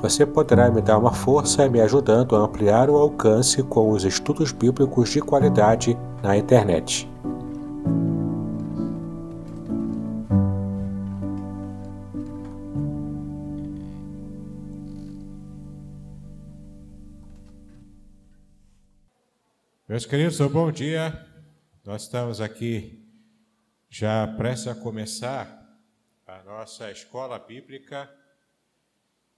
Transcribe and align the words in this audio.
Você 0.00 0.24
poderá 0.24 0.70
me 0.70 0.80
dar 0.80 0.98
uma 0.98 1.12
força 1.12 1.68
me 1.68 1.80
ajudando 1.80 2.34
a 2.34 2.40
ampliar 2.40 2.88
o 2.88 2.96
alcance 2.96 3.62
com 3.62 3.90
os 3.90 4.04
estudos 4.04 4.50
bíblicos 4.50 5.10
de 5.10 5.20
qualidade 5.20 5.96
na 6.22 6.36
internet. 6.36 7.08
Meus 19.86 20.06
queridos, 20.06 20.40
bom 20.50 20.72
dia. 20.72 21.12
Nós 21.84 22.02
estamos 22.02 22.40
aqui 22.40 23.06
já 23.90 24.26
prestes 24.36 24.66
a 24.66 24.74
começar 24.74 25.78
a 26.26 26.42
nossa 26.42 26.90
escola 26.90 27.38
bíblica 27.38 28.10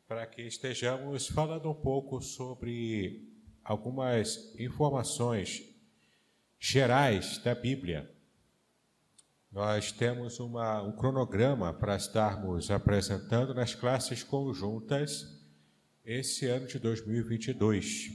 para 0.07 0.25
que 0.25 0.43
estejamos 0.43 1.27
falando 1.27 1.69
um 1.69 1.75
pouco 1.75 2.21
sobre 2.21 3.29
algumas 3.65 4.55
informações 4.57 5.65
gerais 6.61 7.39
da 7.39 7.57
Bíblia. 7.57 8.09
Nós 9.51 9.91
temos 9.91 10.39
uma, 10.39 10.81
um 10.81 10.93
cronograma 10.93 11.73
para 11.73 11.97
estarmos 11.97 12.71
apresentando 12.71 13.53
nas 13.53 13.75
classes 13.75 14.23
conjuntas 14.23 15.27
esse 16.05 16.47
ano 16.47 16.69
de 16.69 16.79
2022. 16.79 18.11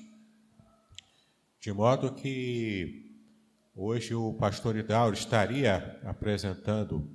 De 1.59 1.73
modo 1.73 2.13
que 2.13 3.17
hoje 3.75 4.15
o 4.15 4.33
pastor 4.35 4.77
Hidauro 4.77 5.13
estaria 5.13 5.99
apresentando 6.05 7.11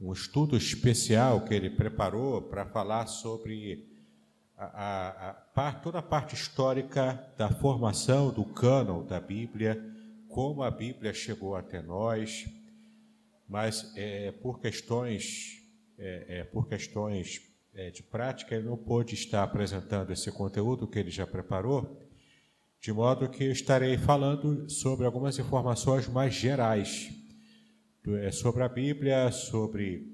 um 0.00 0.12
estudo 0.12 0.56
especial 0.56 1.44
que 1.44 1.54
ele 1.54 1.70
preparou 1.70 2.42
para 2.42 2.66
falar 2.66 3.06
sobre 3.06 3.91
a, 4.62 5.36
a, 5.54 5.68
a, 5.68 5.72
toda 5.72 5.98
a 5.98 6.02
parte 6.02 6.34
histórica 6.34 7.18
da 7.36 7.48
formação 7.48 8.32
do 8.32 8.44
cânon 8.44 9.04
da 9.04 9.20
Bíblia, 9.20 9.82
como 10.28 10.62
a 10.62 10.70
Bíblia 10.70 11.12
chegou 11.12 11.56
até 11.56 11.82
nós, 11.82 12.46
mas 13.48 13.92
é, 13.96 14.30
por 14.30 14.60
questões, 14.60 15.62
é, 15.98 16.40
é, 16.40 16.44
por 16.44 16.68
questões 16.68 17.42
é, 17.74 17.90
de 17.90 18.02
prática, 18.02 18.54
ele 18.54 18.66
não 18.66 18.76
pôde 18.76 19.14
estar 19.14 19.42
apresentando 19.42 20.12
esse 20.12 20.30
conteúdo 20.30 20.86
que 20.86 20.98
ele 20.98 21.10
já 21.10 21.26
preparou, 21.26 22.00
de 22.80 22.92
modo 22.92 23.28
que 23.28 23.44
eu 23.44 23.52
estarei 23.52 23.98
falando 23.98 24.70
sobre 24.70 25.06
algumas 25.06 25.38
informações 25.38 26.08
mais 26.08 26.34
gerais. 26.34 27.10
É, 28.20 28.32
sobre 28.32 28.64
a 28.64 28.68
Bíblia, 28.68 29.30
sobre 29.30 30.11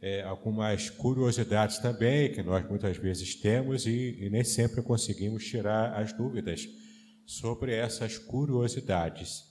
é, 0.00 0.22
algumas 0.22 0.90
curiosidades 0.90 1.78
também, 1.78 2.32
que 2.32 2.42
nós 2.42 2.68
muitas 2.68 2.96
vezes 2.96 3.34
temos 3.34 3.86
e, 3.86 4.16
e 4.20 4.30
nem 4.30 4.44
sempre 4.44 4.82
conseguimos 4.82 5.44
tirar 5.44 6.00
as 6.00 6.12
dúvidas 6.12 6.68
sobre 7.26 7.74
essas 7.74 8.16
curiosidades. 8.16 9.44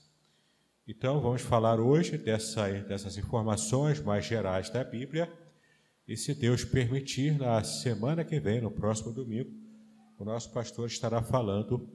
Então, 0.86 1.20
vamos 1.20 1.42
falar 1.42 1.78
hoje 1.78 2.16
dessa, 2.16 2.66
dessas 2.80 3.18
informações 3.18 4.00
mais 4.00 4.24
gerais 4.24 4.70
da 4.70 4.82
Bíblia. 4.82 5.30
E 6.06 6.16
se 6.16 6.34
Deus 6.34 6.64
permitir, 6.64 7.38
na 7.38 7.62
semana 7.62 8.24
que 8.24 8.40
vem, 8.40 8.62
no 8.62 8.70
próximo 8.70 9.12
domingo, 9.12 9.50
o 10.18 10.24
nosso 10.24 10.50
pastor 10.50 10.86
estará 10.86 11.22
falando 11.22 11.86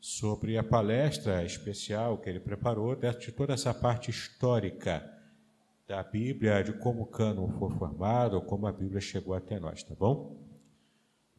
sobre 0.00 0.58
a 0.58 0.64
palestra 0.64 1.44
especial 1.44 2.18
que 2.18 2.28
ele 2.28 2.40
preparou, 2.40 2.96
de 2.96 3.30
toda 3.30 3.54
essa 3.54 3.72
parte 3.72 4.10
histórica 4.10 5.19
da 5.90 6.04
Bíblia, 6.04 6.62
de 6.62 6.72
como 6.72 7.02
o 7.02 7.06
cânon 7.06 7.48
foi 7.58 7.68
formado, 7.76 8.40
como 8.42 8.64
a 8.64 8.70
Bíblia 8.70 9.00
chegou 9.00 9.34
até 9.34 9.58
nós, 9.58 9.82
tá 9.82 9.92
bom? 9.92 10.40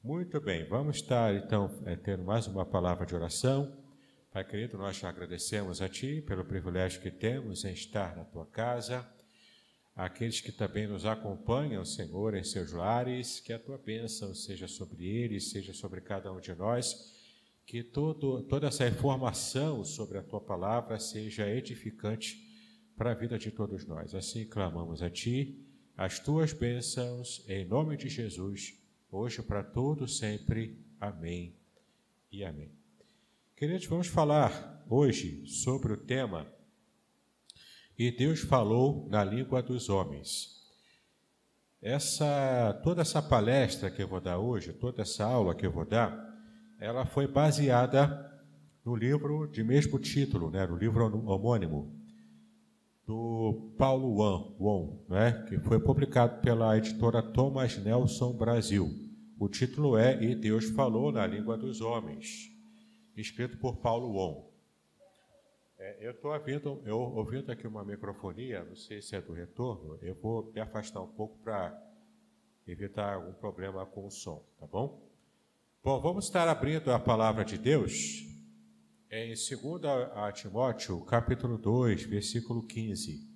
Muito 0.04 0.42
bem, 0.42 0.68
vamos 0.68 0.98
estar 0.98 1.34
então 1.34 1.82
é, 1.86 1.96
tendo 1.96 2.26
mais 2.26 2.48
uma 2.48 2.66
palavra 2.66 3.06
de 3.06 3.16
oração. 3.16 3.82
Pai 4.30 4.44
querido, 4.44 4.78
nós 4.78 5.02
agradecemos 5.06 5.82
a 5.82 5.88
Ti 5.88 6.22
pelo 6.28 6.44
privilégio 6.44 7.02
que 7.02 7.10
temos 7.10 7.64
em 7.64 7.72
estar 7.72 8.14
na 8.14 8.26
Tua 8.26 8.46
casa, 8.46 9.10
aqueles 9.96 10.42
que 10.42 10.52
também 10.52 10.86
nos 10.86 11.06
acompanham, 11.06 11.86
Senhor, 11.86 12.36
em 12.36 12.44
seus 12.44 12.74
lares, 12.74 13.40
que 13.40 13.54
a 13.54 13.60
Tua 13.60 13.78
bênção 13.78 14.36
seja 14.36 14.68
sobre 14.68 15.08
eles, 15.08 15.50
seja 15.52 15.72
sobre 15.72 16.02
cada 16.02 16.30
um 16.30 16.42
de 16.42 16.54
nós, 16.54 17.16
que 17.66 17.82
todo, 17.82 18.44
toda 18.44 18.68
essa 18.68 18.86
informação 18.86 19.86
sobre 19.86 20.18
a 20.18 20.22
Tua 20.22 20.42
palavra 20.42 21.00
seja 21.00 21.50
edificante 21.50 22.51
para 23.02 23.14
a 23.14 23.16
vida 23.16 23.40
de 23.40 23.50
todos 23.50 23.84
nós. 23.88 24.14
Assim 24.14 24.46
clamamos 24.46 25.02
a 25.02 25.10
Ti 25.10 25.60
as 25.98 26.20
Tuas 26.20 26.54
bênçãos, 26.54 27.44
em 27.50 27.66
nome 27.66 27.98
de 27.98 28.08
Jesus, 28.08 28.80
hoje 29.12 29.42
para 29.42 29.64
todos 29.64 30.20
sempre. 30.20 30.78
Amém 31.00 31.56
e 32.32 32.44
amém. 32.44 32.72
Queridos, 33.56 33.88
vamos 33.88 34.06
falar 34.06 34.86
hoje 34.88 35.48
sobre 35.48 35.94
o 35.94 35.98
tema 35.98 36.46
E 37.98 38.12
Deus 38.12 38.42
falou 38.42 39.08
na 39.10 39.24
língua 39.24 39.64
dos 39.64 39.90
homens. 39.90 40.62
Essa 41.82 42.80
toda 42.84 43.02
essa 43.02 43.20
palestra 43.20 43.90
que 43.90 44.04
eu 44.04 44.08
vou 44.08 44.22
dar 44.22 44.38
hoje, 44.38 44.74
toda 44.74 45.02
essa 45.02 45.26
aula 45.26 45.56
que 45.56 45.66
eu 45.66 45.72
vou 45.72 45.86
dar, 45.86 46.16
ela 46.80 47.04
foi 47.04 47.26
baseada 47.26 48.32
no 48.86 48.96
livro 48.96 49.48
de 49.48 49.64
mesmo 49.64 49.98
título, 49.98 50.52
né, 50.52 50.68
no 50.68 50.78
livro 50.78 51.04
homônimo, 51.28 52.00
do 53.06 53.74
Paulo 53.78 54.16
Wan, 54.16 54.56
Won, 54.60 55.06
né, 55.10 55.46
que 55.48 55.60
foi 55.60 55.80
publicado 55.80 56.42
pela 56.42 56.78
editora 56.78 57.22
Thomas 57.22 57.78
Nelson 57.78 58.34
Brasil. 58.34 58.90
O 59.40 59.50
título 59.50 59.98
é 59.98 60.22
E 60.24 60.36
Deus 60.36 60.70
Falou 60.70 61.12
na 61.12 61.26
Língua 61.26 61.58
dos 61.58 61.82
Homens, 61.82 62.52
escrito 63.16 63.58
por 63.58 63.78
Paulo 63.78 64.14
Won. 64.14 64.52
É, 65.80 65.98
eu 66.00 66.12
estou 66.12 66.32
ouvindo, 66.32 66.80
ouvindo 66.94 67.52
aqui 67.52 67.66
uma 67.66 67.84
microfonia, 67.84 68.64
não 68.64 68.76
sei 68.76 69.02
se 69.02 69.16
é 69.16 69.22
do 69.22 69.34
retorno, 69.34 69.98
eu 70.02 70.14
vou 70.16 70.52
me 70.54 70.62
afastar 70.62 71.02
um 71.02 71.08
pouco 71.08 71.40
para 71.40 71.76
evitar 72.68 73.16
algum 73.16 73.34
problema 73.34 73.86
com 73.86 74.06
o 74.06 74.12
som, 74.12 74.46
tá 74.60 74.68
bom? 74.68 75.10
Bom, 75.84 76.00
vamos 76.00 76.26
estar 76.26 76.48
abrindo 76.48 76.92
a 76.92 77.00
palavra 77.00 77.44
de 77.44 77.58
Deus 77.58 78.31
em 79.14 79.34
2 79.34 79.52
Timóteo, 80.34 81.02
capítulo 81.02 81.58
2, 81.58 82.04
versículo 82.04 82.66
15. 82.66 83.30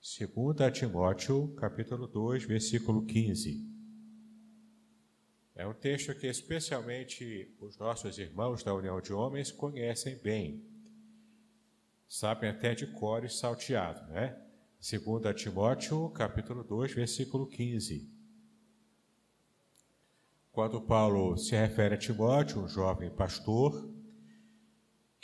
2 0.00 0.72
Timóteo, 0.72 1.52
capítulo 1.56 2.06
2, 2.06 2.44
versículo 2.44 3.04
15. 3.04 3.68
É 5.56 5.66
um 5.66 5.74
texto 5.74 6.14
que 6.14 6.28
especialmente 6.28 7.56
os 7.58 7.76
nossos 7.76 8.16
irmãos 8.16 8.62
da 8.62 8.72
União 8.72 9.00
de 9.00 9.12
Homens 9.12 9.50
conhecem 9.50 10.16
bem. 10.18 10.64
Sabem 12.06 12.50
até 12.50 12.72
de 12.72 12.86
cor 12.86 13.24
e 13.24 13.28
salteado, 13.28 14.06
né? 14.12 14.40
2 14.80 15.34
Timóteo, 15.34 16.08
capítulo 16.10 16.62
2, 16.62 16.94
versículo 16.94 17.48
15. 17.48 18.08
Quando 20.52 20.80
Paulo 20.80 21.36
se 21.36 21.56
refere 21.56 21.96
a 21.96 21.98
Timóteo, 21.98 22.62
um 22.62 22.68
jovem 22.68 23.10
pastor, 23.10 23.92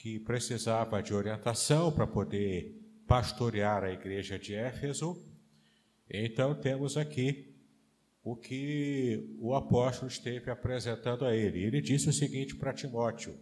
que 0.01 0.19
precisava 0.19 1.03
de 1.03 1.13
orientação 1.13 1.93
para 1.93 2.07
poder 2.07 2.75
pastorear 3.07 3.85
a 3.85 3.93
igreja 3.93 4.39
de 4.39 4.55
Éfeso. 4.55 5.23
Então, 6.09 6.55
temos 6.55 6.97
aqui 6.97 7.55
o 8.25 8.35
que 8.35 9.37
o 9.39 9.55
apóstolo 9.55 10.11
esteve 10.11 10.51
apresentando 10.51 11.27
a 11.27 11.37
ele. 11.37 11.63
Ele 11.63 11.83
disse 11.83 12.09
o 12.09 12.15
seguinte 12.15 12.57
para 12.57 12.73
Timóteo: 12.73 13.39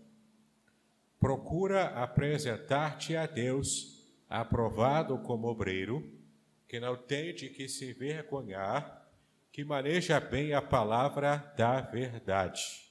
Procura 1.20 1.90
apresentar-te 1.90 3.14
a 3.14 3.24
Deus 3.24 4.04
aprovado 4.28 5.16
como 5.18 5.46
obreiro, 5.46 6.12
que 6.66 6.80
não 6.80 6.96
tem 6.96 7.36
de 7.36 7.50
que 7.50 7.68
se 7.68 7.92
vergonhar, 7.92 9.08
que 9.52 9.62
maneja 9.62 10.18
bem 10.18 10.52
a 10.52 10.60
palavra 10.60 11.36
da 11.56 11.80
verdade. 11.80 12.87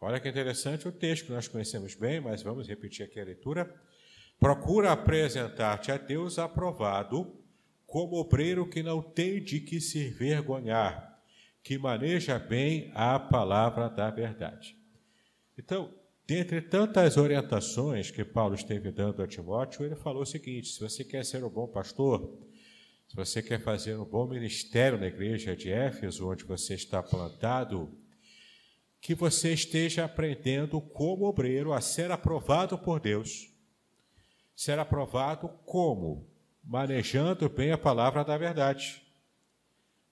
Olha 0.00 0.20
que 0.20 0.28
interessante 0.28 0.86
o 0.86 0.92
texto 0.92 1.26
que 1.26 1.32
nós 1.32 1.48
conhecemos 1.48 1.94
bem, 1.94 2.20
mas 2.20 2.42
vamos 2.42 2.68
repetir 2.68 3.04
aqui 3.04 3.18
a 3.18 3.24
leitura. 3.24 3.74
Procura 4.38 4.92
apresentar-te 4.92 5.90
a 5.90 5.96
Deus 5.96 6.38
aprovado, 6.38 7.36
como 7.84 8.16
obreiro 8.16 8.68
que 8.68 8.82
não 8.82 9.02
tem 9.02 9.42
de 9.42 9.60
que 9.60 9.80
se 9.80 10.08
vergonhar, 10.10 11.20
que 11.62 11.76
maneja 11.76 12.38
bem 12.38 12.92
a 12.94 13.18
palavra 13.18 13.88
da 13.88 14.08
verdade. 14.10 14.76
Então, 15.58 15.92
dentre 16.24 16.60
tantas 16.60 17.16
orientações 17.16 18.10
que 18.12 18.24
Paulo 18.24 18.54
esteve 18.54 18.92
dando 18.92 19.20
a 19.20 19.26
Timóteo, 19.26 19.84
ele 19.84 19.96
falou 19.96 20.22
o 20.22 20.26
seguinte: 20.26 20.68
se 20.68 20.80
você 20.80 21.02
quer 21.02 21.24
ser 21.24 21.42
um 21.42 21.50
bom 21.50 21.66
pastor, 21.66 22.38
se 23.08 23.16
você 23.16 23.42
quer 23.42 23.60
fazer 23.60 23.96
um 23.96 24.04
bom 24.04 24.28
ministério 24.28 24.98
na 24.98 25.06
igreja 25.06 25.56
de 25.56 25.72
Éfeso, 25.72 26.28
onde 26.28 26.44
você 26.44 26.74
está 26.74 27.02
plantado, 27.02 27.98
que 29.08 29.14
você 29.14 29.54
esteja 29.54 30.04
aprendendo 30.04 30.82
como 30.82 31.24
obreiro 31.24 31.72
a 31.72 31.80
ser 31.80 32.10
aprovado 32.10 32.76
por 32.76 33.00
Deus. 33.00 33.50
Ser 34.54 34.78
aprovado 34.78 35.48
como? 35.64 36.28
Manejando 36.62 37.48
bem 37.48 37.72
a 37.72 37.78
palavra 37.78 38.22
da 38.22 38.36
verdade. 38.36 39.02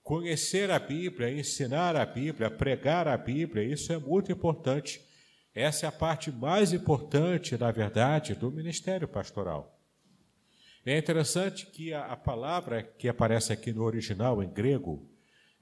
Conhecer 0.01 0.71
a 0.71 0.79
Bíblia, 0.79 1.31
ensinar 1.31 1.95
a 1.95 2.07
Bíblia, 2.07 2.49
pregar 2.49 3.07
a 3.07 3.15
Bíblia, 3.15 3.63
isso 3.63 3.93
é 3.93 3.99
muito 3.99 4.31
importante. 4.31 4.99
Essa 5.53 5.85
é 5.85 5.89
a 5.89 5.91
parte 5.91 6.31
mais 6.31 6.73
importante, 6.73 7.55
na 7.55 7.69
verdade, 7.69 8.33
do 8.33 8.49
ministério 8.49 9.07
pastoral. 9.07 9.79
É 10.83 10.97
interessante 10.97 11.67
que 11.67 11.93
a, 11.93 12.03
a 12.05 12.17
palavra 12.17 12.81
que 12.81 13.07
aparece 13.07 13.53
aqui 13.53 13.71
no 13.71 13.83
original, 13.83 14.41
em 14.41 14.49
grego, 14.49 15.07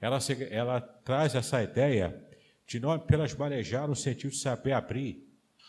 ela, 0.00 0.18
ela 0.50 0.80
traz 0.80 1.34
essa 1.34 1.62
ideia 1.62 2.25
de 2.66 2.80
não 2.80 2.90
apenas 2.90 3.34
manejar 3.34 3.86
no 3.86 3.94
sentido 3.94 4.30
de 4.30 4.38
saber 4.38 4.72
abrir. 4.72 5.24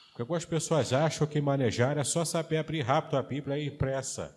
Porque 0.10 0.24
algumas 0.24 0.46
pessoas 0.46 0.92
acham 0.92 1.28
que 1.28 1.40
manejar 1.40 1.98
é 1.98 2.04
só 2.04 2.26
saber 2.26 2.58
abrir 2.58 2.82
rápido 2.82 3.18
a 3.18 3.22
Bíblia 3.22 3.64
impressa. 3.64 4.36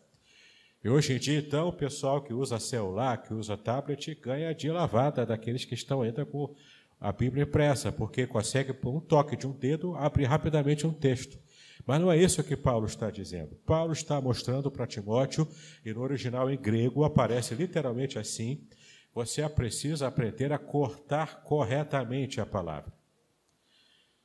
E 0.82 0.88
hoje 0.88 1.14
em 1.14 1.18
dia, 1.18 1.38
então, 1.38 1.68
o 1.68 1.72
pessoal 1.72 2.22
que 2.22 2.32
usa 2.32 2.58
celular, 2.58 3.22
que 3.22 3.34
usa 3.34 3.56
tablet, 3.56 4.14
ganha 4.14 4.54
de 4.54 4.70
lavada 4.70 5.26
daqueles 5.26 5.64
que 5.64 5.74
estão 5.74 6.02
ainda 6.02 6.24
com 6.24 6.54
a 7.00 7.12
Bíblia 7.12 7.44
impressa, 7.44 7.90
porque 7.90 8.26
consegue, 8.26 8.72
por 8.72 8.94
um 8.94 9.00
toque 9.00 9.36
de 9.36 9.46
um 9.46 9.52
dedo, 9.52 9.94
abrir 9.96 10.24
rapidamente 10.24 10.86
um 10.86 10.92
texto. 10.92 11.38
Mas 11.86 12.00
não 12.00 12.12
é 12.12 12.16
isso 12.16 12.44
que 12.44 12.56
Paulo 12.56 12.86
está 12.86 13.10
dizendo. 13.10 13.56
Paulo 13.66 13.92
está 13.92 14.20
mostrando 14.20 14.70
para 14.70 14.86
Timóteo, 14.86 15.48
e 15.84 15.92
no 15.92 16.00
original 16.00 16.50
em 16.50 16.58
grego 16.58 17.04
aparece 17.04 17.54
literalmente 17.54 18.18
assim, 18.18 18.66
você 19.14 19.48
precisa 19.48 20.06
aprender 20.06 20.52
a 20.52 20.58
cortar 20.58 21.42
corretamente 21.42 22.40
a 22.40 22.46
palavra. 22.46 22.92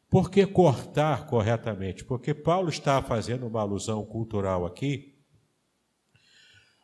Por 0.09 0.29
que 0.29 0.45
cortar 0.45 1.25
corretamente? 1.25 2.03
Porque 2.05 2.33
Paulo 2.33 2.69
está 2.69 3.01
fazendo 3.01 3.47
uma 3.47 3.61
alusão 3.61 4.05
cultural 4.05 4.65
aqui 4.65 5.15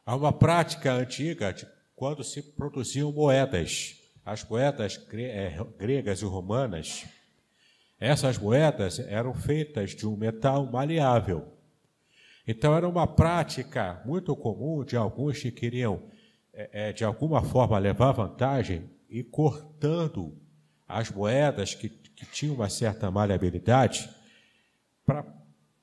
a 0.06 0.16
uma 0.16 0.34
prática 0.34 0.94
antiga 0.94 1.54
de 1.54 1.68
quando 1.96 2.24
se 2.24 2.42
produziam 2.42 3.12
moedas. 3.12 3.96
As 4.26 4.44
moedas 4.44 5.00
é, 5.14 5.58
gregas 5.78 6.22
e 6.22 6.26
romanas, 6.26 7.06
essas 8.00 8.38
moedas 8.38 9.00
eram 9.00 9.34
feitas 9.34 9.92
de 9.92 10.08
um 10.08 10.18
metal 10.18 10.66
maleável. 10.66 11.48
Então 12.48 12.76
era 12.76 12.90
uma 12.90 13.08
prática 13.08 14.02
muito 14.06 14.36
comum 14.36 14.84
de 14.84 14.98
alguns 14.98 15.40
que 15.40 15.52
queriam 15.52 16.04
é, 16.54 16.90
é, 16.90 16.94
de 16.94 17.04
alguma 17.04 17.42
forma 17.42 17.78
levar 17.78 18.12
vantagem 18.12 18.90
e 19.10 19.24
cortando 19.24 20.38
as 20.88 21.10
moedas 21.10 21.74
que, 21.74 21.90
que 21.90 22.26
tinham 22.26 22.56
uma 22.56 22.70
certa 22.70 23.10
maleabilidade 23.10 24.10
para 25.06 25.26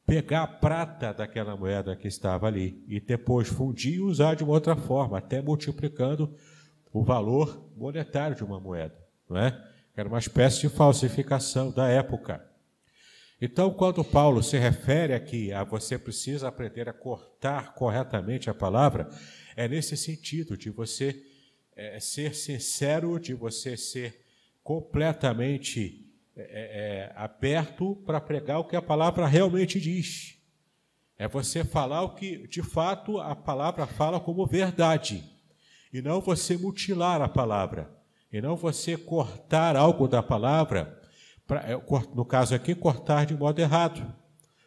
pegar 0.07 0.43
a 0.43 0.47
prata 0.47 1.13
daquela 1.13 1.57
moeda 1.57 1.95
que 1.95 2.09
estava 2.09 2.47
ali 2.47 2.83
e 2.89 2.99
depois 2.99 3.49
fundir 3.49 3.97
e 3.97 4.01
usar 4.01 4.35
de 4.35 4.43
uma 4.43 4.55
outra 4.55 4.75
forma, 4.75 5.19
até 5.19 5.43
multiplicando 5.43 6.35
o 6.93 7.05
valor 7.05 7.71
monetário 7.77 8.35
de 8.35 8.43
uma 8.43 8.59
moeda, 8.59 8.97
não 9.29 9.37
é? 9.37 9.63
Era 9.95 10.09
uma 10.09 10.19
espécie 10.19 10.61
de 10.61 10.69
falsificação 10.69 11.71
da 11.71 11.89
época. 11.89 12.48
Então, 13.41 13.73
quando 13.73 14.03
Paulo 14.03 14.43
se 14.43 14.59
refere 14.59 15.15
aqui 15.15 15.53
a 15.53 15.63
você 15.63 15.97
precisa 15.97 16.49
aprender 16.49 16.89
a 16.89 16.93
cortar 16.93 17.73
corretamente 17.75 18.51
a 18.51 18.55
palavra, 18.55 19.09
é 19.57 19.69
nesse 19.69 19.97
sentido 19.97 20.57
de 20.57 20.71
você 20.71 21.23
é, 21.77 22.01
ser 22.01 22.35
sincero, 22.35 23.21
de 23.21 23.35
você 23.35 23.77
ser 23.77 24.25
completamente 24.65 26.05
é, 26.37 26.43
é, 26.43 26.45
é, 26.45 27.13
aberto 27.15 27.95
para 28.05 28.21
pregar 28.21 28.59
o 28.59 28.65
que 28.65 28.75
a 28.75 28.83
palavra 28.83 29.25
realmente 29.27 29.81
diz. 29.81 30.37
É 31.17 31.29
você 31.29 31.65
falar 31.65 32.03
o 32.03 32.15
que 32.17 32.47
de 32.49 32.63
fato 32.63 33.19
a 33.19 33.37
palavra 33.37 33.87
fala 33.87 34.19
como 34.19 34.47
verdade, 34.47 35.25
e 35.93 36.03
não 36.03 36.21
você 36.21 36.57
mutilar 36.57 37.23
a 37.23 37.29
palavra, 37.29 37.89
e 38.33 38.41
não 38.41 38.57
você 38.57 38.97
cortar 38.97 39.77
algo 39.77 40.09
da 40.09 40.23
palavra, 40.23 40.98
pra, 41.49 41.61
é, 41.63 41.75
no 42.15 42.25
caso 42.27 42.55
aqui, 42.55 42.75
cortar 42.75 43.25
de 43.25 43.35
modo 43.35 43.59
errado, 43.59 44.15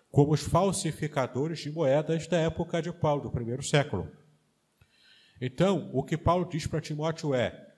como 0.09 0.33
os 0.33 0.41
falsificadores 0.41 1.59
de 1.59 1.71
moedas 1.71 2.27
da 2.27 2.37
época 2.39 2.81
de 2.81 2.91
Paulo, 2.91 3.21
do 3.21 3.31
primeiro 3.31 3.63
século. 3.63 4.11
Então, 5.39 5.89
o 5.93 6.03
que 6.03 6.17
Paulo 6.17 6.49
diz 6.49 6.67
para 6.67 6.81
Timóteo 6.81 7.33
é: 7.33 7.73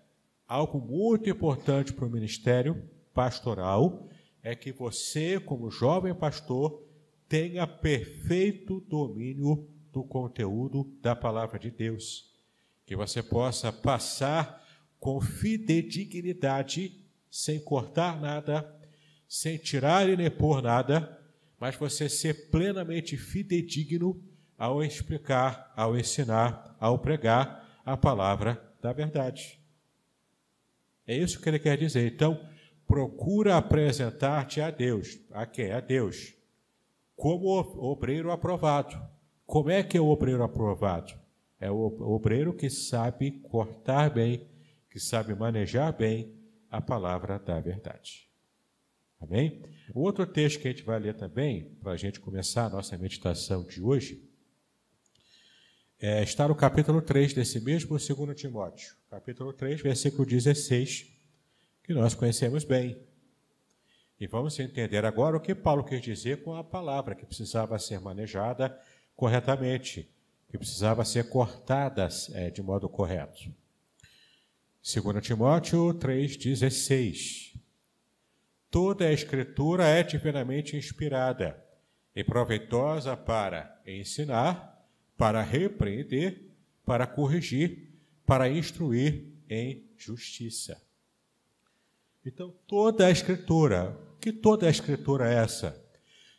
algo 0.48 0.80
muito 0.80 1.30
importante 1.30 1.94
para 1.94 2.06
o 2.06 2.10
ministério 2.10 2.90
pastoral 3.14 4.08
é 4.42 4.56
que 4.56 4.72
você, 4.72 5.40
como 5.40 5.70
jovem 5.70 6.16
pastor, 6.16 6.82
tenha 7.28 7.68
perfeito 7.68 8.82
domínio 8.82 9.68
do 9.92 10.04
conteúdo 10.04 10.92
da 11.02 11.16
palavra 11.16 11.60
de 11.60 11.70
Deus. 11.70 12.34
Que 12.86 12.96
você 12.96 13.22
possa 13.22 13.72
passar 13.72 14.62
com 15.00 15.22
fidedignidade, 15.22 17.06
sem 17.30 17.60
cortar 17.60 18.20
nada, 18.20 18.83
sem 19.34 19.58
tirar 19.58 20.08
e 20.08 20.16
nem 20.16 20.30
pôr 20.30 20.62
nada, 20.62 21.20
mas 21.60 21.76
você 21.76 22.08
ser 22.08 22.52
plenamente 22.52 23.18
fidedigno 23.18 24.24
ao 24.56 24.84
explicar, 24.84 25.74
ao 25.76 25.98
ensinar 25.98 26.78
ao 26.80 27.00
pregar 27.00 27.82
a 27.84 27.98
palavra 27.98 28.64
da 28.80 28.94
verdade. 28.94 29.60
É 31.08 31.18
isso 31.18 31.42
que 31.42 31.50
ele 31.50 31.58
quer 31.58 31.80
dizer. 31.80 32.14
Então, 32.14 32.48
procura 32.86 33.58
apresentar-te 33.58 34.62
a 34.62 34.70
Deus. 34.70 35.20
A 35.32 35.48
quem? 35.48 35.72
A 35.72 35.80
Deus. 35.80 36.36
Como 37.16 37.48
obreiro 37.80 38.30
aprovado. 38.30 39.02
Como 39.48 39.72
é 39.72 39.82
que 39.82 39.98
é 39.98 40.02
o 40.02 40.10
obreiro 40.10 40.44
aprovado? 40.44 41.12
É 41.60 41.72
o 41.72 41.88
obreiro 42.02 42.54
que 42.54 42.70
sabe 42.70 43.32
cortar 43.50 44.12
bem, 44.12 44.48
que 44.92 45.00
sabe 45.00 45.34
manejar 45.34 45.92
bem 45.92 46.38
a 46.70 46.80
palavra 46.80 47.40
da 47.40 47.60
verdade. 47.60 48.32
Amém? 49.24 49.62
O 49.94 50.02
outro 50.02 50.26
texto 50.26 50.60
que 50.60 50.68
a 50.68 50.72
gente 50.72 50.84
vai 50.84 51.00
ler 51.00 51.16
também, 51.16 51.64
para 51.82 51.94
a 51.94 51.98
gente 51.98 52.20
começar 52.20 52.66
a 52.66 52.70
nossa 52.70 52.98
meditação 52.98 53.64
de 53.64 53.82
hoje, 53.82 54.22
é, 55.98 56.22
está 56.22 56.46
no 56.46 56.54
capítulo 56.54 57.02
3 57.02 57.34
desse 57.34 57.62
mesmo 57.62 57.98
2 57.98 58.36
Timóteo, 58.36 58.94
capítulo 59.10 59.54
3, 59.54 59.82
versículo 59.82 60.26
16, 60.26 61.08
que 61.84 61.94
nós 61.94 62.14
conhecemos 62.14 62.66
bem. 62.66 63.02
E 64.20 64.28
vamos 64.28 64.60
entender 64.60 65.06
agora 65.06 65.38
o 65.38 65.40
que 65.40 65.56
Paulo 65.56 65.86
quis 65.86 66.02
dizer 66.02 66.44
com 66.44 66.54
a 66.56 66.64
palavra 66.64 67.16
que 67.16 67.26
precisava 67.26 67.80
ser 67.80 68.02
manejada 68.02 68.78
corretamente, 69.16 70.12
que 70.50 70.58
precisava 70.58 71.06
ser 71.06 71.30
cortada 71.30 72.10
é, 72.34 72.50
de 72.50 72.62
modo 72.62 72.90
correto. 72.90 73.54
2 74.84 75.26
Timóteo 75.26 75.94
3,16 75.94 77.53
Toda 78.74 79.06
a 79.06 79.14
Escritura 79.14 79.86
é 79.86 80.02
divinamente 80.02 80.76
inspirada 80.76 81.64
e 82.16 82.24
proveitosa 82.24 83.16
para 83.16 83.80
ensinar, 83.86 84.84
para 85.16 85.44
repreender, 85.44 86.50
para 86.84 87.06
corrigir, 87.06 87.92
para 88.26 88.50
instruir 88.50 89.26
em 89.48 89.88
justiça. 89.96 90.82
Então, 92.26 92.52
toda 92.66 93.06
a 93.06 93.12
Escritura, 93.12 93.96
que 94.20 94.34
toda 94.34 94.66
a 94.66 94.72
Escritura 94.72 95.32
é 95.32 95.36
essa? 95.36 95.80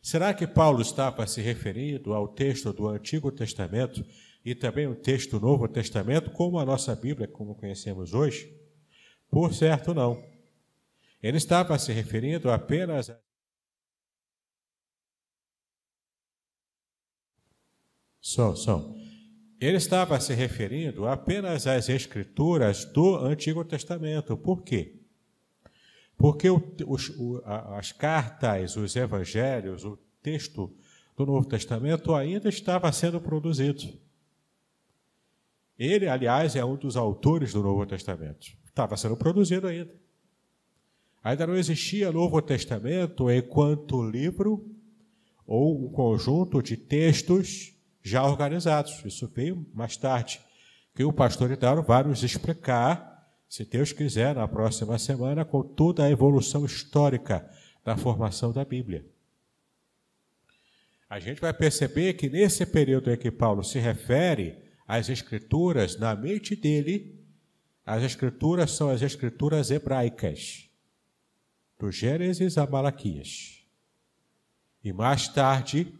Será 0.02 0.34
que 0.34 0.44
Paulo 0.44 0.82
estava 0.82 1.24
se 1.28 1.40
referindo 1.40 2.14
ao 2.14 2.26
texto 2.26 2.72
do 2.72 2.88
Antigo 2.88 3.30
Testamento 3.30 4.04
e 4.44 4.56
também 4.56 4.88
o 4.88 4.96
texto 4.96 5.38
do 5.38 5.46
Novo 5.46 5.68
Testamento, 5.68 6.32
como 6.32 6.58
a 6.58 6.64
nossa 6.64 6.96
Bíblia, 6.96 7.28
como 7.28 7.54
conhecemos 7.54 8.12
hoje? 8.12 8.52
Por 9.30 9.54
certo, 9.54 9.94
não. 9.94 10.33
Ele 11.24 11.38
estava 11.38 11.78
se 11.78 11.90
referindo 11.90 12.50
apenas 12.50 13.10
Som, 18.20 18.54
som. 18.56 18.94
Ele 19.60 19.76
estava 19.78 20.18
se 20.20 20.34
referindo 20.34 21.06
apenas 21.06 21.66
às 21.66 21.88
escrituras 21.88 22.84
do 22.86 23.16
Antigo 23.16 23.64
Testamento. 23.64 24.36
Por 24.36 24.62
quê? 24.62 25.00
Porque 26.16 26.48
os, 26.50 27.12
as 27.76 27.92
cartas, 27.92 28.76
os 28.76 28.94
evangelhos, 28.96 29.84
o 29.84 29.96
texto 30.22 30.74
do 31.16 31.24
Novo 31.24 31.46
Testamento 31.46 32.14
ainda 32.14 32.48
estava 32.48 32.90
sendo 32.92 33.20
produzido. 33.20 33.98
Ele, 35.78 36.06
aliás, 36.06 36.56
é 36.56 36.64
um 36.64 36.76
dos 36.76 36.96
autores 36.96 37.52
do 37.52 37.62
Novo 37.62 37.86
Testamento. 37.86 38.46
Estava 38.66 38.96
sendo 38.96 39.16
produzido 39.16 39.66
ainda. 39.66 40.03
Ainda 41.24 41.46
não 41.46 41.56
existia 41.56 42.12
Novo 42.12 42.42
Testamento 42.42 43.30
enquanto 43.30 44.02
livro 44.02 44.62
ou 45.46 45.86
um 45.86 45.88
conjunto 45.90 46.62
de 46.62 46.76
textos 46.76 47.72
já 48.02 48.22
organizados. 48.22 49.02
Isso 49.06 49.26
veio 49.34 49.66
mais 49.72 49.96
tarde, 49.96 50.38
que 50.94 51.02
o 51.02 51.14
pastor 51.14 51.50
Idauro 51.50 51.82
vai 51.82 52.02
nos 52.04 52.22
explicar, 52.22 53.26
se 53.48 53.64
Deus 53.64 53.90
quiser, 53.90 54.34
na 54.34 54.46
próxima 54.46 54.98
semana, 54.98 55.46
com 55.46 55.62
toda 55.62 56.04
a 56.04 56.10
evolução 56.10 56.66
histórica 56.66 57.48
da 57.82 57.96
formação 57.96 58.52
da 58.52 58.64
Bíblia. 58.64 59.06
A 61.08 61.18
gente 61.18 61.40
vai 61.40 61.54
perceber 61.54 62.14
que 62.14 62.28
nesse 62.28 62.66
período 62.66 63.10
em 63.10 63.16
que 63.16 63.30
Paulo 63.30 63.64
se 63.64 63.78
refere 63.78 64.58
às 64.86 65.08
Escrituras, 65.08 65.96
na 65.98 66.14
mente 66.14 66.54
dele, 66.54 67.18
as 67.86 68.02
Escrituras 68.02 68.72
são 68.72 68.90
as 68.90 69.00
Escrituras 69.00 69.70
hebraicas, 69.70 70.68
do 71.84 71.92
Gênesis 71.92 72.56
a 72.56 72.66
Malaquias. 72.66 73.62
E 74.82 74.90
mais 74.90 75.28
tarde, 75.28 75.92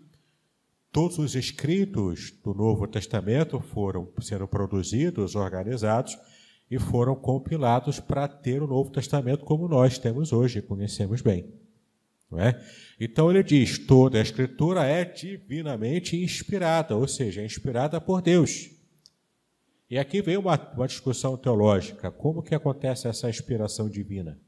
todos 0.91 1.19
os 1.19 1.35
escritos 1.35 2.31
do 2.43 2.55
Novo 2.55 2.87
Testamento 2.88 3.61
foram 3.61 4.09
sendo 4.19 4.49
produzidos, 4.49 5.35
organizados 5.35 6.17
e 6.71 6.79
foram 6.79 7.14
compilados 7.14 8.00
para 8.00 8.26
ter 8.26 8.62
o 8.62 8.67
Novo 8.67 8.91
Testamento 8.91 9.45
como 9.45 9.69
nós 9.69 9.99
temos 9.99 10.33
hoje, 10.33 10.62
conhecemos 10.62 11.21
bem. 11.21 11.53
Não 12.31 12.41
é? 12.41 12.59
Então 12.99 13.31
ele 13.31 13.43
diz: 13.43 13.76
toda 13.76 14.19
a 14.19 14.23
Escritura 14.23 14.87
é 14.87 15.05
divinamente 15.05 16.17
inspirada, 16.17 16.97
ou 16.97 17.07
seja, 17.07 17.43
é 17.43 17.45
inspirada 17.45 18.00
por 18.00 18.23
Deus. 18.23 18.71
E 19.91 19.99
aqui 19.99 20.23
vem 20.23 20.38
uma, 20.38 20.57
uma 20.75 20.88
discussão 20.88 21.37
teológica: 21.37 22.11
como 22.11 22.43
que 22.43 22.55
acontece 22.55 23.07
essa 23.07 23.29
inspiração 23.29 23.87
divina? 23.91 24.41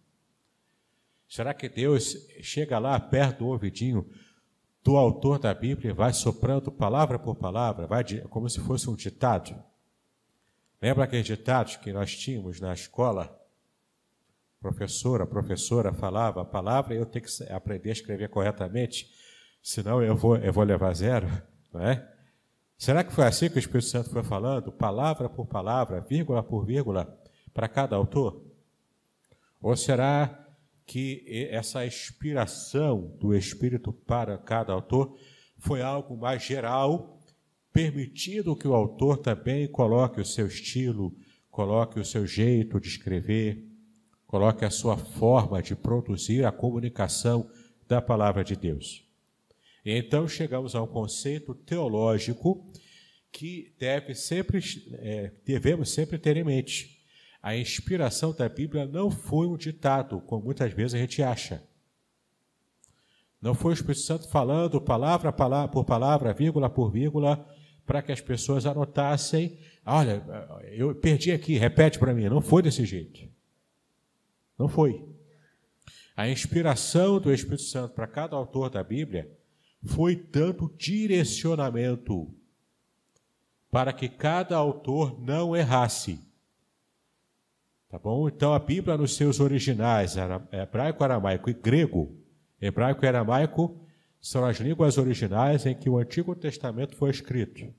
Será 1.29 1.53
que 1.53 1.69
Deus 1.69 2.17
chega 2.41 2.79
lá 2.79 2.99
perto 3.01 3.39
do 3.39 3.47
ouvidinho 3.49 4.09
do 4.83 4.97
autor 4.97 5.41
da 5.41 5.53
Bíblia 5.53 5.91
e 5.91 5.95
vai 5.95 6.13
soprando 6.13 6.71
palavra 6.71 7.19
por 7.19 7.35
palavra, 7.35 7.89
vai 7.89 8.05
como 8.31 8.49
se 8.49 8.61
fosse 8.61 8.89
um 8.89 8.95
ditado? 8.95 9.61
Lembra 10.81 11.05
aqueles 11.05 11.27
ditados 11.27 11.77
que 11.77 11.93
nós 11.93 12.15
tínhamos 12.15 12.61
na 12.61 12.73
escola? 12.73 13.37
Professora, 14.61 15.27
professora 15.27 15.93
falava 15.93 16.43
a 16.43 16.45
palavra 16.45 16.95
e 16.95 16.99
eu 16.99 17.07
tenho 17.07 17.25
que 17.25 17.53
aprender 17.53 17.89
a 17.89 17.93
escrever 17.93 18.29
corretamente, 18.29 19.11
senão 19.61 20.01
eu 20.03 20.17
vou, 20.17 20.37
eu 20.37 20.53
vou 20.53 20.63
levar 20.63 20.95
zero, 20.95 21.27
não 21.73 21.83
é? 21.83 22.09
Será 22.79 23.03
que 23.03 23.13
foi 23.13 23.25
assim 23.25 23.49
que 23.49 23.57
o 23.57 23.59
Espírito 23.59 23.89
Santo 23.89 24.11
foi 24.11 24.23
falando, 24.23 24.71
palavra 24.71 25.29
por 25.29 25.47
palavra, 25.47 26.01
vírgula 26.01 26.43
por 26.43 26.65
vírgula, 26.65 27.19
para 27.53 27.69
cada 27.69 27.97
autor? 27.97 28.45
Ou 29.61 29.75
será 29.75 30.46
que 30.87 31.49
essa 31.51 31.85
inspiração 31.85 33.17
do 33.19 33.35
Espírito 33.35 33.93
para 33.93 34.39
cada 34.39 34.73
autor 34.73 35.19
foi 35.59 35.83
algo 35.83 36.17
mais 36.17 36.43
geral, 36.43 37.21
permitindo 37.73 38.55
que 38.55 38.69
o 38.69 38.75
autor 38.75 39.19
também 39.19 39.67
coloque 39.67 40.21
o 40.21 40.25
seu 40.25 40.47
estilo, 40.47 41.15
coloque 41.51 41.99
o 41.99 42.05
seu 42.05 42.27
jeito 42.27 42.79
de 42.79 42.89
escrever, 42.89 43.67
coloque 44.27 44.65
a 44.65 44.71
sua 44.71 44.97
forma 44.97 45.61
de 45.63 45.75
produzir 45.75 46.45
a 46.45 46.53
comunicação 46.53 47.51
da 47.89 48.01
palavra 48.01 48.45
de 48.45 48.55
Deus. 48.55 49.05
Então 49.85 50.27
chegamos 50.29 50.75
a 50.75 50.83
um 50.83 50.87
conceito 50.87 51.55
teológico 51.55 52.71
que 53.33 53.75
deve 53.79 54.15
sempre, 54.15 54.61
é, 54.95 55.33
devemos 55.45 55.91
sempre 55.91 56.19
ter 56.19 56.37
em 56.37 56.45
mente. 56.45 56.96
A 57.47 57.57
inspiração 57.57 58.33
da 58.33 58.49
Bíblia 58.49 58.87
não 58.87 59.09
foi 59.09 59.47
um 59.47 59.57
ditado, 59.57 60.21
como 60.23 60.47
muitas 60.47 60.73
vezes 60.73 60.95
a 60.95 60.99
gente 60.99 61.23
acha. 61.23 61.63
Não 63.41 63.55
foi 63.55 63.71
o 63.71 63.75
Espírito 63.75 64.01
Santo 64.01 64.29
falando 64.29 64.81
palavra 64.81 65.33
por 65.69 65.85
palavra, 65.85 66.35
vírgula 66.35 66.69
por 66.69 66.91
vírgula, 66.91 67.49
para 67.87 68.03
que 68.03 68.11
as 68.11 68.21
pessoas 68.21 68.67
anotassem. 68.67 69.61
Olha, 69.87 70.25
eu 70.73 70.93
perdi 70.97 71.31
aqui, 71.31 71.57
repete 71.57 72.01
para 72.01 72.13
mim. 72.13 72.25
Não 72.25 72.41
foi 72.41 72.63
desse 72.63 72.85
jeito. 72.85 73.21
Não 74.59 74.67
foi. 74.67 75.09
A 76.17 76.29
inspiração 76.29 77.21
do 77.21 77.33
Espírito 77.33 77.63
Santo 77.63 77.95
para 77.95 78.09
cada 78.09 78.35
autor 78.35 78.71
da 78.71 78.83
Bíblia 78.83 79.31
foi 79.85 80.17
dando 80.17 80.69
direcionamento 80.77 82.29
para 83.71 83.93
que 83.93 84.09
cada 84.09 84.57
autor 84.57 85.21
não 85.21 85.55
errasse. 85.55 86.26
Tá 87.97 88.01
bom? 88.01 88.29
Então 88.29 88.53
a 88.53 88.59
Bíblia 88.59 88.95
nos 88.99 89.17
seus 89.17 89.41
originais, 89.41 90.17
hebraico, 90.53 91.03
aramaico 91.03 91.49
e 91.49 91.55
grego, 91.55 92.15
hebraico 92.61 93.03
e 93.03 93.09
aramaico 93.09 93.81
são 94.21 94.45
as 94.45 94.59
línguas 94.59 94.99
originais 94.99 95.65
em 95.65 95.75
que 95.75 95.89
o 95.89 95.97
Antigo 95.97 96.37
Testamento 96.37 96.95
foi 96.95 97.09
escrito. 97.09 97.73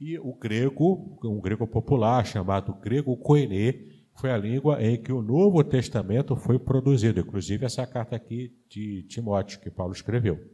E 0.00 0.18
o 0.18 0.34
grego, 0.34 1.16
um 1.22 1.40
grego 1.40 1.64
popular 1.64 2.26
chamado 2.26 2.74
grego 2.74 3.16
koiné, 3.16 3.84
foi 4.16 4.32
a 4.32 4.36
língua 4.36 4.82
em 4.82 5.00
que 5.00 5.12
o 5.12 5.22
Novo 5.22 5.62
Testamento 5.62 6.34
foi 6.34 6.58
produzido, 6.58 7.20
inclusive 7.20 7.64
essa 7.64 7.86
carta 7.86 8.16
aqui 8.16 8.52
de 8.68 9.04
Timóteo, 9.04 9.60
que 9.60 9.70
Paulo 9.70 9.92
escreveu. 9.92 10.44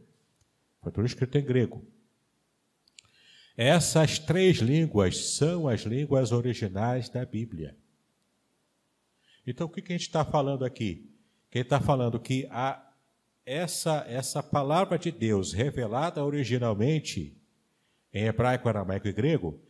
Foi 0.83 0.91
tudo 0.91 1.07
escrito 1.07 1.35
em 1.35 1.43
grego. 1.43 1.83
Essas 3.57 4.19
três 4.19 4.57
línguas 4.57 5.17
são 5.35 5.67
as 5.67 5.81
línguas 5.81 6.31
originais 6.31 7.09
da 7.09 7.25
Bíblia. 7.25 7.75
Então, 9.47 9.67
o 9.67 9.69
que 9.69 9.79
a 9.79 9.95
gente 9.95 10.01
está 10.01 10.25
falando 10.25 10.65
aqui? 10.65 11.09
Quem 11.49 11.61
está 11.61 11.79
falando 11.79 12.19
que 12.19 12.45
a, 12.51 12.85
essa, 13.45 14.05
essa 14.09 14.43
palavra 14.43 14.99
de 14.99 15.09
Deus, 15.09 15.53
revelada 15.53 16.23
originalmente 16.23 17.41
em 18.13 18.25
hebraico, 18.25 18.67
aramaico 18.67 19.07
e 19.07 19.13
grego, 19.13 19.61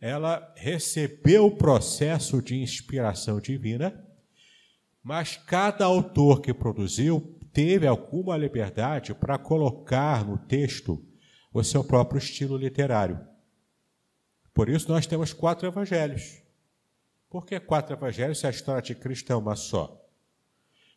ela 0.00 0.52
recebeu 0.56 1.46
o 1.46 1.56
processo 1.56 2.40
de 2.40 2.54
inspiração 2.56 3.40
divina, 3.40 4.06
mas 5.02 5.36
cada 5.36 5.84
autor 5.84 6.40
que 6.40 6.54
produziu 6.54 7.36
teve 7.52 7.88
alguma 7.88 8.36
liberdade 8.36 9.12
para 9.14 9.36
colocar 9.36 10.24
no 10.24 10.38
texto 10.38 11.04
o 11.52 11.62
seu 11.64 11.82
próprio 11.82 12.18
estilo 12.18 12.56
literário. 12.56 13.20
Por 14.52 14.68
isso 14.68 14.88
nós 14.88 15.06
temos 15.06 15.32
quatro 15.32 15.66
evangelhos. 15.66 16.43
Por 17.34 17.44
que 17.44 17.58
quatro 17.58 17.96
evangelhos 17.96 18.38
se 18.38 18.46
a 18.46 18.50
história 18.50 18.80
de 18.80 18.94
Cristo 18.94 19.32
é 19.32 19.34
uma 19.34 19.56
só? 19.56 20.00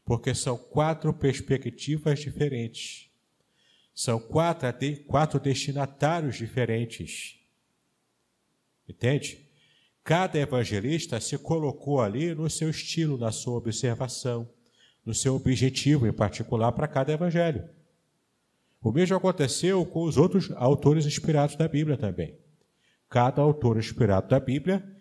Porque 0.06 0.36
são 0.36 0.56
quatro 0.56 1.12
perspectivas 1.12 2.20
diferentes. 2.20 3.10
São 3.92 4.20
quatro, 4.20 4.70
quatro 5.08 5.40
destinatários 5.40 6.36
diferentes. 6.36 7.40
Entende? 8.88 9.50
Cada 10.04 10.38
evangelista 10.38 11.20
se 11.20 11.40
colocou 11.40 12.02
ali 12.02 12.36
no 12.36 12.48
seu 12.52 12.70
estilo, 12.70 13.18
na 13.18 13.32
sua 13.32 13.58
observação, 13.58 14.48
no 15.04 15.16
seu 15.16 15.34
objetivo 15.36 16.06
em 16.06 16.14
particular 16.14 16.72
para 16.72 16.88
cada 16.88 17.12
evangelho. 17.12 17.68
O 18.80 18.92
mesmo 18.92 19.18
aconteceu 19.18 19.84
com 19.88 20.04
os 20.04 20.18
outros 20.18 20.52
autores 20.52 21.08
inspirados 21.08 21.56
da 21.56 21.68
Bíblia 21.68 21.98
também. 21.98 22.38
Cada 23.10 23.42
autor 23.42 23.80
inspirado 23.80 24.28
da 24.28 24.40
Bíblia 24.40 24.97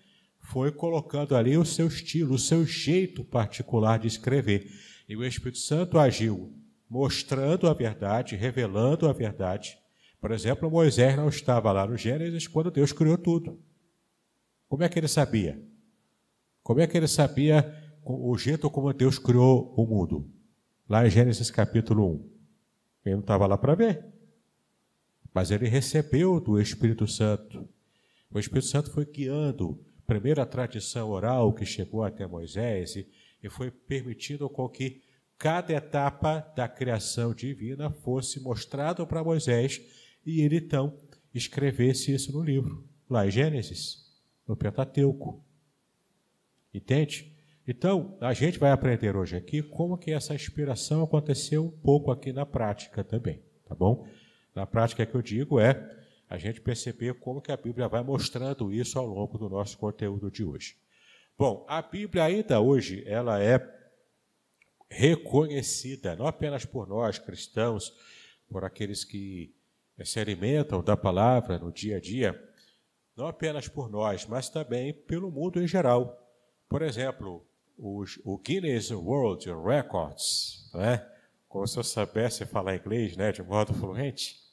foi 0.47 0.71
colocando 0.71 1.35
ali 1.35 1.59
o 1.59 1.65
seu 1.65 1.89
estilo, 1.89 2.35
o 2.35 2.39
seu 2.39 2.65
jeito 2.65 3.25
particular 3.25 3.99
de 3.99 4.07
escrever. 4.07 4.71
E 5.09 5.17
o 5.17 5.25
Espírito 5.25 5.59
Santo 5.59 5.99
agiu 5.99 6.53
mostrando 6.89 7.69
a 7.69 7.75
verdade, 7.75 8.37
revelando 8.37 9.09
a 9.09 9.13
verdade. 9.13 9.77
Por 10.21 10.31
exemplo, 10.31 10.71
Moisés 10.71 11.17
não 11.17 11.29
estava 11.29 11.73
lá 11.73 11.85
no 11.85 11.97
Gênesis 11.97 12.47
quando 12.47 12.71
Deus 12.71 12.93
criou 12.93 13.19
tudo. 13.19 13.61
Como 14.69 14.85
é 14.85 14.89
que 14.89 14.99
ele 14.99 15.09
sabia? 15.09 15.61
Como 16.63 16.81
é 16.81 16.87
que 16.87 16.97
ele 16.97 17.09
sabia 17.09 17.75
o 18.05 18.37
jeito 18.39 18.71
como 18.71 18.93
Deus 18.93 19.19
criou 19.19 19.75
o 19.77 19.85
mundo? 19.85 20.31
Lá 20.89 21.05
em 21.05 21.11
Gênesis 21.11 21.51
capítulo 21.51 22.09
1. 22.09 22.31
Ele 23.05 23.15
não 23.17 23.21
estava 23.21 23.47
lá 23.49 23.59
para 23.59 23.75
ver. 23.75 24.05
Mas 25.35 25.51
ele 25.51 25.69
recebeu 25.69 26.41
do 26.41 26.61
Espírito 26.61 27.07
Santo. 27.09 27.69
O 28.31 28.39
Espírito 28.39 28.67
Santo 28.67 28.93
foi 28.93 29.05
guiando, 29.05 29.85
primeiro 30.07 30.41
a 30.41 30.47
tradição 30.47 31.11
oral 31.11 31.53
que 31.53 31.65
chegou 31.65 32.05
até 32.05 32.27
Moisés 32.27 32.97
e, 32.97 33.07
foi 33.49 33.71
permitindo 33.71 34.51
com 34.51 34.69
que 34.69 35.03
cada 35.39 35.73
etapa 35.73 36.41
da 36.57 36.67
criação 36.67 37.33
divina 37.33 37.91
fosse 37.91 38.41
mostrado 38.41 39.07
para 39.07 39.23
Moisés 39.23 39.81
e 40.25 40.41
ele 40.41 40.57
então 40.57 40.99
escrevesse 41.33 42.13
isso 42.13 42.33
no 42.33 42.43
livro, 42.43 42.85
lá 43.09 43.25
em 43.25 43.31
Gênesis, 43.31 44.05
no 44.49 44.57
Pentateuco. 44.57 45.45
Entende? 46.75 47.37
Então, 47.69 48.17
a 48.21 48.33
gente 48.33 48.59
vai 48.59 48.71
aprender 48.71 49.17
hoje 49.17 49.37
aqui 49.37 49.63
como 49.63 49.99
que 49.99 50.11
essa 50.11 50.35
inspiração 50.35 51.03
aconteceu 51.03 51.65
um 51.65 51.71
pouco 51.71 52.11
aqui 52.11 52.33
na 52.33 52.45
prática 52.47 53.05
também, 53.05 53.43
tá 53.65 53.75
bom? 53.75 54.07
Na 54.55 54.67
prática 54.67 55.07
que 55.07 55.15
eu 55.15 55.23
digo 55.23 55.61
é 55.61 55.97
a 56.29 56.39
gente 56.39 56.61
perceber 56.61 57.15
como 57.15 57.41
que 57.41 57.53
a 57.53 57.57
Bíblia 57.57 57.89
vai 57.89 58.03
mostrando 58.03 58.73
isso 58.73 58.99
ao 58.99 59.07
longo 59.07 59.39
do 59.39 59.49
nosso 59.49 59.79
conteúdo 59.79 60.31
de 60.31 60.45
hoje. 60.45 60.77
Bom, 61.39 61.65
a 61.69 61.83
Bíblia 61.83 62.25
ainda 62.25 62.61
hoje 62.61 63.05
ela 63.07 63.43
é 63.43 63.75
reconhecida 64.89 66.17
não 66.17 66.27
apenas 66.27 66.65
por 66.65 66.89
nós 66.89 67.19
cristãos, 67.19 67.93
por 68.49 68.65
aqueles 68.65 69.05
que 69.05 69.55
se 70.05 70.21
alimentam 70.21 70.83
da 70.83 70.97
palavra 70.97 71.59
no 71.59 71.73
dia 71.73 71.97
a 71.97 72.01
dia, 72.01 72.41
não 73.17 73.27
apenas 73.27 73.67
por 73.67 73.89
nós, 73.89 74.27
mas 74.27 74.49
também 74.49 74.93
pelo 74.93 75.31
mundo 75.31 75.61
em 75.61 75.67
geral. 75.67 76.23
Por 76.69 76.83
exemplo, 76.83 77.47
os, 77.79 78.21
o 78.25 78.39
Guinness 78.39 78.91
World 78.91 79.47
Records, 79.65 80.71
né? 80.75 81.07
como 81.49 81.67
se 81.67 81.79
eu 81.79 81.85
soubesse 81.85 82.45
falar 82.45 82.77
inglês 82.77 83.17
né, 83.17 83.33
de 83.33 83.43
modo 83.43 83.73
fluente. 83.73 84.46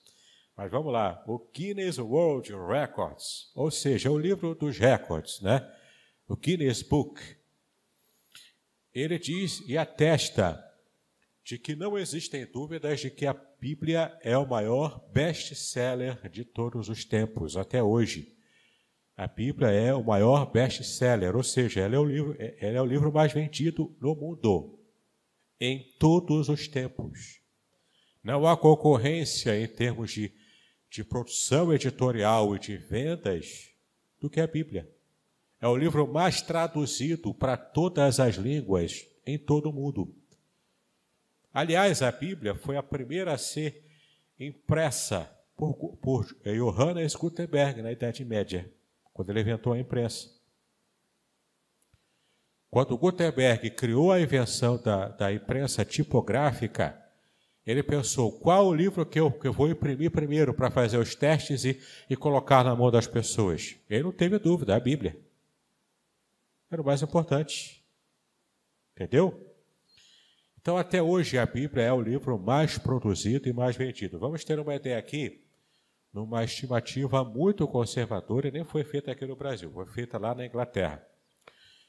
Mas 0.56 0.70
vamos 0.70 0.94
lá, 0.94 1.24
o 1.28 1.40
Guinness 1.52 1.98
World 1.98 2.52
Records, 2.54 3.52
ou 3.56 3.72
seja, 3.72 4.12
o 4.12 4.20
livro 4.20 4.54
dos 4.54 4.78
recordes, 4.78 5.42
né? 5.42 5.68
o 6.28 6.36
Guinness 6.36 6.82
Book, 6.82 7.22
ele 8.94 9.18
diz 9.18 9.64
e 9.68 9.78
atesta 9.78 10.64
de 11.44 11.58
que 11.58 11.76
não 11.76 11.98
existem 11.98 12.46
dúvidas 12.46 13.00
de 13.00 13.10
que 13.10 13.26
a 13.26 13.34
Bíblia 13.34 14.18
é 14.22 14.38
o 14.38 14.48
maior 14.48 15.04
best-seller 15.12 16.30
de 16.30 16.46
todos 16.46 16.90
os 16.90 17.04
tempos, 17.04 17.58
até 17.58 17.82
hoje. 17.82 18.38
A 19.16 19.28
Bíblia 19.28 19.70
é 19.70 19.94
o 19.94 20.04
maior 20.04 20.52
best-seller, 20.52 21.36
ou 21.36 21.44
seja, 21.44 21.82
ela 21.82 21.96
é, 21.96 22.00
o 22.00 22.06
livro, 22.06 22.36
ela 22.60 22.78
é 22.78 22.82
o 22.82 22.86
livro 22.86 23.12
mais 23.12 23.34
vendido 23.34 23.96
no 24.00 24.16
mundo, 24.16 24.80
em 25.60 25.84
todos 26.00 26.50
os 26.50 26.68
tempos. 26.68 27.42
Não 28.24 28.48
há 28.48 28.56
concorrência 28.56 29.60
em 29.60 29.68
termos 29.68 30.12
de 30.12 30.34
de 30.94 31.04
produção 31.04 31.74
editorial 31.74 32.56
e 32.56 32.60
de 32.60 32.78
vendas 32.78 33.72
do 34.20 34.30
que 34.30 34.40
a 34.40 34.46
Bíblia. 34.46 34.88
É 35.60 35.68
o 35.68 35.76
livro 35.76 36.08
mais 36.08 36.40
traduzido 36.44 37.34
para 37.34 37.58
todas 37.58 38.20
as 38.20 38.36
línguas 38.36 39.04
em 39.26 39.36
todo 39.36 39.72
o 39.72 39.74
mundo. 39.74 40.16
Aliás, 41.52 42.04
a 42.04 42.12
Bíblia 42.12 42.54
foi 42.54 42.78
a 42.78 42.84
primeira 42.84 43.34
a 43.34 43.40
ser 43.40 43.84
impressa 44.40 45.28
por, 45.58 45.74
por 45.98 46.28
Johannes 46.44 47.16
Gutenberg 47.16 47.82
na 47.82 47.92
Idade 47.92 48.24
Média, 48.24 48.72
quando 49.12 49.32
ele 49.32 49.42
inventou 49.42 49.74
a 49.74 49.80
imprensa. 49.80 50.30
Quando 52.70 52.96
Gutenberg 52.96 53.72
criou 53.72 54.12
a 54.12 54.22
invenção 54.22 54.80
da, 54.80 55.08
da 55.08 55.34
imprensa 55.34 55.84
tipográfica, 55.84 57.03
ele 57.66 57.82
pensou: 57.82 58.32
qual 58.32 58.68
o 58.68 58.74
livro 58.74 59.06
que 59.06 59.20
eu, 59.20 59.32
que 59.32 59.48
eu 59.48 59.54
vou 59.54 59.70
imprimir 59.70 60.12
primeiro 60.12 60.54
para 60.54 60.70
fazer 60.70 60.98
os 60.98 61.16
testes 61.16 61.64
e, 61.64 61.80
e 62.10 62.16
colocar 62.16 62.64
na 62.64 62.76
mão 62.76 62.92
das 62.92 63.08
pessoas? 63.08 63.76
Ele 63.90 64.04
não 64.04 64.12
teve 64.12 64.38
dúvida, 64.38 64.76
a 64.76 64.80
Bíblia. 64.80 65.18
Era 66.70 66.82
o 66.82 66.86
mais 66.86 67.02
importante. 67.02 67.84
Entendeu? 68.94 69.54
Então, 70.62 70.78
até 70.78 71.02
hoje, 71.02 71.38
a 71.38 71.46
Bíblia 71.46 71.84
é 71.84 71.92
o 71.92 72.02
livro 72.02 72.38
mais 72.38 72.78
produzido 72.78 73.50
e 73.50 73.54
mais 73.54 73.76
vendido. 73.76 74.20
Vamos 74.20 74.44
ter 74.44 74.60
uma 74.60 74.76
ideia 74.76 74.98
aqui, 74.98 75.42
numa 76.14 76.44
estimativa 76.44 77.24
muito 77.24 77.68
conservadora, 77.68 78.48
e 78.48 78.52
nem 78.52 78.64
foi 78.64 78.84
feita 78.84 79.12
aqui 79.12 79.26
no 79.26 79.36
Brasil, 79.36 79.72
foi 79.72 79.86
feita 79.86 80.18
lá 80.18 80.34
na 80.34 80.46
Inglaterra. 80.46 81.06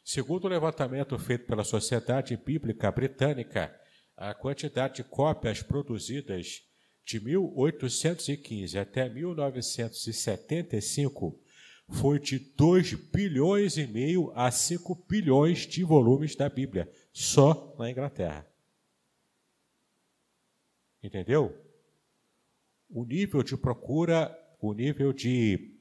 Segundo 0.05 0.47
o 0.47 0.49
levantamento 0.49 1.19
feito 1.19 1.47
pela 1.47 1.65
Sociedade 1.65 2.37
Bíblica 2.37 2.91
Britânica, 2.91 3.75
a 4.17 4.33
quantidade 4.33 4.95
de 4.97 5.05
cópias 5.05 5.63
produzidas 5.63 6.67
de 7.05 7.21
1815 7.21 8.79
até 8.79 9.07
1975 9.09 11.41
foi 11.89 12.19
de 12.19 12.39
2 12.39 12.95
bilhões 12.95 13.77
e 13.77 13.87
meio 13.87 14.33
a 14.35 14.51
5 14.51 14.95
bilhões 15.07 15.67
de 15.67 15.85
volumes 15.85 16.35
da 16.35 16.49
Bíblia, 16.49 16.91
só 17.13 17.77
na 17.79 17.91
Inglaterra. 17.91 18.51
Entendeu? 21.03 21.55
O 22.89 23.05
nível 23.05 23.43
de 23.43 23.55
procura, 23.57 24.35
o 24.61 24.73
nível 24.73 25.13
de, 25.13 25.77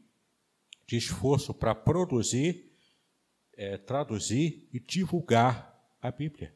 de 0.86 0.98
esforço 0.98 1.54
para 1.54 1.74
produzir, 1.74 2.70
é, 3.56 3.78
traduzir 3.78 4.68
e 4.74 4.80
divulgar 4.80 5.72
a 6.02 6.12
Bíblia 6.12 6.54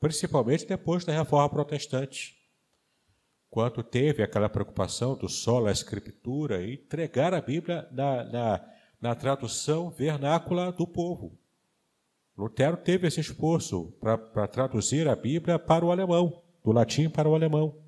principalmente 0.00 0.66
depois 0.66 1.04
da 1.04 1.12
Reforma 1.12 1.48
Protestante, 1.48 2.36
quando 3.50 3.82
teve 3.82 4.22
aquela 4.22 4.48
preocupação 4.48 5.16
do 5.16 5.28
solo, 5.28 5.66
a 5.66 5.72
escritura, 5.72 6.62
e 6.62 6.74
entregar 6.74 7.32
a 7.32 7.40
Bíblia 7.40 7.88
na, 7.90 8.24
na, 8.24 8.72
na 9.00 9.14
tradução 9.14 9.90
vernácula 9.90 10.70
do 10.70 10.86
povo. 10.86 11.38
Lutero 12.36 12.76
teve 12.76 13.08
esse 13.08 13.20
esforço 13.20 13.92
para 14.00 14.46
traduzir 14.46 15.08
a 15.08 15.16
Bíblia 15.16 15.58
para 15.58 15.84
o 15.84 15.90
alemão, 15.90 16.42
do 16.62 16.70
latim 16.70 17.08
para 17.08 17.28
o 17.28 17.34
alemão, 17.34 17.82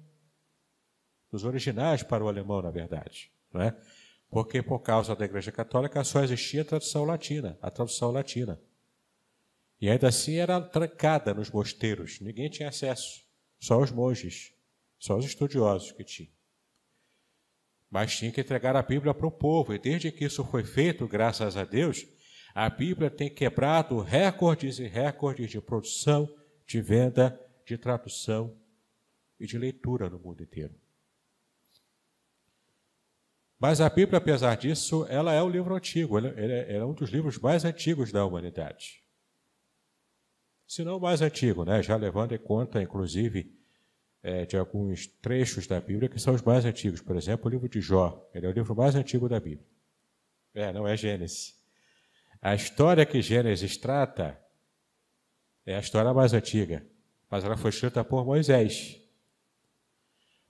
dos 1.31 1.45
originais 1.45 2.03
para 2.03 2.25
o 2.25 2.29
alemão, 2.29 2.61
na 2.61 2.71
verdade, 2.71 3.31
não 3.53 3.61
é? 3.61 3.77
Porque 4.29 4.63
por 4.63 4.81
causa 4.81 5.15
da 5.15 5.25
Igreja 5.25 5.53
Católica 5.53 6.03
só 6.03 6.23
existia 6.23 6.63
a 6.63 6.65
tradução 6.65 7.05
latina, 7.05 7.59
a 7.61 7.71
tradução 7.71 8.11
latina. 8.11 8.61
E 9.81 9.89
ainda 9.89 10.09
assim 10.09 10.37
era 10.37 10.61
trancada 10.61 11.33
nos 11.33 11.51
mosteiros, 11.51 12.21
ninguém 12.21 12.51
tinha 12.51 12.69
acesso, 12.69 13.23
só 13.59 13.81
os 13.81 13.91
monges, 13.91 14.53
só 14.99 15.17
os 15.17 15.25
estudiosos 15.25 15.91
que 15.93 16.05
tinham. 16.05 16.33
Mas 17.91 18.15
tinha 18.15 18.31
que 18.31 18.43
entregar 18.43 18.77
a 18.77 18.83
Bíblia 18.83 19.15
para 19.15 19.27
o 19.27 19.33
povo, 19.33 19.73
e 19.73 19.79
desde 19.79 20.13
que 20.13 20.27
isso 20.27 20.45
foi 20.45 20.65
feito, 20.65 21.09
graças 21.09 21.57
a 21.57 21.65
Deus, 21.65 22.07
a 22.55 22.69
Bíblia 22.69 23.11
tem 23.11 23.33
quebrado 23.33 24.01
recordes 24.01 24.79
e 24.79 24.87
recordes 24.87 25.51
de 25.51 25.61
produção, 25.63 26.29
de 26.67 26.83
venda, 26.83 27.41
de 27.65 27.79
tradução 27.79 28.55
e 29.39 29.47
de 29.47 29.57
leitura 29.57 30.11
no 30.11 30.19
mundo 30.19 30.43
inteiro. 30.43 30.75
Mas 33.59 33.81
a 33.81 33.89
Bíblia, 33.89 34.19
apesar 34.19 34.57
disso, 34.57 35.07
ela 35.09 35.33
é 35.33 35.43
um 35.43 35.49
livro 35.49 35.75
antigo, 35.75 36.19
ela 36.19 36.29
é 36.29 36.85
um 36.85 36.93
dos 36.93 37.11
livros 37.11 37.39
mais 37.39 37.65
antigos 37.65 38.13
da 38.13 38.25
humanidade 38.25 39.00
se 40.71 40.85
não 40.85 41.01
mais 41.01 41.21
antigo, 41.21 41.65
né? 41.65 41.83
já 41.83 41.97
levando 41.97 42.33
em 42.33 42.39
conta, 42.39 42.81
inclusive, 42.81 43.53
é, 44.23 44.47
de 44.47 44.57
alguns 44.57 45.05
trechos 45.05 45.67
da 45.67 45.81
Bíblia 45.81 46.09
que 46.09 46.21
são 46.21 46.33
os 46.33 46.43
mais 46.43 46.65
antigos. 46.65 47.03
Por 47.03 47.17
exemplo, 47.17 47.49
o 47.49 47.51
livro 47.51 47.69
de 47.69 47.81
Jó, 47.81 48.31
ele 48.33 48.47
é 48.47 48.49
o 48.49 48.53
livro 48.53 48.77
mais 48.77 48.95
antigo 48.95 49.29
da 49.29 49.41
Bíblia. 49.41 49.67
É, 50.55 50.73
não 50.73 50.87
é 50.87 50.97
Gênesis. 50.97 51.61
A 52.41 52.55
história 52.55 53.05
que 53.05 53.21
Gênesis 53.21 53.77
trata 53.79 54.41
é 55.67 55.75
a 55.75 55.81
história 55.81 56.15
mais 56.15 56.33
antiga, 56.33 56.87
mas 57.29 57.43
ela 57.43 57.57
foi 57.57 57.71
escrita 57.71 58.05
por 58.05 58.25
Moisés. 58.25 58.97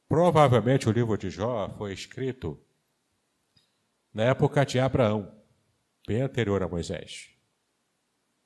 Provavelmente 0.06 0.86
o 0.86 0.92
livro 0.92 1.16
de 1.16 1.30
Jó 1.30 1.74
foi 1.78 1.94
escrito 1.94 2.60
na 4.12 4.24
época 4.24 4.66
de 4.66 4.78
Abraão, 4.78 5.34
bem 6.06 6.20
anterior 6.20 6.62
a 6.62 6.68
Moisés. 6.68 7.29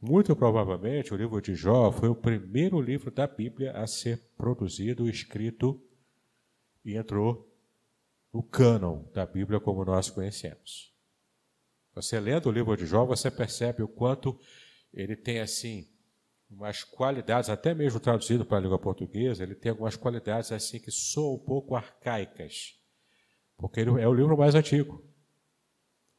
Muito 0.07 0.37
provavelmente, 0.37 1.15
o 1.15 1.17
livro 1.17 1.41
de 1.41 1.55
Jó 1.55 1.91
foi 1.91 2.11
o 2.11 2.15
primeiro 2.15 2.79
livro 2.79 3.11
da 3.11 3.27
Bíblia 3.27 3.73
a 3.73 3.87
ser 3.87 4.19
produzido, 4.37 5.09
escrito 5.09 5.83
e 6.85 6.95
entrou 6.95 7.51
no 8.31 8.43
cânon 8.43 9.05
da 9.15 9.25
Bíblia 9.25 9.59
como 9.59 9.83
nós 9.83 10.11
conhecemos. 10.11 10.95
Você 11.95 12.21
lendo 12.21 12.51
o 12.51 12.53
livro 12.53 12.77
de 12.77 12.85
Jó, 12.85 13.07
você 13.07 13.31
percebe 13.31 13.83
o 13.83 13.89
quanto 13.89 14.39
ele 14.93 15.17
tem 15.17 15.41
assim 15.41 15.89
umas 16.51 16.85
qualidades, 16.85 17.49
até 17.49 17.73
mesmo 17.73 17.99
traduzido 17.99 18.45
para 18.45 18.59
a 18.59 18.61
língua 18.61 18.79
portuguesa, 18.79 19.43
ele 19.43 19.55
tem 19.55 19.71
algumas 19.71 19.97
qualidades 19.97 20.53
assim 20.53 20.79
que 20.79 20.91
soam 20.91 21.37
um 21.37 21.39
pouco 21.39 21.75
arcaicas, 21.75 22.79
porque 23.57 23.81
ele 23.81 23.99
é 24.03 24.07
o 24.07 24.13
livro 24.13 24.37
mais 24.37 24.55
antigo. 24.55 25.03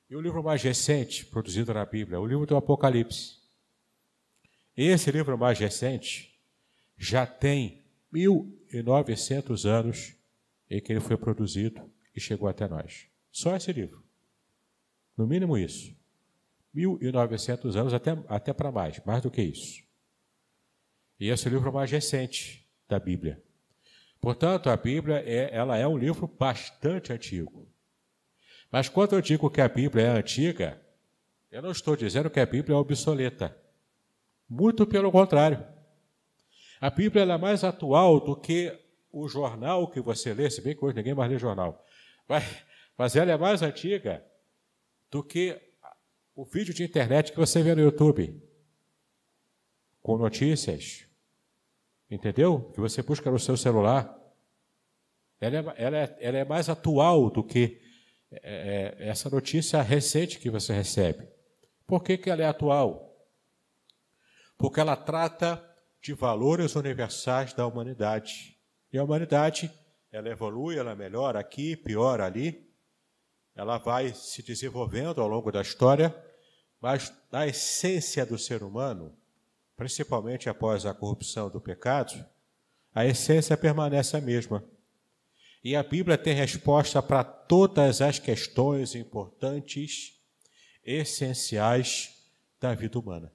E 0.10 0.16
o 0.16 0.22
livro 0.22 0.44
mais 0.44 0.64
recente 0.64 1.24
produzido 1.24 1.72
na 1.72 1.86
Bíblia, 1.86 2.20
o 2.20 2.26
livro 2.26 2.48
do 2.48 2.56
Apocalipse. 2.56 3.45
Esse 4.76 5.10
livro 5.12 5.38
mais 5.38 5.58
recente 5.58 6.38
já 6.98 7.26
tem 7.26 7.86
1.900 8.14 9.66
anos 9.66 10.16
em 10.70 10.82
que 10.82 10.92
ele 10.92 11.00
foi 11.00 11.18
produzido 11.18 11.90
e 12.16 12.20
chegou 12.20 12.48
até 12.48 12.68
nós. 12.68 13.08
Só 13.32 13.56
esse 13.56 13.72
livro. 13.72 14.04
No 15.18 15.26
mínimo 15.26 15.58
isso. 15.58 15.96
1.900 16.76 17.76
anos, 17.76 17.94
até, 17.94 18.12
até 18.28 18.54
para 18.54 18.72
mais, 18.72 19.00
mais 19.06 19.22
do 19.22 19.32
que 19.32 19.42
isso. 19.42 19.84
E 21.18 21.30
esse 21.30 21.48
é 21.48 21.52
o 21.52 21.54
livro 21.54 21.72
mais 21.72 21.90
recente 21.90 22.68
da 22.88 23.00
Bíblia. 23.00 23.42
Portanto, 24.20 24.70
a 24.70 24.76
Bíblia 24.76 25.24
é, 25.26 25.56
ela 25.56 25.78
é 25.78 25.88
um 25.88 25.98
livro 25.98 26.28
bastante 26.28 27.14
antigo. 27.14 27.72
Mas 28.70 28.90
quando 28.90 29.14
eu 29.14 29.22
digo 29.22 29.50
que 29.50 29.62
a 29.62 29.70
Bíblia 29.70 30.06
é 30.06 30.10
antiga, 30.10 30.82
eu 31.50 31.62
não 31.62 31.72
estou 31.72 31.96
dizendo 31.96 32.30
que 32.30 32.40
a 32.40 32.46
Bíblia 32.46 32.76
é 32.76 32.78
obsoleta. 32.78 33.56
Muito 34.50 34.86
pelo 34.86 35.12
contrário. 35.12 35.66
A 36.80 36.90
Bíblia 36.90 37.24
é 37.24 37.38
mais 37.38 37.64
atual 37.64 38.20
do 38.20 38.36
que 38.36 38.78
o 39.12 39.28
jornal 39.28 39.90
que 39.90 40.02
você 40.02 40.34
lê, 40.34 40.50
se 40.50 40.62
bem 40.62 40.76
que 40.76 40.84
hoje 40.84 40.96
ninguém 40.96 41.14
mais 41.14 41.32
lê 41.32 41.38
jornal. 41.38 41.84
Mas 42.98 43.16
ela 43.16 43.32
é 43.32 43.38
mais 43.38 43.62
antiga 43.62 44.24
do 45.10 45.24
que 45.24 45.60
o 46.36 46.44
vídeo 46.44 46.74
de 46.74 46.84
internet 46.84 47.32
que 47.32 47.38
você 47.38 47.64
vê 47.64 47.74
no 47.74 47.82
YouTube, 47.82 48.42
com 50.02 50.18
notícias, 50.18 51.08
entendeu? 52.12 52.72
Que 52.74 52.80
você 52.80 53.02
busca 53.02 53.32
no 53.32 53.40
seu 53.40 53.56
celular. 53.56 54.14
Ela 55.40 55.58
é, 55.58 55.74
ela 55.78 55.98
é, 55.98 56.18
ela 56.20 56.38
é 56.38 56.46
mais 56.46 56.70
atual 56.70 57.30
do 57.30 57.44
que 57.44 57.82
é, 58.32 58.96
é, 59.00 59.08
essa 59.08 59.30
notícia 59.30 59.82
recente 59.82 60.40
que 60.40 60.50
você 60.50 60.74
recebe. 60.74 61.28
Por 61.88 62.04
que, 62.04 62.18
que 62.18 62.30
ela 62.30 62.42
é 62.42 62.46
atual? 62.46 63.05
Porque 64.58 64.80
ela 64.80 64.96
trata 64.96 65.64
de 66.02 66.14
valores 66.14 66.76
universais 66.76 67.54
da 67.54 67.66
humanidade. 67.66 68.58
E 68.94 68.98
a 68.98 69.04
humanidade, 69.04 69.72
ela 70.12 70.30
evolui, 70.30 70.78
ela 70.78 70.96
melhora 70.96 71.40
aqui, 71.40 71.76
piora 71.76 72.26
ali. 72.26 72.70
Ela 73.56 73.78
vai 73.78 74.14
se 74.14 74.44
desenvolvendo 74.44 75.22
ao 75.22 75.28
longo 75.28 75.52
da 75.52 75.62
história, 75.62 76.16
mas 76.80 77.12
na 77.32 77.48
essência 77.48 78.26
do 78.26 78.38
ser 78.38 78.62
humano, 78.64 79.18
principalmente 79.76 80.50
após 80.50 80.86
a 80.86 80.94
corrupção 80.94 81.50
do 81.50 81.60
pecado, 81.60 82.14
a 82.94 83.06
essência 83.06 83.58
permanece 83.58 84.16
a 84.16 84.22
mesma. 84.22 84.64
E 85.64 85.76
a 85.76 85.82
Bíblia 85.82 86.18
tem 86.18 86.36
resposta 86.36 87.02
para 87.02 87.24
todas 87.24 88.00
as 88.00 88.20
questões 88.20 88.94
importantes 88.94 90.22
essenciais 90.84 92.16
da 92.62 92.76
vida 92.76 93.00
humana. 93.00 93.35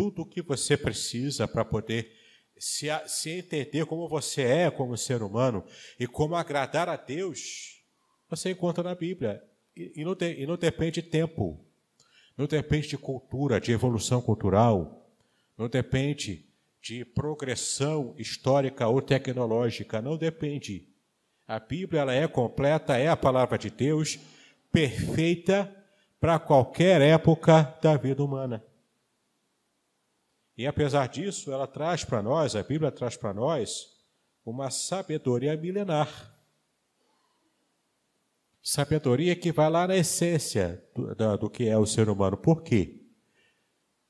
Tudo 0.00 0.22
o 0.22 0.26
que 0.26 0.40
você 0.40 0.78
precisa 0.78 1.46
para 1.46 1.62
poder 1.62 2.10
se, 2.56 2.86
se 3.06 3.28
entender 3.32 3.84
como 3.84 4.08
você 4.08 4.40
é 4.40 4.70
como 4.70 4.96
ser 4.96 5.22
humano 5.22 5.62
e 5.98 6.06
como 6.06 6.34
agradar 6.34 6.88
a 6.88 6.96
Deus, 6.96 7.84
você 8.26 8.52
encontra 8.52 8.82
na 8.82 8.94
Bíblia. 8.94 9.44
E, 9.76 9.92
e, 9.96 10.02
não, 10.02 10.16
e 10.18 10.46
não 10.46 10.56
depende 10.56 11.02
de 11.02 11.08
tempo, 11.10 11.62
não 12.34 12.46
depende 12.46 12.88
de 12.88 12.96
cultura, 12.96 13.60
de 13.60 13.72
evolução 13.72 14.22
cultural, 14.22 15.06
não 15.54 15.68
depende 15.68 16.46
de 16.80 17.04
progressão 17.04 18.14
histórica 18.16 18.88
ou 18.88 19.02
tecnológica, 19.02 20.00
não 20.00 20.16
depende. 20.16 20.88
A 21.46 21.58
Bíblia 21.58 22.00
ela 22.00 22.14
é 22.14 22.26
completa, 22.26 22.96
é 22.96 23.08
a 23.08 23.16
palavra 23.18 23.58
de 23.58 23.68
Deus 23.68 24.18
perfeita 24.72 25.70
para 26.18 26.38
qualquer 26.38 27.02
época 27.02 27.76
da 27.82 27.98
vida 27.98 28.24
humana. 28.24 28.64
E 30.60 30.66
apesar 30.66 31.08
disso, 31.08 31.50
ela 31.50 31.66
traz 31.66 32.04
para 32.04 32.22
nós, 32.22 32.54
a 32.54 32.62
Bíblia 32.62 32.92
traz 32.92 33.16
para 33.16 33.32
nós, 33.32 33.96
uma 34.44 34.70
sabedoria 34.70 35.56
milenar. 35.56 36.38
Sabedoria 38.62 39.34
que 39.34 39.52
vai 39.52 39.70
lá 39.70 39.88
na 39.88 39.96
essência 39.96 40.86
do, 40.94 41.38
do, 41.38 41.48
que 41.48 41.66
é 41.66 41.78
o 41.78 41.86
ser 41.86 42.10
humano. 42.10 42.36
Por 42.36 42.62
quê? 42.62 43.00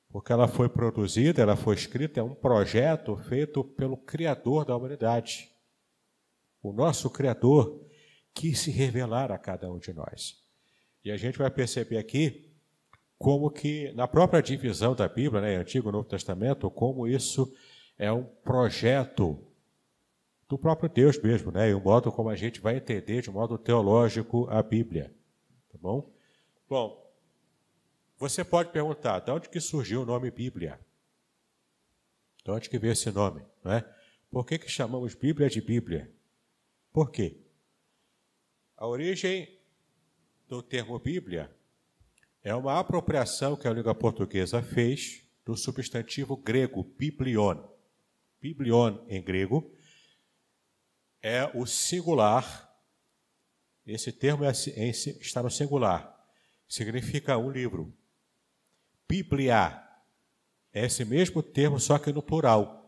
Porque 0.08 0.32
ela 0.32 0.48
foi 0.48 0.68
produzida, 0.68 1.40
ela 1.40 1.54
foi 1.54 1.76
escrita, 1.76 2.18
é 2.18 2.22
um 2.24 2.34
projeto 2.34 3.16
feito 3.16 3.62
pelo 3.62 3.96
Criador 3.96 4.64
da 4.64 4.76
humanidade. 4.76 5.48
O 6.60 6.72
nosso 6.72 7.08
Criador 7.10 7.80
quis 8.34 8.58
se 8.58 8.72
revelar 8.72 9.30
a 9.30 9.38
cada 9.38 9.70
um 9.70 9.78
de 9.78 9.92
nós. 9.92 10.34
E 11.04 11.12
a 11.12 11.16
gente 11.16 11.38
vai 11.38 11.48
perceber 11.48 11.98
aqui 11.98 12.49
como 13.20 13.50
que, 13.50 13.92
na 13.92 14.09
própria 14.09 14.40
divisão 14.40 14.94
da 14.94 15.06
Bíblia, 15.06 15.42
né, 15.42 15.56
Antigo 15.56 15.90
e 15.90 15.92
Novo 15.92 16.09
Testamento, 16.09 16.70
como 16.70 17.06
isso 17.06 17.54
é 17.98 18.11
um 18.11 18.24
projeto 18.24 19.38
do 20.48 20.56
próprio 20.56 20.88
Deus 20.88 21.20
mesmo, 21.20 21.52
né, 21.52 21.68
e 21.68 21.74
o 21.74 21.80
modo 21.80 22.11
como 22.11 22.30
a 22.30 22.35
gente 22.35 22.62
vai 22.62 22.78
entender 22.78 23.20
de 23.20 23.30
modo 23.30 23.59
teológico 23.59 24.48
a 24.48 24.62
Bíblia. 24.62 25.14
Tá 25.70 25.76
bom? 25.78 26.11
Bom, 26.66 27.14
você 28.16 28.42
pode 28.42 28.72
perguntar, 28.72 29.20
de 29.20 29.30
onde 29.30 29.50
que 29.50 29.61
surgiu 29.61 30.00
o 30.00 30.06
nome 30.06 30.30
Bíblia? 30.30 30.80
De 32.42 32.50
onde 32.50 32.70
que 32.70 32.78
veio 32.78 32.92
esse 32.92 33.11
nome? 33.11 33.44
Não 33.62 33.72
é? 33.72 33.85
Por 34.30 34.46
que, 34.46 34.59
que 34.59 34.70
chamamos 34.70 35.14
Bíblia 35.14 35.50
de 35.50 35.61
Bíblia? 35.61 36.11
Por 36.90 37.11
quê? 37.11 37.37
A 38.78 38.87
origem 38.87 39.61
do 40.48 40.62
termo 40.62 40.98
Bíblia 40.98 41.54
é 42.42 42.55
uma 42.55 42.79
apropriação 42.79 43.57
que 43.57 43.68
a 43.68 43.72
língua 43.72 43.94
portuguesa 43.94 44.62
fez 44.62 45.22
do 45.44 45.57
substantivo 45.57 46.37
grego 46.37 46.83
biblion. 46.83 47.62
Biblion 48.40 49.05
em 49.09 49.22
grego 49.22 49.70
é 51.22 51.50
o 51.55 51.66
singular. 51.66 52.68
Esse 53.87 54.12
termo 54.12 54.44
é, 54.44 54.50
está 54.50 55.42
no 55.42 55.50
singular. 55.50 56.16
Significa 56.68 57.37
um 57.37 57.50
livro. 57.50 57.92
Biblia 59.09 59.83
é 60.72 60.87
esse 60.87 61.05
mesmo 61.05 61.42
termo, 61.42 61.81
só 61.81 61.98
que 61.98 62.12
no 62.12 62.22
plural. 62.22 62.81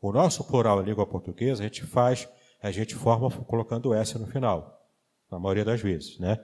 O 0.00 0.10
nosso 0.10 0.42
plural 0.44 0.80
em 0.80 0.86
língua 0.86 1.06
portuguesa 1.06 1.62
a 1.62 1.66
gente 1.66 1.84
faz, 1.84 2.26
a 2.62 2.70
gente 2.70 2.94
forma 2.94 3.30
colocando 3.44 3.92
S 3.92 4.18
no 4.18 4.26
final 4.26 4.80
na 5.30 5.38
maioria 5.38 5.64
das 5.64 5.80
vezes, 5.80 6.18
né? 6.18 6.42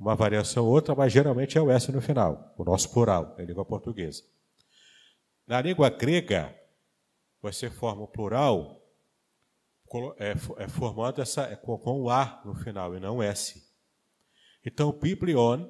Uma 0.00 0.16
variação 0.16 0.64
ou 0.64 0.72
outra, 0.72 0.94
mas 0.94 1.12
geralmente 1.12 1.58
é 1.58 1.60
o 1.60 1.70
S 1.70 1.92
no 1.92 2.00
final, 2.00 2.54
o 2.56 2.64
nosso 2.64 2.90
plural, 2.90 3.36
em 3.38 3.44
língua 3.44 3.66
portuguesa. 3.66 4.24
Na 5.46 5.60
língua 5.60 5.90
grega, 5.90 6.58
você 7.42 7.68
forma 7.68 8.04
o 8.04 8.08
plural 8.08 8.80
é, 10.16 10.30
é 10.56 10.68
formando 10.68 11.20
essa, 11.20 11.42
é, 11.42 11.56
com, 11.56 11.76
com 11.76 12.00
o 12.00 12.08
A 12.08 12.40
no 12.46 12.54
final 12.54 12.96
e 12.96 13.00
não 13.00 13.22
S. 13.22 13.62
Então, 14.64 14.90
biblion 14.90 15.68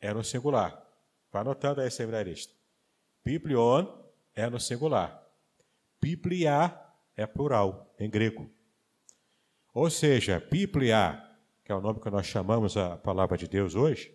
é 0.00 0.14
no 0.14 0.24
singular. 0.24 0.82
Vai 1.30 1.42
anotando 1.42 1.82
aí, 1.82 1.90
seminarista. 1.90 2.54
Biblion 3.22 3.86
é 4.34 4.48
no 4.48 4.58
singular. 4.58 5.22
Biblia 6.00 6.80
é 7.14 7.26
plural, 7.26 7.94
em 7.98 8.08
grego. 8.08 8.50
Ou 9.74 9.90
seja, 9.90 10.40
Biblia 10.50 11.33
que 11.64 11.72
é 11.72 11.74
o 11.74 11.80
nome 11.80 11.98
que 11.98 12.10
nós 12.10 12.26
chamamos 12.26 12.76
a 12.76 12.96
palavra 12.96 13.38
de 13.38 13.48
Deus 13.48 13.74
hoje, 13.74 14.14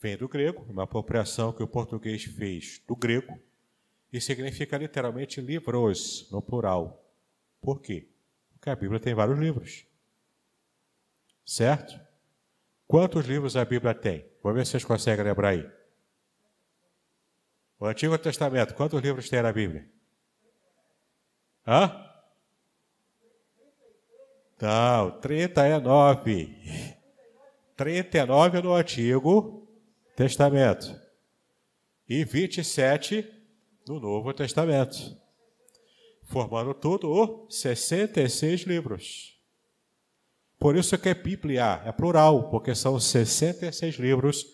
vem 0.00 0.16
do 0.16 0.28
grego, 0.28 0.64
uma 0.68 0.84
apropriação 0.84 1.52
que 1.52 1.62
o 1.62 1.66
português 1.66 2.24
fez 2.24 2.80
do 2.86 2.94
grego, 2.94 3.38
e 4.12 4.20
significa 4.20 4.78
literalmente 4.78 5.40
livros, 5.40 6.28
no 6.30 6.40
plural. 6.40 7.04
Por 7.60 7.80
quê? 7.80 8.08
Porque 8.52 8.70
a 8.70 8.76
Bíblia 8.76 9.00
tem 9.00 9.14
vários 9.14 9.38
livros. 9.38 9.86
Certo? 11.44 12.00
Quantos 12.86 13.26
livros 13.26 13.56
a 13.56 13.64
Bíblia 13.64 13.94
tem? 13.94 14.26
Vamos 14.42 14.58
ver 14.58 14.64
se 14.64 14.72
vocês 14.72 14.84
conseguem 14.84 15.24
lembrar 15.24 15.50
aí. 15.50 15.70
O 17.78 17.86
Antigo 17.86 18.16
Testamento, 18.18 18.74
quantos 18.74 19.00
livros 19.00 19.28
tem 19.28 19.42
na 19.42 19.52
Bíblia? 19.52 19.88
Hã? 21.66 22.09
Não, 24.60 25.10
39. 25.20 26.56
39 27.76 28.62
no 28.62 28.74
Antigo 28.74 29.66
Testamento. 30.14 30.94
E 32.06 32.24
27 32.24 33.26
no 33.88 33.98
Novo 33.98 34.34
Testamento. 34.34 35.16
Formando 36.24 36.74
tudo 36.74 37.46
66 37.48 38.62
livros. 38.62 39.40
Por 40.58 40.76
isso 40.76 40.98
que 40.98 41.08
é 41.08 41.14
Bíblia, 41.14 41.80
é 41.86 41.90
plural, 41.90 42.50
porque 42.50 42.74
são 42.74 43.00
66 43.00 43.94
livros 43.94 44.44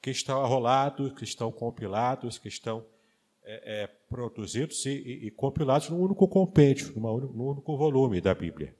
que 0.00 0.10
estão 0.10 0.40
arrolados, 0.40 1.12
que 1.14 1.24
estão 1.24 1.50
compilados, 1.50 2.38
que 2.38 2.46
estão 2.46 2.86
é, 3.42 3.82
é, 3.82 3.86
produzidos 4.08 4.86
e, 4.86 4.90
e, 4.90 5.26
e, 5.26 5.30
compilados 5.32 5.90
num 5.90 5.98
único 5.98 6.28
compêndio, 6.28 6.92
num 6.94 7.48
único 7.48 7.76
volume 7.76 8.20
da 8.20 8.32
Bíblia. 8.32 8.77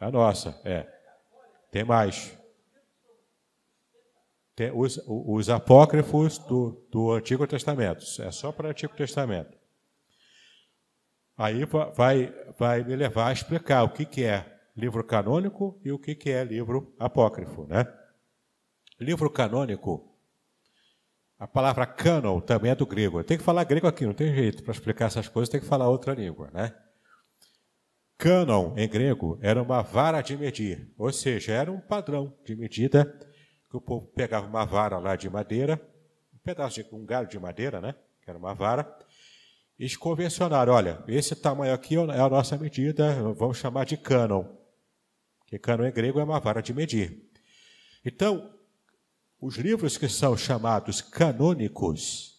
A 0.00 0.10
nossa, 0.10 0.58
é. 0.64 0.86
Tem 1.70 1.84
mais. 1.84 2.36
Tem 4.56 4.72
os, 4.72 5.00
os 5.06 5.50
apócrifos 5.50 6.38
do, 6.38 6.86
do 6.90 7.12
Antigo 7.12 7.46
Testamento. 7.46 8.04
É 8.20 8.30
só 8.32 8.50
para 8.50 8.68
o 8.68 8.70
Antigo 8.70 8.96
Testamento. 8.96 9.56
Aí 11.36 11.64
vai, 11.94 12.34
vai 12.58 12.82
me 12.82 12.96
levar 12.96 13.28
a 13.28 13.32
explicar 13.32 13.82
o 13.84 13.90
que, 13.90 14.04
que 14.04 14.24
é 14.24 14.58
livro 14.76 15.04
canônico 15.04 15.80
e 15.84 15.92
o 15.92 15.98
que, 15.98 16.14
que 16.14 16.30
é 16.30 16.44
livro 16.44 16.94
apócrifo. 16.98 17.66
Né? 17.66 17.86
Livro 18.98 19.30
canônico, 19.30 20.10
a 21.38 21.46
palavra 21.46 21.86
canon 21.86 22.40
também 22.40 22.70
é 22.70 22.74
do 22.74 22.84
grego. 22.86 23.24
Tem 23.24 23.38
que 23.38 23.44
falar 23.44 23.64
grego 23.64 23.86
aqui, 23.86 24.04
não 24.04 24.12
tem 24.12 24.34
jeito. 24.34 24.62
Para 24.62 24.72
explicar 24.72 25.06
essas 25.06 25.28
coisas 25.28 25.48
tem 25.48 25.60
que 25.60 25.66
falar 25.66 25.88
outra 25.88 26.12
língua. 26.12 26.50
Né? 26.52 26.74
Cânon, 28.20 28.74
em 28.76 28.86
grego, 28.86 29.38
era 29.40 29.62
uma 29.62 29.80
vara 29.80 30.20
de 30.20 30.36
medir, 30.36 30.92
ou 30.98 31.10
seja, 31.10 31.54
era 31.54 31.72
um 31.72 31.80
padrão 31.80 32.36
de 32.44 32.54
medida 32.54 33.06
que 33.70 33.74
o 33.74 33.80
povo 33.80 34.08
pegava 34.08 34.46
uma 34.46 34.66
vara 34.66 34.98
lá 34.98 35.16
de 35.16 35.30
madeira, 35.30 35.80
um 36.34 36.36
pedaço 36.44 36.84
de 36.84 36.94
um 36.94 37.06
galho 37.06 37.26
de 37.26 37.38
madeira, 37.38 37.80
né? 37.80 37.94
Que 38.22 38.28
era 38.28 38.38
uma 38.38 38.52
vara, 38.52 38.86
e 39.78 39.88
convencionaram, 39.96 40.74
olha, 40.74 41.02
esse 41.08 41.34
tamanho 41.34 41.72
aqui 41.72 41.96
é 41.96 42.20
a 42.20 42.28
nossa 42.28 42.58
medida, 42.58 43.10
vamos 43.32 43.56
chamar 43.56 43.86
de 43.86 43.96
cânon, 43.96 44.44
que 45.46 45.58
cânon 45.58 45.86
em 45.86 45.92
grego 45.92 46.20
é 46.20 46.24
uma 46.24 46.38
vara 46.38 46.60
de 46.60 46.74
medir. 46.74 47.26
Então, 48.04 48.54
os 49.40 49.56
livros 49.56 49.96
que 49.96 50.10
são 50.10 50.36
chamados 50.36 51.00
canônicos 51.00 52.29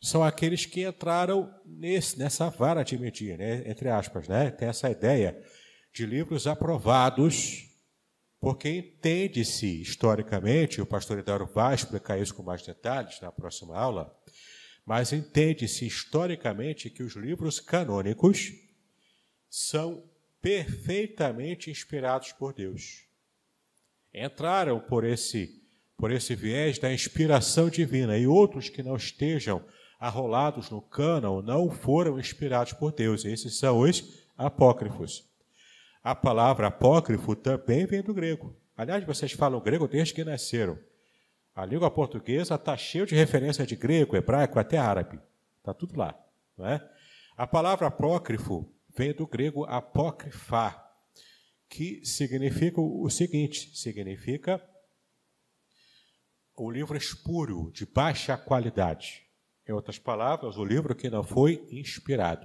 são 0.00 0.24
aqueles 0.24 0.64
que 0.64 0.86
entraram 0.86 1.52
nesse, 1.66 2.18
nessa 2.18 2.48
vara 2.48 2.82
de 2.82 2.96
medir, 2.96 3.36
né? 3.36 3.62
entre 3.68 3.88
aspas, 3.90 4.26
né? 4.26 4.50
Tem 4.50 4.68
essa 4.68 4.90
ideia 4.90 5.38
de 5.92 6.06
livros 6.06 6.46
aprovados, 6.46 7.68
porque 8.40 8.70
entende-se 8.70 9.82
historicamente, 9.82 10.80
o 10.80 10.86
pastor 10.86 11.18
Idauro 11.18 11.46
vai 11.46 11.74
explicar 11.74 12.18
isso 12.18 12.34
com 12.34 12.42
mais 12.42 12.62
detalhes 12.62 13.20
na 13.20 13.30
próxima 13.30 13.76
aula, 13.76 14.16
mas 14.86 15.12
entende-se 15.12 15.86
historicamente 15.86 16.88
que 16.88 17.02
os 17.02 17.14
livros 17.14 17.60
canônicos 17.60 18.52
são 19.50 20.02
perfeitamente 20.40 21.70
inspirados 21.70 22.32
por 22.32 22.54
Deus. 22.54 23.04
Entraram 24.14 24.80
por 24.80 25.04
esse 25.04 25.60
por 26.00 26.10
esse 26.10 26.34
viés 26.34 26.78
da 26.78 26.90
inspiração 26.90 27.68
divina, 27.68 28.16
e 28.16 28.26
outros 28.26 28.70
que 28.70 28.82
não 28.82 28.96
estejam 28.96 29.62
arrolados 30.00 30.70
no 30.70 30.80
cânon 30.80 31.42
não 31.42 31.70
foram 31.70 32.18
inspirados 32.18 32.72
por 32.72 32.90
Deus. 32.90 33.26
Esses 33.26 33.58
são 33.58 33.80
os 33.80 34.24
apócrifos. 34.36 35.28
A 36.02 36.14
palavra 36.14 36.68
apócrifo 36.68 37.36
também 37.36 37.84
vem 37.84 38.02
do 38.02 38.14
grego. 38.14 38.56
Aliás, 38.74 39.04
vocês 39.04 39.32
falam 39.32 39.60
grego 39.60 39.86
desde 39.86 40.14
que 40.14 40.24
nasceram. 40.24 40.78
A 41.54 41.66
língua 41.66 41.90
portuguesa 41.90 42.54
está 42.54 42.74
cheia 42.74 43.04
de 43.04 43.14
referência 43.14 43.66
de 43.66 43.76
grego, 43.76 44.16
hebraico, 44.16 44.58
até 44.58 44.78
árabe. 44.78 45.20
Está 45.58 45.74
tudo 45.74 45.98
lá. 45.98 46.18
Não 46.56 46.66
é? 46.66 46.90
A 47.36 47.46
palavra 47.46 47.88
apócrifo 47.88 48.72
vem 48.96 49.12
do 49.12 49.26
grego 49.26 49.64
apócrifá, 49.66 50.90
que 51.68 52.02
significa 52.06 52.80
o 52.80 53.08
seguinte: 53.10 53.76
significa 53.76 54.62
o 56.56 56.70
livro 56.70 56.96
espúrio, 56.96 57.70
de 57.72 57.84
baixa 57.84 58.36
qualidade. 58.36 59.29
Em 59.70 59.72
outras 59.72 60.00
palavras, 60.00 60.56
o 60.56 60.64
livro 60.64 60.96
que 60.96 61.08
não 61.08 61.22
foi 61.22 61.64
inspirado. 61.70 62.44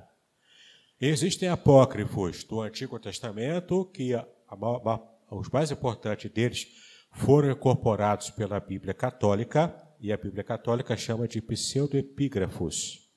Existem 1.01 1.49
apócrifos 1.49 2.43
do 2.43 2.61
Antigo 2.61 2.99
Testamento 2.99 3.83
que 3.85 4.13
a, 4.13 4.27
a, 4.47 4.99
os 5.31 5.49
mais 5.49 5.71
importantes 5.71 6.29
deles 6.29 6.67
foram 7.13 7.49
incorporados 7.49 8.29
pela 8.29 8.59
Bíblia 8.59 8.93
Católica 8.93 9.75
e 9.99 10.13
a 10.13 10.17
Bíblia 10.17 10.43
Católica 10.43 10.95
chama 10.95 11.27
de 11.27 11.41
pseudoepígrafos. 11.41 13.09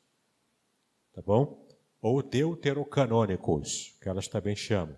Tá 1.13 1.21
bom? 1.21 1.69
Ou 2.01 2.23
deuterocanônicos, 2.23 3.95
que 4.01 4.09
elas 4.09 4.27
também 4.27 4.57
chamam. 4.57 4.97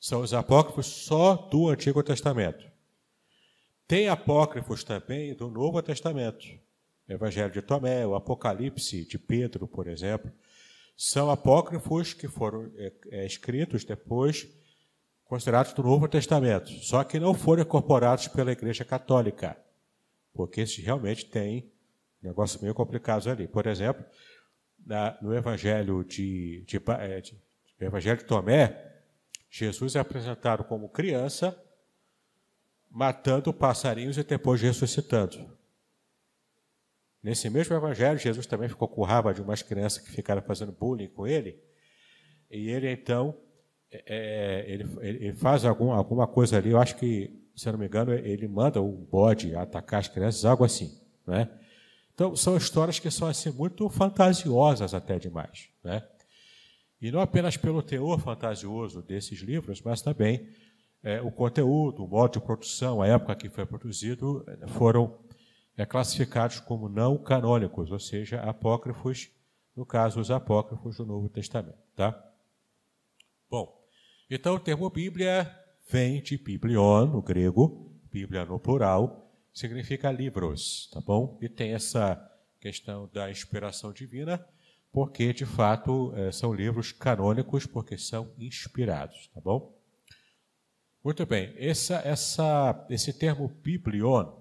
São 0.00 0.22
os 0.22 0.32
apócrifos 0.32 0.86
só 0.86 1.36
do 1.36 1.68
Antigo 1.68 2.02
Testamento. 2.02 2.66
Tem 3.86 4.08
apócrifos 4.08 4.82
também 4.82 5.34
do 5.34 5.50
Novo 5.50 5.82
Testamento. 5.82 6.66
Evangelho 7.08 7.50
de 7.50 7.62
Tomé, 7.62 8.06
o 8.06 8.14
Apocalipse 8.14 9.04
de 9.04 9.18
Pedro, 9.18 9.66
por 9.66 9.88
exemplo, 9.88 10.30
são 10.96 11.30
apócrifos 11.30 12.12
que 12.12 12.28
foram 12.28 12.70
é, 12.76 12.92
é, 13.10 13.26
escritos 13.26 13.84
depois, 13.84 14.46
considerados 15.24 15.72
do 15.72 15.82
Novo 15.82 16.08
Testamento, 16.08 16.70
só 16.82 17.04
que 17.04 17.20
não 17.20 17.34
foram 17.34 17.62
incorporados 17.62 18.28
pela 18.28 18.52
Igreja 18.52 18.84
Católica, 18.84 19.56
porque 20.32 20.62
esses 20.62 20.84
realmente 20.84 21.26
têm 21.26 21.70
negócios 22.22 22.60
meio 22.60 22.74
complicados 22.74 23.26
ali. 23.26 23.46
Por 23.46 23.66
exemplo, 23.66 24.04
na, 24.84 25.16
no 25.22 25.34
Evangelho 25.34 26.02
de, 26.02 26.64
de, 26.66 26.80
é, 26.98 27.20
de 27.20 27.36
Evangelho 27.80 28.18
de 28.18 28.24
Tomé, 28.24 28.88
Jesus 29.50 29.96
é 29.96 30.00
apresentado 30.00 30.64
como 30.64 30.88
criança 30.88 31.56
matando 32.90 33.52
passarinhos 33.52 34.18
e 34.18 34.24
depois 34.24 34.60
ressuscitando. 34.60 35.57
Nesse 37.22 37.50
mesmo 37.50 37.74
evangelho, 37.74 38.18
Jesus 38.18 38.46
também 38.46 38.68
ficou 38.68 38.86
com 38.86 39.02
raiva 39.02 39.34
de 39.34 39.42
umas 39.42 39.62
crianças 39.62 40.02
que 40.02 40.10
ficaram 40.10 40.40
fazendo 40.42 40.72
bullying 40.72 41.08
com 41.08 41.26
ele. 41.26 41.60
E 42.50 42.70
ele, 42.70 42.90
então, 42.90 43.36
é, 43.90 44.02
é 44.06 44.70
ele, 44.70 44.86
ele, 45.00 45.34
faz 45.34 45.64
algum, 45.64 45.90
alguma 45.90 46.26
coisa 46.26 46.56
ali, 46.56 46.70
eu 46.70 46.78
acho 46.78 46.96
que, 46.96 47.30
se 47.56 47.68
eu 47.68 47.72
não 47.72 47.80
me 47.80 47.86
engano, 47.86 48.12
ele 48.12 48.46
manda 48.46 48.80
um 48.80 49.04
bode 49.04 49.54
atacar 49.54 50.00
as 50.00 50.08
crianças, 50.08 50.44
algo 50.44 50.64
assim. 50.64 50.96
Né? 51.26 51.48
Então, 52.14 52.34
são 52.36 52.56
histórias 52.56 52.98
que 52.98 53.10
são 53.10 53.28
assim 53.28 53.50
muito 53.50 53.88
fantasiosas 53.88 54.94
até 54.94 55.18
demais. 55.18 55.68
Né? 55.82 56.02
E 57.00 57.10
não 57.10 57.20
apenas 57.20 57.56
pelo 57.56 57.82
teor 57.82 58.20
fantasioso 58.20 59.02
desses 59.02 59.40
livros, 59.40 59.82
mas 59.82 60.02
também 60.02 60.48
é, 61.02 61.20
o 61.20 61.30
conteúdo, 61.30 62.04
o 62.04 62.08
modo 62.08 62.32
de 62.32 62.40
produção, 62.40 63.02
a 63.02 63.06
época 63.06 63.36
que 63.36 63.48
foi 63.48 63.64
produzido, 63.64 64.44
foram 64.68 65.16
é, 65.78 65.86
classificados 65.86 66.58
como 66.58 66.88
não 66.88 67.16
canônicos, 67.16 67.92
ou 67.92 68.00
seja, 68.00 68.40
apócrifos, 68.40 69.30
no 69.76 69.86
caso, 69.86 70.20
os 70.20 70.28
apócrifos 70.28 70.96
do 70.96 71.06
Novo 71.06 71.28
Testamento. 71.28 71.78
Tá? 71.94 72.20
Bom, 73.48 73.80
então 74.28 74.56
o 74.56 74.60
termo 74.60 74.90
Bíblia 74.90 75.48
vem 75.88 76.20
de 76.20 76.36
biblion, 76.36 77.06
no 77.06 77.22
grego, 77.22 77.96
Bíblia 78.10 78.44
no 78.44 78.58
plural, 78.58 79.32
significa 79.54 80.10
livros, 80.10 80.90
tá 80.92 81.00
bom? 81.00 81.38
E 81.40 81.48
tem 81.48 81.72
essa 81.72 82.20
questão 82.60 83.08
da 83.12 83.30
inspiração 83.30 83.92
divina, 83.92 84.44
porque 84.92 85.32
de 85.32 85.46
fato 85.46 86.12
é, 86.16 86.32
são 86.32 86.52
livros 86.52 86.90
canônicos, 86.90 87.66
porque 87.66 87.96
são 87.96 88.32
inspirados, 88.36 89.28
tá 89.32 89.40
bom? 89.40 89.78
Muito 91.04 91.24
bem, 91.24 91.54
essa, 91.56 92.02
essa, 92.04 92.86
esse 92.90 93.12
termo 93.12 93.48
biblion, 93.48 94.38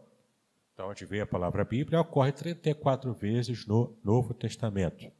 da 0.77 0.85
onde 0.85 1.05
veio 1.05 1.23
a 1.23 1.27
palavra 1.27 1.65
Bíblia, 1.65 1.99
ocorre 1.99 2.31
34 2.31 3.11
vezes 3.11 3.65
no 3.65 3.97
Novo 4.03 4.31
Testamento. 4.31 5.11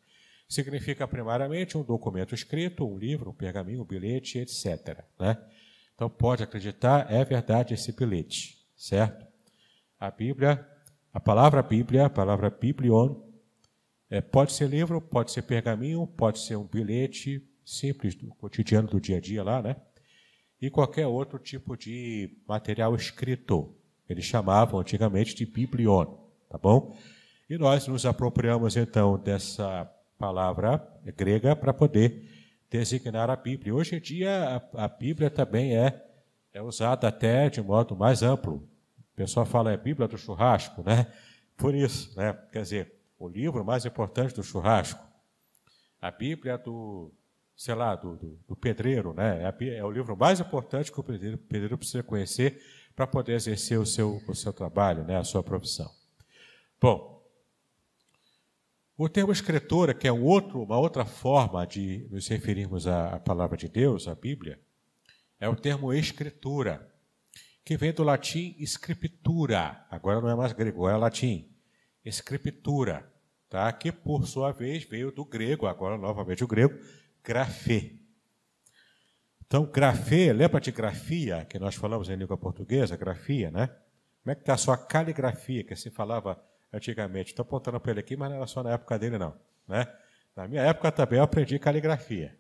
Significa 0.48 1.08
primariamente 1.08 1.76
um 1.76 1.84
documento 1.84 2.36
escrito, 2.36 2.88
um 2.88 2.96
livro, 2.96 3.32
um 3.32 3.34
pergaminho, 3.34 3.82
um 3.82 3.86
bilhete, 3.86 4.38
etc. 4.38 5.04
Né? 5.20 5.36
Então 5.96 6.10
pode 6.10 6.44
acreditar, 6.44 7.12
é 7.12 7.26
verdade 7.26 7.74
esse 7.74 7.92
bilhete, 7.92 8.64
certo? 8.76 9.26
A 10.00 10.12
Bíblia, 10.12 10.66
a 11.12 11.20
palavra 11.20 11.64
Bíblia, 11.64 12.06
a 12.06 12.10
palavra 12.10 12.52
biblion, 12.52 13.16
é, 14.12 14.22
pode 14.22 14.54
ser 14.54 14.70
livro, 14.70 15.02
pode 15.02 15.32
ser 15.32 15.42
pergaminho, 15.42 16.06
pode 16.06 16.38
ser 16.38 16.56
um 16.56 16.66
bilhete 16.66 17.44
simples 17.66 18.14
do 18.14 18.28
cotidiano 18.36 18.88
do 18.88 19.02
dia 19.02 19.18
a 19.18 19.20
dia 19.20 19.44
lá, 19.44 19.62
né? 19.62 19.76
e 20.62 20.70
qualquer 20.70 21.06
outro 21.06 21.38
tipo 21.38 21.78
de 21.78 22.38
material 22.48 22.96
escrito. 22.96 23.76
Eles 24.10 24.26
chamavam 24.26 24.80
antigamente 24.80 25.36
de 25.36 25.46
biblion, 25.46 26.06
tá 26.50 26.58
bom? 26.58 26.96
E 27.50 27.58
nós 27.58 27.88
nos 27.88 28.06
apropriamos 28.06 28.76
então 28.76 29.18
dessa 29.18 29.90
palavra 30.18 30.86
grega 31.16 31.56
para 31.56 31.74
poder 31.74 32.30
designar 32.70 33.30
a 33.30 33.36
Bíblia. 33.36 33.74
Hoje 33.74 33.96
em 33.96 34.02
dia 34.02 34.62
a, 34.74 34.86
a, 34.86 34.88
Bíblia 34.88 35.30
também 35.30 35.78
é, 35.78 36.06
é 36.54 36.62
usada 36.62 37.08
até 37.08 37.50
de 37.50 37.62
modo 37.62 37.96
mais 37.96 38.24
amplo. 38.24 38.68
O 39.14 39.16
pessoal 39.16 39.46
fala 39.46 39.72
é 39.72 39.78
Bíblia 39.78 40.08
do 40.08 40.18
churrasco, 40.18 40.84
né? 40.84 41.08
Por 41.56 41.74
isso, 41.74 42.18
né? 42.18 42.34
Quer 42.52 42.62
dizer, 42.62 42.94
o 43.18 43.28
livro 43.28 43.64
mais 43.64 43.86
importante 43.86 44.36
do 44.36 44.44
churrasco, 44.44 45.04
a 46.02 46.12
Bíblia 46.12 46.58
do 46.58 47.12
sei 47.58 47.74
lá, 47.74 47.96
do, 47.96 48.16
do, 48.16 48.40
do 48.48 48.56
pedreiro, 48.56 49.14
né? 49.14 49.42
É, 49.44 49.78
é, 49.78 49.84
o 49.84 49.90
livro 49.90 50.16
mais 50.16 50.40
importante 50.40 50.92
que 50.92 51.00
o 51.00 51.04
pedreiro, 51.04 51.38
pedreiro 51.40 51.78
precisa 51.78 52.04
conhecer 52.04 52.62
para 52.98 53.06
poder 53.06 53.34
exercer 53.34 53.80
o 53.80 53.86
seu, 53.86 54.20
o 54.28 54.34
seu 54.34 54.52
trabalho, 54.52 55.04
né? 55.04 55.18
a 55.18 55.24
sua 55.24 55.44
profissão. 55.44 55.88
Bom, 56.82 57.24
o 58.98 59.08
termo 59.08 59.32
escritora, 59.32 59.94
que 59.94 60.08
é 60.08 60.12
um 60.12 60.24
outro, 60.24 60.64
uma 60.64 60.80
outra 60.80 61.06
forma 61.06 61.64
de 61.68 62.08
nos 62.10 62.28
referirmos 62.28 62.88
à, 62.88 63.20
palavra 63.20 63.56
de 63.56 63.70
Deus, 63.70 64.08
à 64.08 64.16
Bíblia, 64.16 64.60
é 65.40 65.48
o 65.48 65.56
termo 65.56 65.94
escritura, 65.94 66.92
que 67.64 67.78
vem 67.78 67.94
do 67.94 68.04
latim 68.04 68.56
scriptura, 68.62 69.86
agora 69.92 70.20
não 70.20 70.30
é 70.30 70.36
mais 70.36 70.52
grego, 70.52 70.90
é 70.90 70.98
latim, 70.98 71.48
escritura, 72.04 73.08
tá? 73.48 73.72
que 73.74 73.92
por 73.92 74.26
sua 74.26 74.52
vez 74.52 74.84
veio 74.86 75.12
do 75.12 75.24
grego, 75.24 75.68
agora 75.68 76.00
novamente 76.00 76.44
o 76.44 76.48
grego, 76.48 76.74
grafê. 77.24 77.94
Então, 79.48 79.66
grafê, 79.66 80.34
lembra 80.34 80.60
de 80.60 80.72
grafia, 80.72 81.46
que 81.46 81.58
nós 81.58 81.74
falamos 81.76 82.10
em 82.10 82.16
língua 82.16 82.38
portuguesa, 82.38 82.98
grafia, 82.98 83.50
né? 83.50 83.68
Como 84.22 84.34
é 84.34 84.36
que 84.36 84.42
está 84.42 84.56
a 84.56 84.58
sua 84.58 84.78
caligrafia, 84.78 85.64
que 85.64 85.74
se 85.74 85.90
falava 85.90 86.38
antigamente? 86.72 87.32
Estou 87.32 87.44
apontando 87.44 87.80
para 87.80 87.92
ele 87.92 88.02
aqui, 88.02 88.18
mas 88.18 88.30
não 88.30 88.36
era 88.38 88.46
só 88.46 88.62
na 88.62 88.72
época 88.72 89.00
dele, 89.00 89.18
não. 89.18 89.34
Né? 89.66 89.88
Na 90.36 90.50
minha 90.50 90.62
época 90.64 90.92
também 90.92 91.18
eu 91.18 91.24
aprendi 91.24 91.58
caligrafia. 91.58 92.38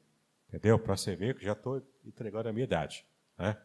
Entendeu? 0.49 0.77
Para 0.77 0.97
você 0.97 1.15
ver 1.15 1.35
que 1.35 1.45
já 1.45 1.53
estou 1.53 1.81
entregando 2.05 2.49
a 2.49 2.53
minha 2.53 2.65
idade. 2.65 3.05
Né? 3.37 3.55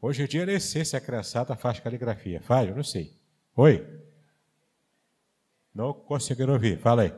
Hoje 0.00 0.22
em 0.22 0.26
dia, 0.26 0.46
nem 0.46 0.58
sei 0.58 0.86
se 0.86 0.96
a 0.96 1.00
criançada 1.02 1.54
faz 1.54 1.80
caligrafia. 1.80 2.40
Faz? 2.40 2.66
Eu 2.66 2.76
não 2.76 2.82
sei. 2.82 3.14
Oi? 3.56 3.86
Não 5.74 5.92
conseguiram 5.92 6.54
ouvir. 6.54 6.78
Fala 6.78 7.02
aí. 7.02 7.14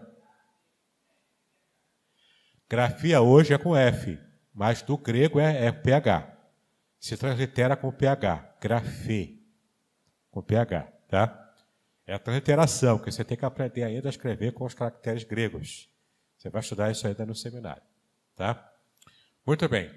Grafia 2.68 3.20
hoje 3.20 3.54
é 3.54 3.58
com 3.58 3.76
F, 3.76 4.18
mas 4.54 4.82
do 4.82 4.96
grego 4.96 5.40
é, 5.40 5.66
é 5.66 5.72
PH. 5.72 6.30
Se 6.98 7.16
translitera 7.16 7.76
com 7.76 7.90
PH. 7.90 8.56
Grafê. 8.60 9.36
Com 10.30 10.42
PH, 10.42 10.82
tá? 11.08 11.54
É 12.06 12.14
a 12.14 12.18
transliteração, 12.18 12.98
que 12.98 13.10
você 13.10 13.24
tem 13.24 13.36
que 13.36 13.44
aprender 13.44 13.84
ainda 13.84 14.08
a 14.08 14.10
escrever 14.10 14.52
com 14.52 14.64
os 14.64 14.74
caracteres 14.74 15.24
gregos. 15.24 15.88
Você 16.36 16.50
vai 16.50 16.60
estudar 16.60 16.90
isso 16.90 17.06
ainda 17.06 17.24
no 17.24 17.34
seminário, 17.34 17.82
tá? 18.34 18.72
Muito 19.46 19.68
bem. 19.68 19.90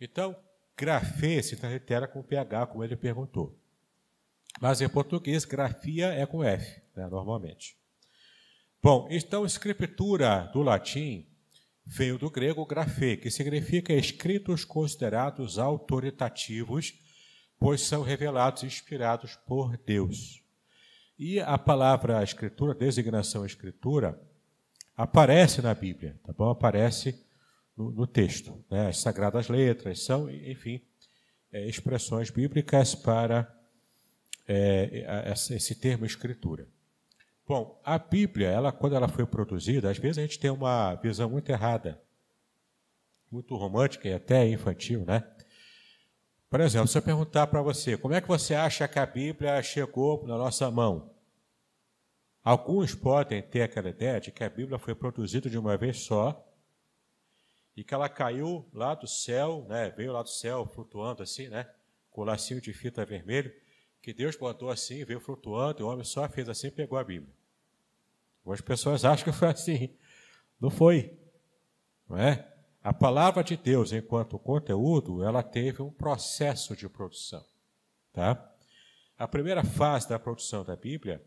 Então, 0.00 0.36
grafê 0.76 1.42
se 1.42 1.56
translitera 1.56 2.06
com 2.06 2.22
PH, 2.22 2.66
como 2.66 2.84
ele 2.84 2.96
perguntou. 2.96 3.58
Mas 4.60 4.80
em 4.80 4.88
português, 4.88 5.44
grafia 5.44 6.08
é 6.08 6.24
com 6.24 6.42
F, 6.42 6.80
né, 6.94 7.06
normalmente. 7.08 7.76
Bom, 8.82 9.08
então, 9.10 9.44
escritura 9.44 10.50
do 10.52 10.62
latim 10.62 11.27
veio 11.88 12.18
do 12.18 12.30
grego 12.30 12.66
grafê, 12.66 13.16
que 13.16 13.30
significa 13.30 13.94
escritos 13.94 14.62
considerados 14.62 15.58
autoritativos, 15.58 16.92
pois 17.58 17.80
são 17.80 18.02
revelados 18.02 18.62
e 18.62 18.66
inspirados 18.66 19.36
por 19.46 19.74
Deus. 19.78 20.42
E 21.18 21.40
a 21.40 21.56
palavra 21.56 22.22
escritura, 22.22 22.74
designação 22.74 23.44
escritura, 23.44 24.20
aparece 24.94 25.62
na 25.62 25.74
Bíblia, 25.74 26.20
tá 26.24 26.32
bom? 26.32 26.50
Aparece 26.50 27.24
no, 27.74 27.90
no 27.90 28.06
texto. 28.06 28.62
Né? 28.70 28.88
As 28.88 28.98
sagradas 28.98 29.48
letras 29.48 30.04
são, 30.04 30.30
enfim, 30.30 30.82
é, 31.50 31.66
expressões 31.66 32.30
bíblicas 32.30 32.94
para 32.94 33.50
é, 34.46 35.32
esse 35.50 35.74
termo 35.74 36.04
escritura. 36.04 36.68
Bom, 37.48 37.80
a 37.82 37.98
Bíblia, 37.98 38.48
ela, 38.48 38.70
quando 38.70 38.94
ela 38.94 39.08
foi 39.08 39.24
produzida, 39.24 39.90
às 39.90 39.96
vezes 39.96 40.18
a 40.18 40.20
gente 40.20 40.38
tem 40.38 40.50
uma 40.50 40.94
visão 40.96 41.30
muito 41.30 41.48
errada, 41.48 41.98
muito 43.30 43.56
romântica 43.56 44.06
e 44.06 44.12
até 44.12 44.46
infantil, 44.46 45.02
né? 45.06 45.26
Por 46.50 46.60
exemplo, 46.60 46.88
se 46.88 46.98
eu 46.98 47.00
perguntar 47.00 47.46
para 47.46 47.62
você, 47.62 47.96
como 47.96 48.12
é 48.12 48.20
que 48.20 48.28
você 48.28 48.54
acha 48.54 48.86
que 48.86 48.98
a 48.98 49.06
Bíblia 49.06 49.62
chegou 49.62 50.26
na 50.26 50.36
nossa 50.36 50.70
mão? 50.70 51.14
Alguns 52.44 52.94
podem 52.94 53.40
ter 53.40 53.62
aquela 53.62 53.88
ideia 53.88 54.20
de 54.20 54.30
que 54.30 54.44
a 54.44 54.50
Bíblia 54.50 54.78
foi 54.78 54.94
produzida 54.94 55.48
de 55.48 55.56
uma 55.56 55.74
vez 55.78 56.00
só 56.00 56.46
e 57.74 57.82
que 57.82 57.94
ela 57.94 58.10
caiu 58.10 58.68
lá 58.74 58.94
do 58.94 59.06
céu, 59.06 59.64
né? 59.66 59.88
Veio 59.88 60.12
lá 60.12 60.22
do 60.22 60.28
céu 60.28 60.66
flutuando 60.66 61.22
assim, 61.22 61.48
né? 61.48 61.66
Com 62.10 62.20
o 62.20 62.24
lacinho 62.24 62.60
de 62.60 62.74
fita 62.74 63.06
vermelho, 63.06 63.50
que 64.02 64.12
Deus 64.12 64.36
botou 64.36 64.68
assim, 64.68 65.02
veio 65.02 65.18
flutuando, 65.18 65.80
e 65.80 65.82
o 65.82 65.88
homem 65.88 66.04
só 66.04 66.28
fez 66.28 66.46
assim 66.46 66.66
e 66.66 66.72
pegou 66.72 66.98
a 66.98 67.04
Bíblia. 67.04 67.37
Algumas 68.48 68.62
pessoas 68.62 69.04
acham 69.04 69.26
que 69.26 69.38
foi 69.38 69.48
assim. 69.48 69.90
Não 70.58 70.70
foi. 70.70 71.14
Não 72.08 72.16
é? 72.16 72.50
A 72.82 72.94
palavra 72.94 73.44
de 73.44 73.58
Deus, 73.58 73.92
enquanto 73.92 74.38
conteúdo, 74.38 75.22
ela 75.22 75.42
teve 75.42 75.82
um 75.82 75.90
processo 75.90 76.74
de 76.74 76.88
produção. 76.88 77.44
Tá? 78.10 78.50
A 79.18 79.28
primeira 79.28 79.62
fase 79.62 80.08
da 80.08 80.18
produção 80.18 80.64
da 80.64 80.74
Bíblia 80.74 81.22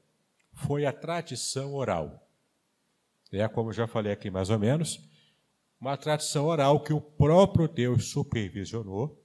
foi 0.52 0.84
a 0.84 0.92
tradição 0.92 1.76
oral. 1.76 2.28
É, 3.32 3.48
como 3.48 3.72
já 3.72 3.86
falei 3.86 4.12
aqui 4.12 4.32
mais 4.32 4.50
ou 4.50 4.58
menos, 4.58 5.00
uma 5.80 5.96
tradição 5.98 6.48
oral 6.48 6.84
que 6.84 6.92
o 6.92 7.00
próprio 7.00 7.68
Deus 7.68 8.06
supervisionou, 8.10 9.24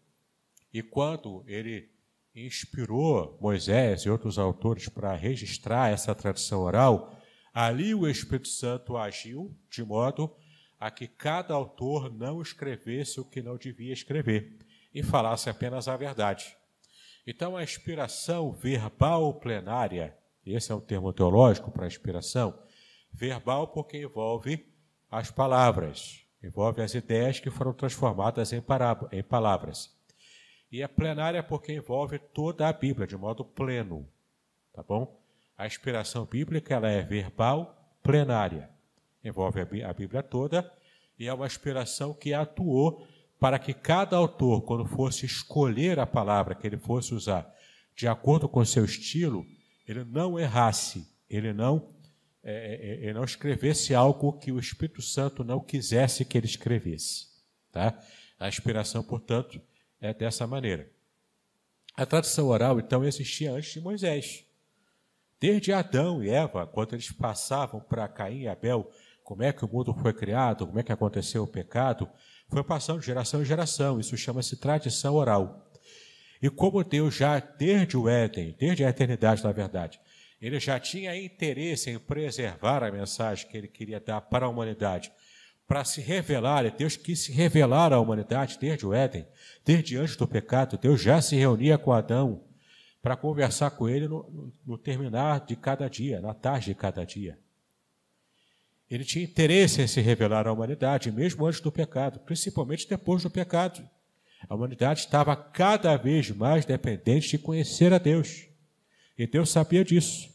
e 0.71 0.83
quando 0.83 1.43
ele 1.47 1.91
inspirou 2.35 3.39
Moisés 3.41 4.03
e 4.03 4.11
outros 4.11 4.39
autores 4.39 4.87
para 4.87 5.17
registrar 5.17 5.91
essa 5.91 6.15
tradição 6.15 6.61
oral, 6.61 7.17
Ali 7.59 7.95
o 7.95 8.07
Espírito 8.07 8.49
Santo 8.49 8.99
agiu 8.99 9.51
de 9.71 9.83
modo 9.83 10.31
a 10.79 10.91
que 10.91 11.09
cada 11.09 11.55
autor 11.55 12.13
não 12.13 12.43
escrevesse 12.43 13.19
o 13.19 13.25
que 13.25 13.41
não 13.41 13.57
devia 13.57 13.95
escrever 13.95 14.59
e 14.93 15.03
falasse 15.03 15.49
apenas 15.49 15.89
a 15.89 15.97
verdade. 15.97 16.55
Então, 17.27 17.57
a 17.57 17.63
inspiração 17.63 18.53
verbal 18.53 19.33
plenária, 19.41 20.15
esse 20.45 20.71
é 20.71 20.75
um 20.75 20.81
termo 20.81 21.15
teológico 21.15 21.71
para 21.71 21.87
inspiração, 21.87 22.63
verbal 23.11 23.69
porque 23.69 24.03
envolve 24.03 24.71
as 25.11 25.31
palavras, 25.31 26.27
envolve 26.43 26.83
as 26.83 26.93
ideias 26.93 27.41
que 27.41 27.49
foram 27.49 27.73
transformadas 27.73 28.53
em, 28.53 28.63
em 29.13 29.23
palavras. 29.23 29.97
E 30.71 30.83
a 30.83 30.89
plenária 30.91 31.43
porque 31.43 31.73
envolve 31.73 32.19
toda 32.19 32.69
a 32.69 32.73
Bíblia, 32.75 33.07
de 33.07 33.17
modo 33.17 33.43
pleno, 33.47 34.07
tá 34.75 34.83
bom? 34.83 35.25
A 35.57 35.67
inspiração 35.67 36.25
bíblica 36.25 36.75
ela 36.75 36.89
é 36.89 37.03
verbal, 37.03 37.99
plenária. 38.03 38.69
Envolve 39.25 39.61
a 39.61 39.93
Bíblia 39.93 40.23
toda 40.23 40.71
e 41.19 41.27
é 41.27 41.33
uma 41.33 41.47
inspiração 41.47 42.13
que 42.13 42.35
atuou 42.35 43.07
para 43.39 43.59
que 43.59 43.75
cada 43.75 44.17
autor, 44.17 44.63
quando 44.63 44.87
fosse 44.87 45.27
escolher 45.27 45.99
a 45.99 46.07
palavra 46.07 46.55
que 46.55 46.67
ele 46.67 46.79
fosse 46.79 47.15
usar 47.15 47.55
de 47.95 48.07
acordo 48.07 48.49
com 48.49 48.63
seu 48.65 48.85
estilo, 48.85 49.47
ele 49.89 50.05
não 50.05 50.39
errasse, 50.39 51.09
ele 51.31 51.53
não, 51.53 51.95
é, 52.43 52.53
é, 52.53 52.75
é, 52.75 52.95
ele 53.05 53.15
não 53.15 53.25
escrevesse 53.25 53.95
algo 53.95 54.35
que 54.35 54.53
o 54.53 54.59
Espírito 54.59 55.01
Santo 55.01 55.43
não 55.43 55.61
quisesse 55.61 56.25
que 56.25 56.37
ele 56.37 56.47
escrevesse. 56.47 57.29
Tá? 57.73 57.99
A 58.39 58.49
inspiração, 58.49 59.03
portanto, 59.03 59.61
é 59.99 60.13
dessa 60.13 60.47
maneira. 60.47 60.91
A 61.97 62.05
tradição 62.05 62.49
oral, 62.49 62.79
então, 62.79 63.03
existia 63.03 63.53
antes 63.53 63.73
de 63.73 63.81
Moisés. 63.81 64.46
Desde 65.39 65.73
Adão 65.73 66.23
e 66.23 66.31
Eva, 66.31 66.67
quando 66.67 66.95
eles 66.95 67.13
passavam 67.13 67.81
para 67.81 68.09
Caim 68.09 68.43
e 68.43 68.49
Abel, 68.49 68.91
como 69.23 69.43
é 69.43 69.53
que 69.53 69.65
o 69.65 69.69
mundo 69.69 69.93
foi 69.93 70.15
criado, 70.15 70.67
como 70.67 70.79
é 70.79 70.83
que 70.83 70.93
aconteceu 70.93 71.43
o 71.43 71.49
pecado, 71.49 72.09
foi 72.49 72.63
passando 72.63 73.01
de 73.01 73.07
geração 73.07 73.43
em 73.43 73.45
geração. 73.45 74.01
Isso 74.01 74.17
chama-se 74.17 74.57
tradição 74.57 75.15
oral. 75.15 75.71
E 76.41 76.49
como 76.49 76.85
Deus 76.85 77.15
já, 77.15 77.39
desde 77.39 77.97
o 77.97 78.09
Éden, 78.09 78.55
desde 78.59 78.85
a 78.85 78.89
eternidade, 78.89 79.43
na 79.43 79.53
verdade, 79.53 80.01
ele 80.41 80.61
já 80.61 80.79
tinha 80.79 81.17
interesse 81.17 81.91
em 81.91 81.99
preservar 81.99 82.85
a 82.85 82.93
mensagem 82.93 83.49
que 83.49 83.57
ele 83.57 83.69
queria 83.69 83.99
dar 83.99 84.21
para 84.21 84.47
a 84.47 84.49
humanidade, 84.49 85.11
para 85.67 85.85
se 85.85 86.01
revelar, 86.01 86.71
Deus 86.77 86.97
quis 86.97 87.25
se 87.25 87.33
revelar 87.33 87.93
à 87.93 87.99
humanidade 87.99 88.57
desde 88.61 88.87
o 88.87 88.95
Éden, 88.95 89.27
desde 89.65 89.97
antes 89.97 90.15
do 90.17 90.29
pecado, 90.29 90.79
Deus 90.79 91.01
já 91.01 91.21
se 91.21 91.35
reunia 91.35 91.77
com 91.77 91.93
Adão 91.93 92.46
para 93.07 93.17
conversar 93.17 93.71
com 93.71 93.89
ele 93.89 94.09
no, 94.09 94.53
no, 94.67 94.77
terminar 94.77 95.47
de 95.47 95.55
cada 95.55 95.89
dia, 95.89 96.21
na 96.21 96.35
tarde 96.35 96.67
de 96.67 96.75
cada 96.75 97.07
dia. 97.07 97.39
Ele 98.91 99.05
tinha 99.05 99.25
interesse 99.25 99.81
em 99.81 99.87
se 99.87 100.01
revelar 100.01 100.49
à 100.49 100.53
humanidade, 100.53 101.13
mesmo 101.13 101.47
antes 101.47 101.61
do 101.61 101.71
pecado, 101.71 102.19
principalmente 102.19 102.89
depois 102.89 103.23
do 103.23 103.31
pecado. 103.31 103.89
A 104.49 104.53
humanidade 104.57 105.03
estava 105.03 105.37
cada 105.37 105.97
vez 105.97 106.33
mais 106.33 106.65
dependente 106.65 107.29
de 107.29 107.39
conhecer 107.39 107.93
a 107.93 107.99
Deus. 107.99 108.49
E 109.17 109.25
Deus 109.25 109.51
sabia 109.51 109.85
disso. 109.85 110.29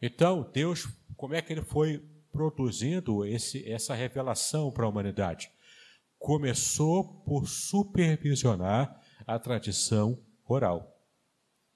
Então, 0.00 0.50
Deus, 0.54 0.88
como 1.18 1.34
é 1.34 1.42
que 1.42 1.52
ele 1.52 1.60
foi 1.60 2.02
produzindo 2.32 3.26
esse, 3.26 3.70
essa 3.70 3.94
revelação 3.94 4.70
para 4.70 4.86
a 4.86 4.88
humanidade? 4.88 5.50
Começou 6.18 7.04
por 7.26 7.46
supervisionar 7.46 8.98
a 9.26 9.38
tradição 9.38 10.18
oral 10.48 10.91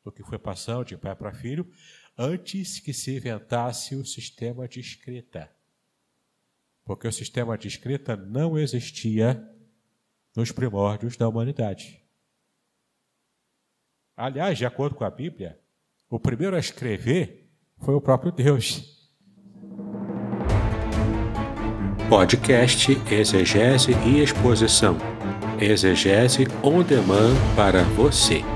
do 0.06 0.12
que 0.12 0.22
foi 0.22 0.38
passando 0.38 0.84
de 0.84 0.96
pai 0.96 1.16
para 1.16 1.32
filho, 1.32 1.68
antes 2.16 2.78
que 2.78 2.92
se 2.92 3.16
inventasse 3.16 3.96
o 3.96 4.04
sistema 4.04 4.68
de 4.68 4.78
escrita. 4.78 5.50
Porque 6.84 7.08
o 7.08 7.12
sistema 7.12 7.58
de 7.58 7.66
escrita 7.66 8.16
não 8.16 8.56
existia 8.56 9.44
nos 10.34 10.52
primórdios 10.52 11.16
da 11.16 11.28
humanidade. 11.28 12.00
Aliás, 14.16 14.56
de 14.56 14.64
acordo 14.64 14.94
com 14.94 15.04
a 15.04 15.10
Bíblia, 15.10 15.58
o 16.08 16.20
primeiro 16.20 16.54
a 16.54 16.60
escrever 16.60 17.50
foi 17.78 17.94
o 17.94 18.00
próprio 18.00 18.30
Deus. 18.30 19.10
Podcast 22.08 22.92
Exegese 23.10 23.90
e 24.06 24.20
Exposição. 24.20 24.96
Exegese 25.60 26.46
on 26.62 26.84
demand 26.84 27.34
para 27.56 27.82
você. 27.82 28.55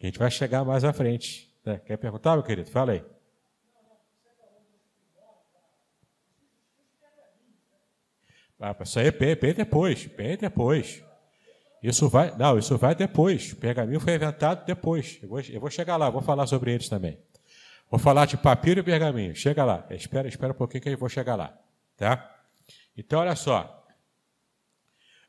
A 0.00 0.06
gente 0.06 0.18
vai 0.18 0.30
chegar 0.30 0.64
mais 0.64 0.82
à 0.84 0.92
frente. 0.92 1.54
Né? 1.64 1.78
Quer 1.84 1.96
perguntar, 1.98 2.34
meu 2.34 2.42
querido? 2.42 2.70
Fala 2.70 2.92
aí. 2.92 3.04
Ah, 8.58 8.76
isso 8.82 8.98
aí 8.98 9.06
é 9.06 9.10
bem, 9.10 9.34
bem 9.34 9.54
depois, 9.54 10.06
bem 10.06 10.36
depois. 10.36 11.02
Isso 11.82 12.10
vai, 12.10 12.36
não, 12.36 12.58
isso 12.58 12.76
vai 12.76 12.94
depois. 12.94 13.52
O 13.52 13.56
pergaminho 13.56 14.00
foi 14.00 14.14
inventado 14.14 14.66
depois. 14.66 15.18
Eu 15.22 15.28
vou, 15.28 15.40
eu 15.40 15.60
vou 15.60 15.70
chegar 15.70 15.96
lá, 15.96 16.10
vou 16.10 16.20
falar 16.20 16.46
sobre 16.46 16.72
eles 16.72 16.88
também. 16.88 17.18
Vou 17.90 17.98
falar 17.98 18.26
de 18.26 18.36
papiro 18.36 18.80
e 18.80 18.82
pergaminho. 18.82 19.34
Chega 19.34 19.64
lá. 19.64 19.86
Espera, 19.90 20.28
espera 20.28 20.52
um 20.52 20.56
pouquinho 20.56 20.82
que 20.82 20.90
eu 20.90 20.98
vou 20.98 21.08
chegar 21.08 21.36
lá, 21.36 21.58
tá? 21.96 22.38
Então, 22.96 23.20
olha 23.20 23.34
só. 23.34 23.86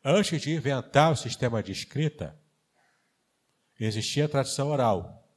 Antes 0.04 0.42
de 0.42 0.54
inventar 0.54 1.12
o 1.12 1.16
sistema 1.16 1.64
de 1.64 1.72
escrita, 1.72 2.38
existia 3.86 4.26
a 4.26 4.30
tradição 4.30 4.70
oral. 4.70 5.28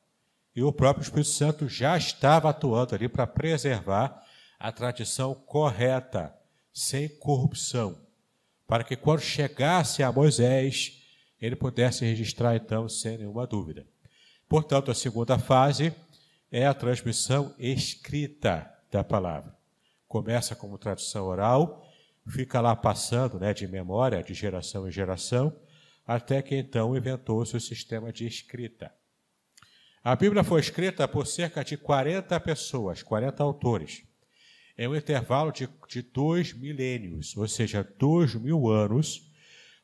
E 0.55 0.63
o 0.63 0.73
próprio 0.73 1.03
Espírito 1.03 1.31
Santo 1.31 1.69
já 1.69 1.97
estava 1.97 2.51
atuando 2.51 2.95
ali 2.95 3.09
para 3.09 3.27
preservar 3.27 4.23
a 4.59 4.71
tradição 4.71 5.35
correta, 5.35 6.35
sem 6.73 7.09
corrupção, 7.09 7.99
para 8.67 8.85
que 8.85 8.97
quando 8.97 9.21
chegasse 9.21 10.03
a 10.03 10.11
Moisés, 10.11 11.03
ele 11.41 11.57
pudesse 11.57 12.05
registrar 12.05 12.57
então 12.57 12.89
sem 12.89 13.19
nenhuma 13.19 13.47
dúvida. 13.47 13.87
Portanto, 14.49 14.91
a 14.91 14.95
segunda 14.95 15.39
fase 15.39 15.93
é 16.51 16.67
a 16.67 16.75
transmissão 16.75 17.55
escrita 17.59 18.73
da 18.91 19.03
palavra. 19.03 19.55
Começa 20.07 20.55
como 20.55 20.79
tradução 20.79 21.27
oral, 21.27 21.85
fica 22.29 22.61
lá 22.61 22.77
passando 22.77 23.39
né, 23.39 23.53
de 23.53 23.67
memória, 23.67 24.23
de 24.23 24.33
geração 24.35 24.87
em 24.87 24.91
geração, 24.93 25.53
até 26.07 26.43
que 26.43 26.55
então 26.55 26.97
inventou-se 26.97 27.57
o 27.57 27.61
sistema 27.61 28.13
de 28.13 28.27
escrita. 28.27 28.93
A 30.03 30.15
Bíblia 30.15 30.45
foi 30.45 30.61
escrita 30.61 31.09
por 31.09 31.27
cerca 31.27 31.65
de 31.65 31.77
40 31.77 32.39
pessoas, 32.41 33.03
40 33.03 33.43
autores, 33.43 34.03
em 34.77 34.87
um 34.87 34.95
intervalo 34.95 35.51
de, 35.51 35.69
de 35.89 36.03
dois 36.03 36.53
milênios, 36.53 37.37
ou 37.37 37.49
seja, 37.49 37.83
dois 37.99 38.35
mil 38.35 38.69
anos, 38.69 39.33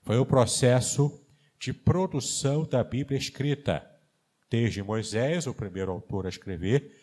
foi 0.02 0.18
o 0.18 0.26
processo 0.26 1.24
de 1.58 1.72
produção 1.72 2.64
da 2.64 2.82
Bíblia 2.82 3.18
escrita, 3.18 3.86
desde 4.50 4.82
Moisés, 4.82 5.46
o 5.46 5.54
primeiro 5.54 5.92
autor 5.92 6.26
a 6.26 6.28
escrever, 6.28 6.98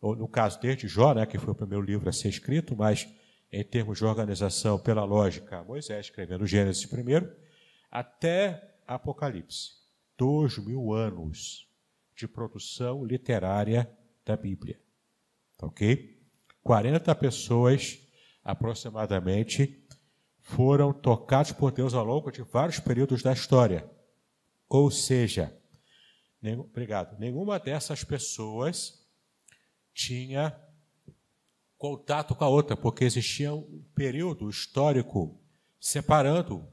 ou 0.00 0.16
no 0.16 0.26
caso 0.26 0.60
desde 0.60 0.88
Jó, 0.88 1.14
né, 1.14 1.24
que 1.24 1.38
foi 1.38 1.52
o 1.52 1.56
primeiro 1.56 1.84
livro 1.84 2.08
a 2.08 2.12
ser 2.12 2.28
escrito, 2.28 2.76
mas 2.76 3.08
em 3.52 3.62
termos 3.62 3.98
de 3.98 4.04
organização, 4.04 4.78
pela 4.78 5.04
lógica, 5.04 5.62
Moisés 5.62 6.06
escrevendo 6.06 6.46
Gênesis 6.46 6.84
primeiro, 6.86 7.30
até 7.92 8.74
Apocalipse. 8.86 9.72
Dois 10.16 10.56
mil 10.56 10.94
anos 10.94 11.68
de 12.16 12.26
produção 12.26 13.04
literária 13.04 13.90
da 14.24 14.36
Bíblia. 14.36 14.80
Tá 15.58 15.66
ok? 15.66 16.18
40 16.62 17.14
pessoas, 17.16 17.98
aproximadamente, 18.42 19.84
foram 20.40 20.92
tocados 20.92 21.52
por 21.52 21.70
Deus 21.70 21.92
ao 21.92 22.04
longo 22.04 22.30
de 22.30 22.42
vários 22.42 22.80
períodos 22.80 23.22
da 23.22 23.32
história. 23.32 23.88
Ou 24.68 24.90
seja, 24.90 25.54
obrigado, 26.58 27.18
nenhuma 27.18 27.58
dessas 27.58 28.02
pessoas 28.04 29.06
tinha 29.92 30.56
contato 31.76 32.34
com 32.34 32.44
a 32.44 32.48
outra, 32.48 32.76
porque 32.76 33.04
existia 33.04 33.52
um 33.52 33.84
período 33.94 34.48
histórico 34.48 35.38
separando 35.80 36.66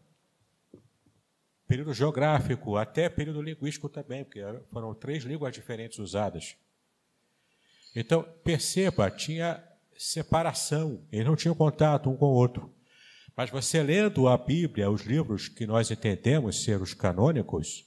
período 1.69 1.93
geográfico, 1.93 2.77
até 2.77 3.07
período 3.07 3.43
linguístico 3.43 3.87
também, 3.87 4.23
porque 4.23 4.43
foram 4.71 4.91
três 4.95 5.23
línguas 5.23 5.53
diferentes 5.53 5.99
usadas. 5.99 6.57
Então, 7.95 8.23
perceba, 8.43 9.11
tinha 9.11 9.63
separação, 9.95 11.05
eles 11.11 11.27
não 11.27 11.35
tinham 11.35 11.53
contato 11.53 12.09
um 12.09 12.17
com 12.17 12.25
o 12.25 12.33
outro. 12.33 12.73
Mas 13.37 13.51
você 13.51 13.83
lendo 13.83 14.27
a 14.27 14.35
Bíblia, 14.35 14.89
os 14.89 15.03
livros 15.03 15.47
que 15.47 15.67
nós 15.67 15.91
entendemos 15.91 16.63
ser 16.63 16.81
os 16.81 16.95
canônicos, 16.95 17.85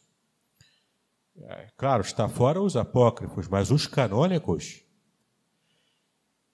é, 1.36 1.68
claro, 1.76 2.02
está 2.02 2.28
fora 2.28 2.62
os 2.62 2.76
apócrifos, 2.76 3.48
mas 3.48 3.72
os 3.72 3.88
canônicos, 3.88 4.80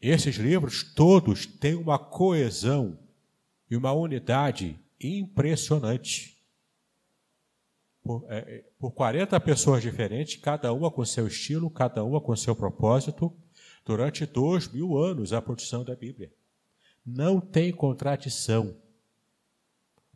esses 0.01 0.37
livros 0.37 0.83
todos 0.83 1.45
têm 1.45 1.75
uma 1.75 1.99
coesão 1.99 2.99
e 3.71 3.77
uma 3.77 3.93
unidade 3.93 4.81
impressionante 4.99 6.38
por, 8.09 8.25
é, 8.31 8.39
é 8.39 8.65
por 8.79 8.91
40 8.93 9.39
pessoas 9.41 9.83
diferentes, 9.83 10.41
cada 10.41 10.73
uma 10.73 10.91
com 10.91 11.05
seu 11.05 11.27
estilo, 11.27 11.69
cada 11.69 12.03
uma 12.03 12.23
com 12.23 12.35
seu 12.35 12.57
propósito, 12.57 13.31
durante 13.85 14.25
dois 14.25 14.67
mil 14.67 14.97
anos 14.97 15.35
a 15.35 15.43
produção 15.43 15.85
da 15.85 15.95
Bíblia. 15.95 16.33
Não 17.05 17.39
tem 17.39 17.71
contradição. 17.71 18.75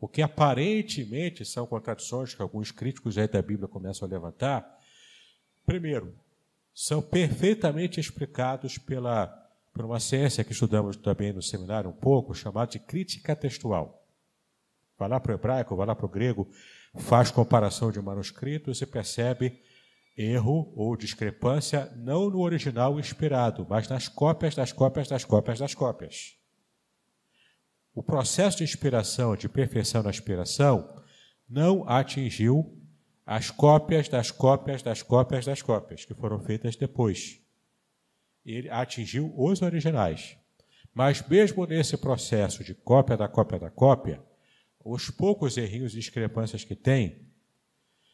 O 0.01 0.07
que 0.07 0.23
aparentemente 0.23 1.45
são 1.45 1.67
contradições 1.67 2.33
que 2.33 2.41
alguns 2.41 2.71
críticos 2.71 3.15
aí 3.15 3.27
da 3.27 3.43
Bíblia 3.43 3.67
começam 3.67 4.07
a 4.07 4.11
levantar, 4.11 4.79
primeiro, 5.63 6.15
são 6.73 6.99
perfeitamente 6.99 7.99
explicados 7.99 8.79
pela, 8.79 9.27
por 9.71 9.85
uma 9.85 9.99
ciência 9.99 10.43
que 10.43 10.51
estudamos 10.51 10.97
também 10.97 11.31
no 11.31 11.43
seminário 11.43 11.91
um 11.91 11.93
pouco, 11.93 12.33
chamada 12.33 12.71
de 12.71 12.79
crítica 12.79 13.35
textual. 13.35 14.03
Vai 14.97 15.09
lá 15.09 15.19
para 15.19 15.31
o 15.31 15.35
hebraico, 15.35 15.75
vai 15.75 15.85
lá 15.85 15.95
para 15.95 16.07
o 16.07 16.09
grego, 16.09 16.49
faz 16.95 17.31
comparação 17.31 17.91
de 17.91 18.01
manuscritos 18.01 18.81
e 18.81 18.85
percebe 18.85 19.61
erro 20.15 20.71
ou 20.75 20.95
discrepância 20.95 21.91
não 21.95 22.29
no 22.29 22.39
original 22.39 22.99
inspirado, 22.99 23.65
mas 23.69 23.87
nas 23.87 24.07
cópias 24.07 24.55
das 24.55 24.71
cópias 24.71 25.07
das 25.07 25.25
cópias 25.25 25.59
das 25.59 25.73
cópias. 25.73 26.37
O 27.95 28.03
processo 28.03 28.57
de 28.57 28.63
inspiração, 28.63 29.35
de 29.35 29.49
perfeição 29.49 30.01
na 30.03 30.09
inspiração, 30.09 31.01
não 31.47 31.87
atingiu 31.87 32.79
as 33.25 33.49
cópias 33.49 34.09
das 34.09 34.31
cópias 34.31 34.81
das 34.81 35.01
cópias 35.01 35.45
das 35.45 35.61
cópias 35.61 36.05
que 36.05 36.13
foram 36.13 36.39
feitas 36.39 36.75
depois. 36.75 37.39
Ele 38.45 38.69
atingiu 38.69 39.33
os 39.37 39.61
originais. 39.61 40.37
Mas 40.93 41.25
mesmo 41.27 41.65
nesse 41.65 41.97
processo 41.97 42.63
de 42.63 42.75
cópia 42.75 43.17
da 43.17 43.27
cópia 43.27 43.59
da 43.59 43.69
cópia, 43.69 44.21
os 44.83 45.09
poucos 45.09 45.57
errinhos 45.57 45.93
e 45.93 45.97
discrepâncias 45.97 46.63
que 46.63 46.75
tem 46.75 47.31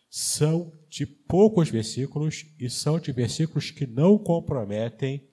são 0.09 0.71
de 0.89 1.05
poucos 1.05 1.69
versículos 1.69 2.45
e 2.59 2.69
são 2.69 2.99
de 2.99 3.11
versículos 3.11 3.71
que 3.71 3.85
não 3.85 4.17
comprometem 4.17 5.27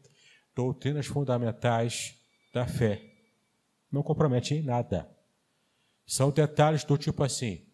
doutrinas 0.54 1.06
fundamentais 1.06 2.14
da 2.52 2.66
fé. 2.66 3.02
Não 3.90 4.02
comprometem 4.02 4.58
em 4.58 4.62
nada. 4.62 5.10
São 6.06 6.30
detalhes 6.30 6.84
do 6.84 6.96
tipo 6.96 7.22
assim: 7.22 7.66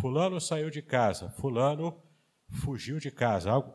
Fulano 0.00 0.40
saiu 0.40 0.70
de 0.70 0.82
casa, 0.82 1.30
Fulano 1.30 2.00
fugiu 2.48 2.98
de 2.98 3.10
casa. 3.10 3.50
Algo, 3.50 3.74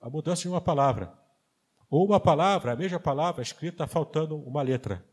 a 0.00 0.08
mudança 0.08 0.42
de 0.42 0.48
uma 0.48 0.60
palavra. 0.60 1.12
Ou 1.88 2.04
uma 2.04 2.18
palavra, 2.18 2.72
a 2.72 2.76
mesma 2.76 2.98
palavra 2.98 3.42
escrita 3.42 3.86
faltando 3.86 4.36
uma 4.36 4.62
letra. 4.62 5.06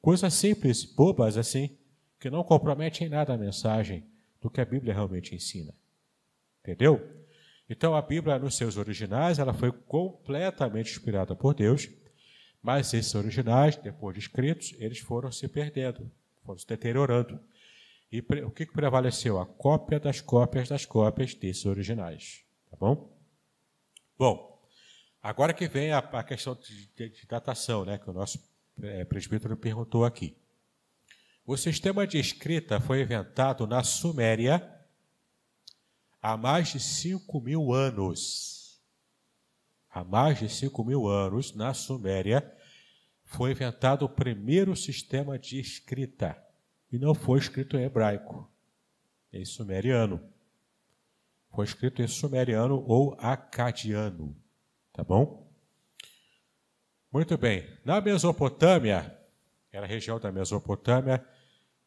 Coisas 0.00 0.32
simples, 0.34 0.84
bobas 0.84 1.36
assim 1.36 1.79
que 2.20 2.30
não 2.30 2.44
compromete 2.44 3.02
em 3.02 3.08
nada 3.08 3.32
a 3.32 3.38
mensagem 3.38 4.06
do 4.40 4.50
que 4.50 4.60
a 4.60 4.64
Bíblia 4.64 4.92
realmente 4.92 5.34
ensina. 5.34 5.74
Entendeu? 6.60 7.00
Então 7.68 7.94
a 7.94 8.02
Bíblia, 8.02 8.38
nos 8.38 8.56
seus 8.56 8.76
originais, 8.76 9.38
ela 9.38 9.54
foi 9.54 9.72
completamente 9.72 10.92
inspirada 10.92 11.34
por 11.34 11.54
Deus, 11.54 11.88
mas 12.62 12.92
esses 12.92 13.14
originais, 13.14 13.76
depois 13.76 14.14
de 14.14 14.20
escritos, 14.20 14.74
eles 14.78 14.98
foram 14.98 15.32
se 15.32 15.48
perdendo, 15.48 16.10
foram 16.44 16.58
se 16.58 16.66
deteriorando. 16.66 17.40
E 18.12 18.20
o 18.44 18.50
que 18.50 18.66
prevaleceu? 18.66 19.38
A 19.38 19.46
cópia 19.46 19.98
das 19.98 20.20
cópias 20.20 20.68
das 20.68 20.84
cópias 20.84 21.32
desses 21.32 21.64
originais. 21.64 22.44
Tá 22.68 22.76
bom? 22.76 23.16
Bom, 24.18 24.62
agora 25.22 25.54
que 25.54 25.68
vem 25.68 25.92
a, 25.92 25.98
a 25.98 26.24
questão 26.24 26.54
de, 26.56 26.86
de, 26.88 27.08
de, 27.08 27.26
datação, 27.26 27.84
né, 27.84 27.96
que 27.96 28.10
o 28.10 28.12
nosso 28.12 28.38
é, 28.82 29.04
presbítero 29.04 29.56
perguntou 29.56 30.04
aqui. 30.04 30.36
O 31.44 31.56
sistema 31.56 32.06
de 32.06 32.18
escrita 32.18 32.80
foi 32.80 33.02
inventado 33.02 33.66
na 33.66 33.82
Suméria 33.82 34.80
há 36.22 36.36
mais 36.36 36.68
de 36.68 36.80
5 36.80 37.40
mil 37.40 37.72
anos. 37.72 38.80
Há 39.90 40.04
mais 40.04 40.38
de 40.38 40.48
5 40.48 40.84
mil 40.84 41.08
anos, 41.08 41.52
na 41.54 41.74
Suméria, 41.74 42.56
foi 43.24 43.52
inventado 43.52 44.04
o 44.04 44.08
primeiro 44.08 44.76
sistema 44.76 45.38
de 45.38 45.58
escrita. 45.58 46.40
E 46.92 46.98
não 46.98 47.14
foi 47.14 47.38
escrito 47.38 47.76
em 47.76 47.84
hebraico, 47.84 48.48
em 49.32 49.44
sumeriano. 49.44 50.20
foi 51.52 51.64
escrito 51.64 52.02
em 52.02 52.06
sumeriano 52.06 52.84
ou 52.86 53.16
acadiano, 53.18 54.36
tá 54.92 55.02
bom? 55.02 55.50
Muito 57.12 57.36
bem. 57.36 57.68
Na 57.84 58.00
Mesopotâmia, 58.00 59.19
era 59.72 59.86
a 59.86 59.88
região 59.88 60.18
da 60.18 60.32
Mesopotâmia, 60.32 61.24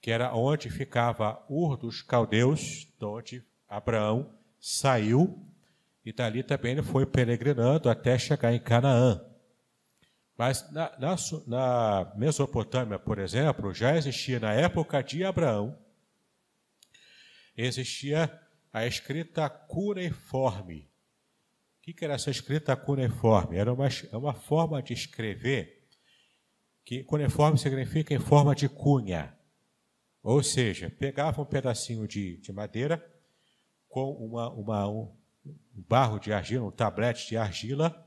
que 0.02 0.12
era 0.12 0.34
onde 0.36 0.70
ficava 0.70 1.44
Ur 1.50 1.78
dos 1.78 2.02
Caldeus, 2.02 2.88
de 3.00 3.06
onde 3.06 3.44
Abraão 3.68 4.34
saiu, 4.60 5.46
e 6.06 6.12
dali 6.12 6.44
também 6.44 6.74
ele 6.74 6.82
foi 6.82 7.06
peregrinando 7.06 7.90
até 7.90 8.18
chegar 8.18 8.54
em 8.54 8.60
Canaã. 8.60 9.24
Mas 10.38 10.70
na, 10.72 10.92
na, 10.98 11.16
na, 11.48 12.14
Mesopotâmia, 12.16 13.00
por 13.00 13.20
exemplo, 13.20 13.74
já 13.74 13.96
existia 13.96 14.40
na 14.40 14.54
época 14.54 15.02
de 15.02 15.24
Abraão, 15.24 15.78
existia 17.56 18.42
a 18.72 18.86
escrita 18.86 19.48
cuneiforme. 19.50 20.90
O 21.78 21.94
que, 21.94 22.04
era 22.04 22.16
essa 22.16 22.32
escrita 22.32 22.76
cuneiforme? 22.76 23.58
Era 23.58 23.72
uma, 23.72 23.88
é 23.88 24.18
uma 24.18 24.34
forma 24.34 24.82
de 24.82 24.94
escrever 24.94 25.83
que 26.86 27.04
cuneiforme 27.04 27.58
significa 27.58 28.14
em 28.14 28.20
forma 28.20 28.54
de 28.54 28.68
cunha. 28.68 29.36
Ou 30.22 30.42
seja, 30.42 30.90
pegava 30.90 31.42
um 31.42 31.46
pedacinho 31.46 32.08
de, 32.08 32.38
de 32.38 32.52
madeira 32.52 33.04
com 33.90 34.12
uma, 34.12 34.50
uma, 34.50 34.88
um 34.88 35.12
barro 35.74 36.20
de 36.20 36.32
argila, 36.32 36.66
um 36.66 36.72
tablete 36.72 37.28
de 37.28 37.38
argila, 37.38 38.06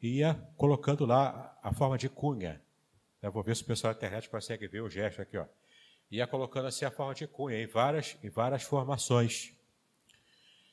e 0.00 0.18
ia 0.18 0.34
colocando 0.56 1.04
lá 1.04 1.58
a 1.62 1.72
forma 1.72 1.98
de 1.98 2.08
cunha. 2.08 2.62
Eu 3.20 3.32
vou 3.32 3.42
ver 3.42 3.56
se 3.56 3.62
o 3.62 3.66
pessoal 3.66 3.92
da 3.92 3.98
internet 3.98 4.30
consegue 4.30 4.68
ver 4.68 4.80
o 4.80 4.88
gesto 4.88 5.20
aqui. 5.20 5.36
Ó. 5.36 5.44
Ia 6.10 6.26
colocando 6.26 6.68
assim 6.68 6.84
a 6.84 6.90
forma 6.90 7.14
de 7.14 7.26
cunha 7.26 7.60
em 7.60 7.66
várias, 7.66 8.16
em 8.22 8.30
várias 8.30 8.62
formações. 8.62 9.52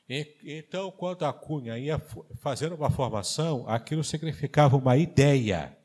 E, 0.07 0.35
então, 0.43 0.91
quando 0.91 1.25
a 1.25 1.33
cunha 1.33 1.77
ia 1.79 1.99
fazendo 2.39 2.75
uma 2.75 2.91
formação, 2.91 3.67
aquilo 3.67 4.03
significava 4.03 4.77
uma 4.77 4.95
ideia. 4.95 5.75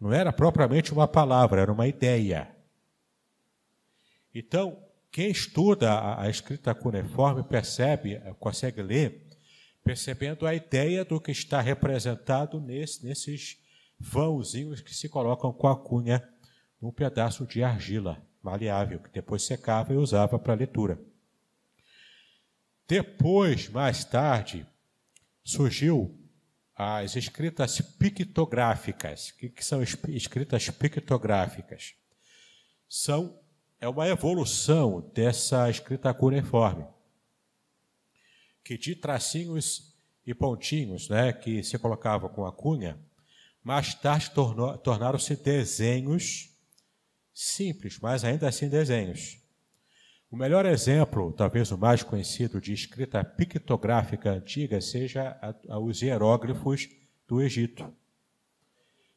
Não 0.00 0.12
era 0.12 0.32
propriamente 0.32 0.92
uma 0.92 1.08
palavra, 1.08 1.62
era 1.62 1.72
uma 1.72 1.88
ideia. 1.88 2.54
Então, 4.34 4.78
quem 5.10 5.30
estuda 5.30 5.92
a, 5.92 6.24
a 6.24 6.30
escrita 6.30 6.74
cuneiforme 6.74 7.42
percebe, 7.42 8.20
consegue 8.38 8.82
ler 8.82 9.26
percebendo 9.82 10.46
a 10.46 10.54
ideia 10.54 11.04
do 11.04 11.20
que 11.20 11.30
está 11.30 11.60
representado 11.60 12.60
nesse, 12.60 13.06
nesses 13.06 13.58
vãozinhos 13.98 14.80
que 14.80 14.94
se 14.94 15.08
colocam 15.08 15.52
com 15.52 15.68
a 15.68 15.76
cunha 15.76 16.28
num 16.80 16.90
pedaço 16.90 17.46
de 17.46 17.62
argila 17.62 18.20
maleável, 18.42 18.98
que 18.98 19.10
depois 19.10 19.42
secava 19.42 19.92
e 19.92 19.96
usava 19.96 20.38
para 20.38 20.54
leitura. 20.54 21.00
Depois, 22.86 23.68
mais 23.68 24.04
tarde, 24.04 24.66
surgiu 25.42 26.18
as 26.76 27.16
escritas 27.16 27.80
pictográficas. 27.80 29.30
O 29.30 29.50
que 29.50 29.64
são 29.64 29.82
escritas 29.82 30.68
pictográficas? 30.70 31.94
São 32.88 33.40
é 33.80 33.88
uma 33.88 34.06
evolução 34.08 35.10
dessa 35.14 35.68
escrita 35.68 36.12
cuneiforme 36.14 36.86
que 38.66 38.76
de 38.76 38.96
tracinhos 38.96 39.94
e 40.26 40.34
pontinhos, 40.34 41.08
né, 41.08 41.32
que 41.32 41.62
se 41.62 41.78
colocava 41.78 42.28
com 42.28 42.44
a 42.44 42.52
cunha, 42.52 42.98
mais 43.62 43.94
tarde 43.94 44.32
tornaram-se 44.82 45.36
desenhos 45.36 46.50
simples, 47.32 48.00
mas 48.00 48.24
ainda 48.24 48.48
assim 48.48 48.68
desenhos. 48.68 49.38
O 50.30 50.36
melhor 50.36 50.66
exemplo, 50.66 51.32
talvez 51.32 51.70
o 51.70 51.78
mais 51.78 52.02
conhecido, 52.02 52.60
de 52.60 52.72
escrita 52.72 53.22
pictográfica 53.22 54.30
antiga 54.30 54.80
seja 54.80 55.38
a, 55.40 55.54
a, 55.74 55.78
os 55.78 56.02
hieróglifos 56.02 56.88
do 57.26 57.40
Egito. 57.40 57.92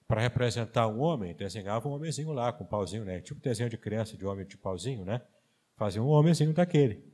Para 0.07 0.21
representar 0.21 0.87
um 0.87 0.99
homem, 0.99 1.35
desenhava 1.35 1.87
um 1.87 1.91
homenzinho 1.91 2.31
lá 2.31 2.51
com 2.51 2.63
um 2.63 2.67
pauzinho, 2.67 3.05
né? 3.05 3.21
Tipo 3.21 3.41
desenho 3.41 3.69
de 3.69 3.77
criança 3.77 4.17
de 4.17 4.25
homem 4.25 4.45
de 4.45 4.57
pauzinho, 4.57 5.05
né? 5.05 5.21
Fazia 5.75 6.01
um 6.01 6.07
homenzinho 6.07 6.53
daquele 6.53 7.09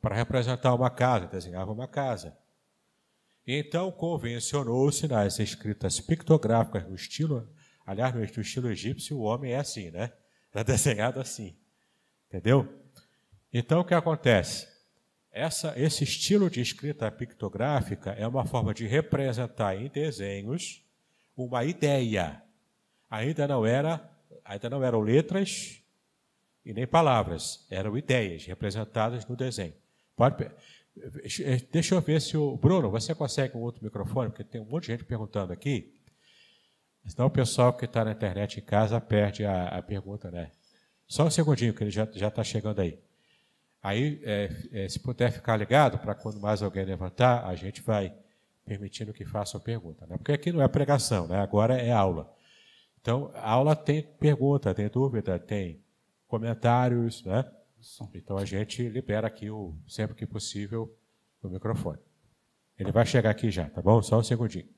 para 0.00 0.16
representar 0.16 0.74
uma 0.74 0.90
casa, 0.90 1.26
desenhava 1.26 1.72
uma 1.72 1.88
casa. 1.88 2.36
Então 3.46 3.90
convencionou-se 3.90 5.06
nas 5.08 5.38
escritas 5.38 6.00
pictográficas 6.00 6.86
no 6.86 6.94
estilo, 6.94 7.48
aliás, 7.84 8.14
no 8.14 8.22
estilo 8.22 8.70
egípcio, 8.70 9.18
o 9.18 9.22
homem 9.22 9.52
é 9.52 9.56
assim, 9.56 9.90
né? 9.90 10.12
Era 10.52 10.62
desenhado 10.64 11.20
assim. 11.20 11.56
Entendeu? 12.28 12.68
Então 13.52 13.80
o 13.80 13.84
que 13.84 13.94
acontece? 13.94 14.68
Essa, 15.30 15.72
esse 15.76 16.04
estilo 16.04 16.50
de 16.50 16.60
escrita 16.60 17.10
pictográfica 17.10 18.10
é 18.12 18.26
uma 18.26 18.44
forma 18.44 18.74
de 18.74 18.86
representar 18.86 19.76
em 19.76 19.88
desenhos 19.88 20.82
uma 21.36 21.64
ideia. 21.64 22.42
Ainda 23.08 23.46
não 23.46 23.64
era, 23.64 24.10
ainda 24.44 24.68
não 24.68 24.82
eram 24.82 25.00
letras 25.00 25.82
e 26.64 26.74
nem 26.74 26.86
palavras, 26.86 27.66
eram 27.70 27.96
ideias 27.96 28.44
representadas 28.44 29.26
no 29.26 29.36
desenho. 29.36 29.74
Pode. 30.16 30.50
Deixa 31.70 31.94
eu 31.94 32.00
ver 32.00 32.20
se 32.20 32.36
o. 32.36 32.56
Bruno, 32.56 32.90
você 32.90 33.14
consegue 33.14 33.56
um 33.56 33.60
outro 33.60 33.82
microfone? 33.84 34.30
Porque 34.30 34.44
tem 34.44 34.60
um 34.60 34.64
monte 34.64 34.86
de 34.86 34.92
gente 34.92 35.04
perguntando 35.04 35.52
aqui. 35.52 35.94
Senão 37.06 37.28
o 37.28 37.30
pessoal 37.30 37.72
que 37.72 37.84
está 37.84 38.04
na 38.04 38.12
internet 38.12 38.58
em 38.58 38.62
casa 38.62 39.00
perde 39.00 39.44
a, 39.44 39.68
a, 39.68 39.82
pergunta, 39.82 40.30
né? 40.30 40.50
Só 41.06 41.24
um 41.24 41.30
segundinho, 41.30 41.72
que 41.72 41.82
ele 41.84 41.90
já 41.90 42.04
está 42.04 42.44
chegando 42.44 42.80
aí. 42.80 42.98
Aí, 43.82 44.20
é, 44.24 44.50
é, 44.72 44.88
se 44.88 44.98
puder 44.98 45.30
ficar 45.30 45.56
ligado, 45.56 45.98
para 45.98 46.14
quando 46.14 46.40
mais 46.40 46.62
alguém 46.62 46.84
levantar, 46.84 47.46
a 47.46 47.54
gente 47.54 47.80
vai 47.82 48.14
permitindo 48.64 49.12
que 49.12 49.24
façam 49.24 49.60
pergunta. 49.60 50.06
Né? 50.06 50.16
Porque 50.16 50.32
aqui 50.32 50.52
não 50.52 50.62
é 50.62 50.68
pregação, 50.68 51.26
né? 51.26 51.38
agora 51.38 51.78
é 51.78 51.90
aula. 51.92 52.32
Então, 53.00 53.30
a 53.34 53.50
aula 53.50 53.74
tem 53.76 54.02
pergunta, 54.02 54.74
tem 54.74 54.88
dúvida, 54.88 55.38
tem 55.38 55.82
comentários, 56.26 57.24
né? 57.24 57.44
Então 58.12 58.36
a 58.36 58.44
gente 58.44 58.88
libera 58.88 59.28
aqui, 59.28 59.50
o, 59.50 59.74
sempre 59.86 60.16
que 60.16 60.26
possível, 60.26 60.94
o 61.42 61.48
microfone. 61.48 61.98
Ele 62.78 62.92
vai 62.92 63.06
chegar 63.06 63.30
aqui 63.30 63.50
já, 63.50 63.68
tá 63.70 63.80
bom? 63.80 64.02
Só 64.02 64.18
um 64.18 64.22
segundinho. 64.22 64.68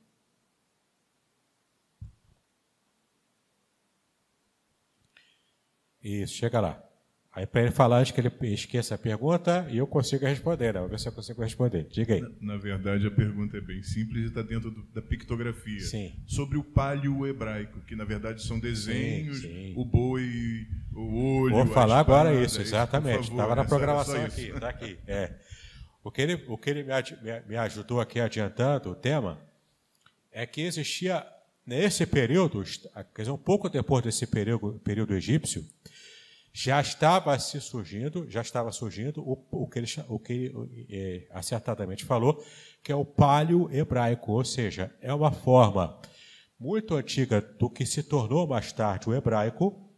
Isso, 6.03 6.35
chega 6.35 6.61
lá. 6.61 6.90
Aí 7.41 7.47
para 7.47 7.63
ele 7.63 7.71
falar, 7.71 8.01
acho 8.01 8.13
que 8.13 8.21
ele 8.21 8.31
esqueça 8.53 8.95
a 8.95 8.99
pergunta 8.99 9.67
e 9.71 9.79
eu 9.79 9.87
consigo 9.87 10.27
responder. 10.27 10.75
Né? 10.75 10.81
Vamos 10.81 10.91
ver 10.91 10.99
se 10.99 11.09
eu 11.09 11.13
consigo 11.13 11.41
responder. 11.41 11.85
Diga 11.85 12.13
aí. 12.13 12.21
Na, 12.21 12.29
na 12.39 12.57
verdade, 12.59 13.07
a 13.07 13.11
pergunta 13.11 13.57
é 13.57 13.63
bem 13.63 13.83
simples 13.83 14.25
e 14.25 14.27
está 14.27 14.43
dentro 14.43 14.71
do, 14.71 14.83
da 14.93 15.01
pictografia. 15.01 15.81
Sim. 15.81 16.13
Sobre 16.27 16.59
o 16.59 16.63
palio 16.63 17.27
hebraico, 17.27 17.81
que 17.87 17.97
na 17.97 18.05
verdade 18.05 18.43
são 18.43 18.61
desenhos, 18.61 19.41
sim, 19.41 19.49
sim. 19.49 19.75
o 19.75 19.87
boi, 19.87 20.67
o 20.93 21.41
olho. 21.41 21.55
Vou 21.55 21.67
falar 21.69 22.01
agora 22.01 22.35
isso, 22.35 22.61
exatamente. 22.61 23.31
Estava 23.31 23.55
na 23.55 23.65
programação 23.65 24.23
aqui. 24.23 24.51
Está 24.51 24.69
aqui. 24.69 24.99
É. 25.09 25.35
O 26.05 26.11
que 26.11 26.21
ele, 26.21 26.45
o 26.47 26.59
que 26.59 26.69
ele 26.69 26.83
me, 26.83 27.41
me 27.49 27.57
ajudou 27.57 28.03
aqui 28.03 28.21
adiantando 28.21 28.91
o 28.91 28.95
tema 28.95 29.41
é 30.31 30.45
que 30.45 30.61
existia, 30.61 31.27
nesse 31.67 32.05
período, 32.05 32.63
quer 33.15 33.23
dizer, 33.23 33.31
um 33.31 33.39
pouco 33.39 33.71
depois 33.71 34.05
desse 34.05 34.27
período, 34.27 34.79
período 34.85 35.15
egípcio, 35.15 35.65
já 36.53 36.81
estava 36.81 37.39
se 37.39 37.61
surgindo, 37.61 38.29
já 38.29 38.41
estava 38.41 38.73
surgindo 38.73 39.23
o, 39.23 39.47
o 39.51 39.69
que 39.69 39.79
ele, 39.79 39.87
o 40.09 40.19
que 40.19 40.33
ele 40.33 40.87
é, 40.91 41.29
acertadamente 41.31 42.05
falou, 42.05 42.45
que 42.83 42.91
é 42.91 42.95
o 42.95 43.05
palio 43.05 43.71
hebraico, 43.73 44.33
ou 44.33 44.45
seja, 44.45 44.95
é 45.01 45.13
uma 45.15 45.31
forma 45.31 46.01
muito 46.59 46.95
antiga 46.95 47.41
do 47.41 47.71
que 47.71 47.87
se 47.87 48.03
tornou 48.03 48.47
mais 48.47 48.73
tarde 48.73 49.09
o 49.09 49.15
hebraico, 49.15 49.89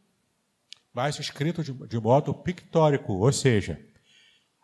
mas 0.93 1.19
escrito 1.19 1.65
de, 1.65 1.73
de 1.73 1.99
modo 1.99 2.35
pictórico, 2.35 3.15
ou 3.15 3.33
seja, 3.33 3.81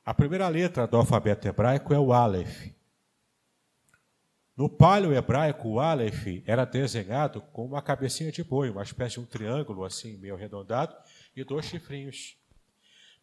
a 0.05 0.12
primeira 0.12 0.49
letra 0.49 0.86
do 0.86 0.97
alfabeto 0.97 1.49
hebraico 1.49 1.93
é 1.93 1.99
o 1.99 2.12
Aleph. 2.12 2.70
No 4.57 4.68
palio 4.68 5.14
hebraico, 5.14 5.68
o 5.68 5.80
Aleph 5.80 6.43
era 6.45 6.64
desenhado 6.64 7.41
com 7.41 7.64
uma 7.64 7.80
cabecinha 7.80 8.32
de 8.32 8.43
boi, 8.43 8.70
uma 8.70 8.82
espécie 8.82 9.14
de 9.14 9.20
um 9.20 9.24
triângulo 9.24 9.84
assim, 9.84 10.16
meio 10.18 10.34
arredondado, 10.34 10.97
e 11.34 11.44
dois 11.44 11.66
chifrinhos. 11.66 12.36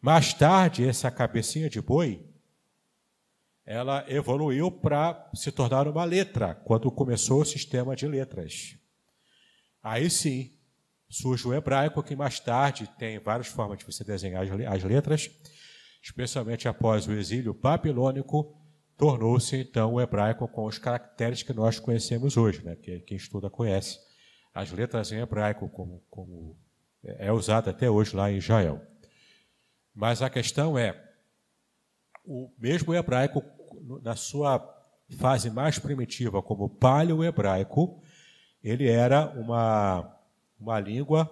Mais 0.00 0.32
tarde, 0.32 0.86
essa 0.86 1.10
cabecinha 1.10 1.68
de 1.68 1.80
boi, 1.80 2.24
ela 3.64 4.04
evoluiu 4.08 4.70
para 4.70 5.28
se 5.34 5.50
tornar 5.50 5.88
uma 5.88 6.04
letra, 6.04 6.54
quando 6.54 6.90
começou 6.90 7.40
o 7.40 7.44
sistema 7.44 7.96
de 7.96 8.06
letras. 8.06 8.78
Aí 9.82 10.08
sim, 10.08 10.52
surge 11.08 11.48
o 11.48 11.54
hebraico, 11.54 12.02
que 12.02 12.14
mais 12.14 12.38
tarde 12.38 12.88
tem 12.98 13.18
várias 13.18 13.48
formas 13.48 13.78
de 13.78 13.84
você 13.84 14.04
desenhar 14.04 14.44
as 14.68 14.82
letras, 14.84 15.30
especialmente 16.02 16.68
após 16.68 17.08
o 17.08 17.12
exílio 17.12 17.52
babilônico, 17.52 18.56
tornou-se 18.96 19.56
então 19.56 19.94
o 19.94 20.00
hebraico 20.00 20.46
com 20.48 20.64
os 20.64 20.78
caracteres 20.78 21.42
que 21.42 21.52
nós 21.52 21.78
conhecemos 21.78 22.36
hoje, 22.36 22.62
né? 22.64 22.76
que 22.76 23.00
quem 23.00 23.16
estuda 23.16 23.50
conhece. 23.50 23.98
As 24.54 24.70
letras 24.70 25.12
em 25.12 25.18
hebraico, 25.18 25.68
como, 25.68 26.02
como 26.08 26.56
é 27.18 27.32
usada 27.32 27.70
até 27.70 27.90
hoje 27.90 28.14
lá 28.14 28.30
em 28.30 28.38
Israel. 28.38 28.80
Mas 29.94 30.20
a 30.20 30.28
questão 30.28 30.78
é, 30.78 31.02
o 32.24 32.50
mesmo 32.58 32.94
hebraico, 32.94 33.42
na 34.02 34.16
sua 34.16 34.58
fase 35.16 35.50
mais 35.50 35.78
primitiva, 35.78 36.42
como 36.42 36.68
paleo-hebraico, 36.68 38.02
ele 38.62 38.88
era 38.88 39.28
uma, 39.30 40.18
uma 40.58 40.80
língua 40.80 41.30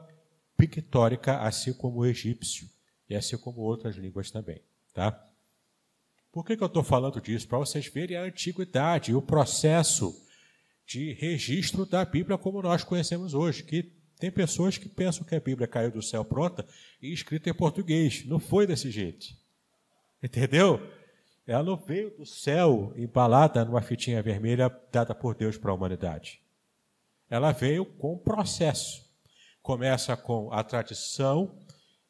pictórica, 0.56 1.38
assim 1.40 1.72
como 1.72 1.98
o 1.98 2.06
egípcio, 2.06 2.68
e 3.08 3.14
assim 3.14 3.36
como 3.36 3.60
outras 3.60 3.96
línguas 3.96 4.30
também. 4.30 4.62
Tá? 4.92 5.20
Por 6.30 6.44
que, 6.44 6.56
que 6.56 6.62
eu 6.62 6.68
estou 6.68 6.84
falando 6.84 7.20
disso? 7.20 7.48
Para 7.48 7.58
vocês 7.58 7.86
verem 7.86 8.16
a 8.16 8.22
antiguidade 8.22 9.10
e 9.10 9.14
o 9.14 9.22
processo 9.22 10.20
de 10.86 11.12
registro 11.12 11.84
da 11.84 12.04
Bíblia 12.04 12.38
como 12.38 12.62
nós 12.62 12.84
conhecemos 12.84 13.34
hoje, 13.34 13.62
que 13.62 13.92
tem 14.24 14.30
pessoas 14.30 14.78
que 14.78 14.88
pensam 14.88 15.22
que 15.22 15.34
a 15.34 15.40
Bíblia 15.40 15.68
caiu 15.68 15.90
do 15.90 16.00
céu 16.00 16.24
pronta 16.24 16.66
e 17.02 17.12
escrita 17.12 17.50
em 17.50 17.54
português. 17.54 18.24
Não 18.24 18.38
foi 18.38 18.66
desse 18.66 18.90
jeito. 18.90 19.26
Entendeu? 20.22 20.80
Ela 21.46 21.62
não 21.62 21.76
veio 21.76 22.08
do 22.16 22.24
céu 22.24 22.94
embalada 22.96 23.62
numa 23.66 23.82
fitinha 23.82 24.22
vermelha 24.22 24.74
dada 24.90 25.14
por 25.14 25.34
Deus 25.34 25.58
para 25.58 25.72
a 25.72 25.74
humanidade. 25.74 26.40
Ela 27.28 27.52
veio 27.52 27.84
com 27.84 28.16
processo. 28.16 29.04
Começa 29.60 30.16
com 30.16 30.50
a 30.50 30.64
tradição 30.64 31.54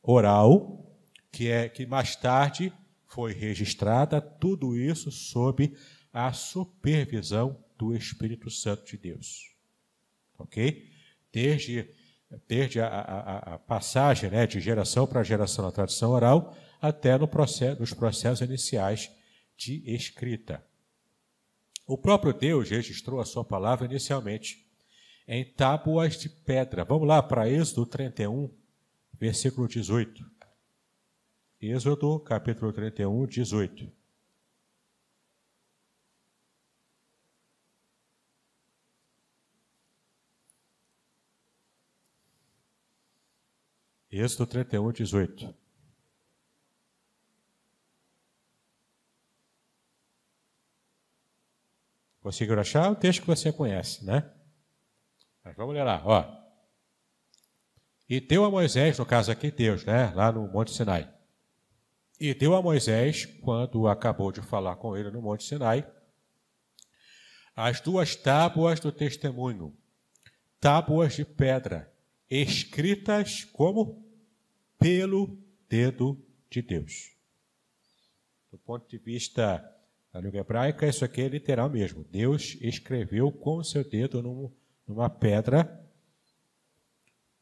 oral, 0.01 0.97
que 1.33 1.51
é 1.51 1.69
que 1.69 1.85
mais 1.85 2.15
tarde 2.15 2.73
foi 3.09 3.33
registrada, 3.33 4.21
tudo 4.21 4.77
isso 4.77 5.11
sob 5.11 5.77
a 6.13 6.33
supervisão 6.33 7.61
do 7.77 7.93
Espírito 7.93 8.49
Santo 8.51 8.85
de 8.87 8.97
Deus. 8.97 9.53
Ok? 10.39 10.89
Desde, 11.33 11.93
desde 12.49 12.81
a, 12.81 12.87
a, 12.89 13.55
a 13.55 13.59
passagem 13.59 14.31
né, 14.31 14.47
de 14.47 14.61
geração 14.61 15.07
para 15.07 15.23
geração 15.23 15.65
na 15.65 15.73
tradição 15.73 16.11
oral, 16.11 16.57
até 16.81 17.17
no 17.17 17.27
processo, 17.27 17.81
nos 17.81 17.93
processos 17.93 18.41
iniciais 18.41 19.11
de 19.57 19.83
escrita. 19.87 20.65
O 21.87 21.99
próprio 21.99 22.33
Deus 22.33 22.71
registrou 22.71 23.21
a 23.21 23.25
sua 23.25 23.45
palavra 23.45 23.87
inicialmente 23.87 24.65
em 25.27 25.45
tábuas 25.45 26.19
de 26.19 26.29
pedra. 26.29 26.85
Vamos 26.85 27.07
lá 27.07 27.23
para 27.23 27.49
Êxodo 27.49 27.87
31, 27.87 28.51
versículo 29.19 29.69
18. 29.69 30.25
Êxodo, 31.61 32.21
capítulo 32.21 32.73
31, 32.73 33.27
18. 33.27 34.04
Êxodo 44.17 44.47
31, 44.47 44.93
18. 44.93 45.55
Conseguiram 52.21 52.61
achar 52.61 52.93
o 52.93 52.95
texto 52.95 53.23
que 53.23 53.27
você 53.27 53.53
conhece, 53.53 54.05
né? 54.05 54.31
Mas 55.43 55.57
vamos 55.57 55.75
ler 55.75 55.83
lá, 55.83 56.01
ó. 56.05 56.25
E 58.09 58.21
deu 58.21 58.45
a 58.45 58.51
Moisés, 58.51 58.97
no 58.97 59.05
caso 59.05 59.33
aqui 59.33 59.51
Deus, 59.51 59.85
né? 59.85 60.13
Lá 60.15 60.31
no 60.31 60.47
Monte 60.47 60.71
Sinai. 60.71 61.13
E 62.21 62.33
deu 62.33 62.55
a 62.55 62.63
Moisés, 62.63 63.27
quando 63.43 63.89
acabou 63.89 64.31
de 64.31 64.41
falar 64.41 64.77
com 64.77 64.97
ele 64.97 65.11
no 65.11 65.21
Monte 65.21 65.43
Sinai, 65.43 65.85
as 67.57 67.81
duas 67.81 68.15
tábuas 68.15 68.79
do 68.79 68.93
testemunho, 68.93 69.77
tábuas 70.61 71.15
de 71.15 71.25
pedra, 71.25 71.93
escritas 72.35 73.45
como 73.45 74.05
pelo 74.79 75.39
dedo 75.69 76.21
de 76.51 76.61
Deus. 76.61 77.13
Do 78.51 78.59
ponto 78.59 78.89
de 78.89 78.99
vista 78.99 79.65
da 80.13 80.21
língua 80.21 80.41
hebraica, 80.41 80.87
isso 80.87 81.05
aqui 81.05 81.23
é 81.23 81.29
literal 81.29 81.71
mesmo. 81.71 82.05
Deus 82.05 82.57
escreveu 82.61 83.31
com 83.31 83.63
seu 83.63 83.89
dedo 83.89 84.21
numa 84.87 85.09
pedra 85.09 85.81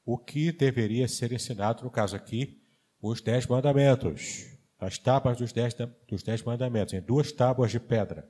o 0.04 0.18
que 0.18 0.52
deveria 0.52 1.08
ser 1.08 1.32
ensinado, 1.32 1.84
no 1.84 1.90
caso 1.90 2.16
aqui, 2.16 2.60
os 3.00 3.20
dez 3.20 3.46
mandamentos, 3.46 4.46
as 4.78 4.98
tábuas 4.98 5.38
dos 5.38 5.52
dez, 5.52 5.74
dos 6.08 6.22
dez 6.22 6.42
mandamentos, 6.42 6.92
em 6.92 7.00
duas 7.00 7.32
tábuas 7.32 7.70
de 7.70 7.80
pedra. 7.80 8.28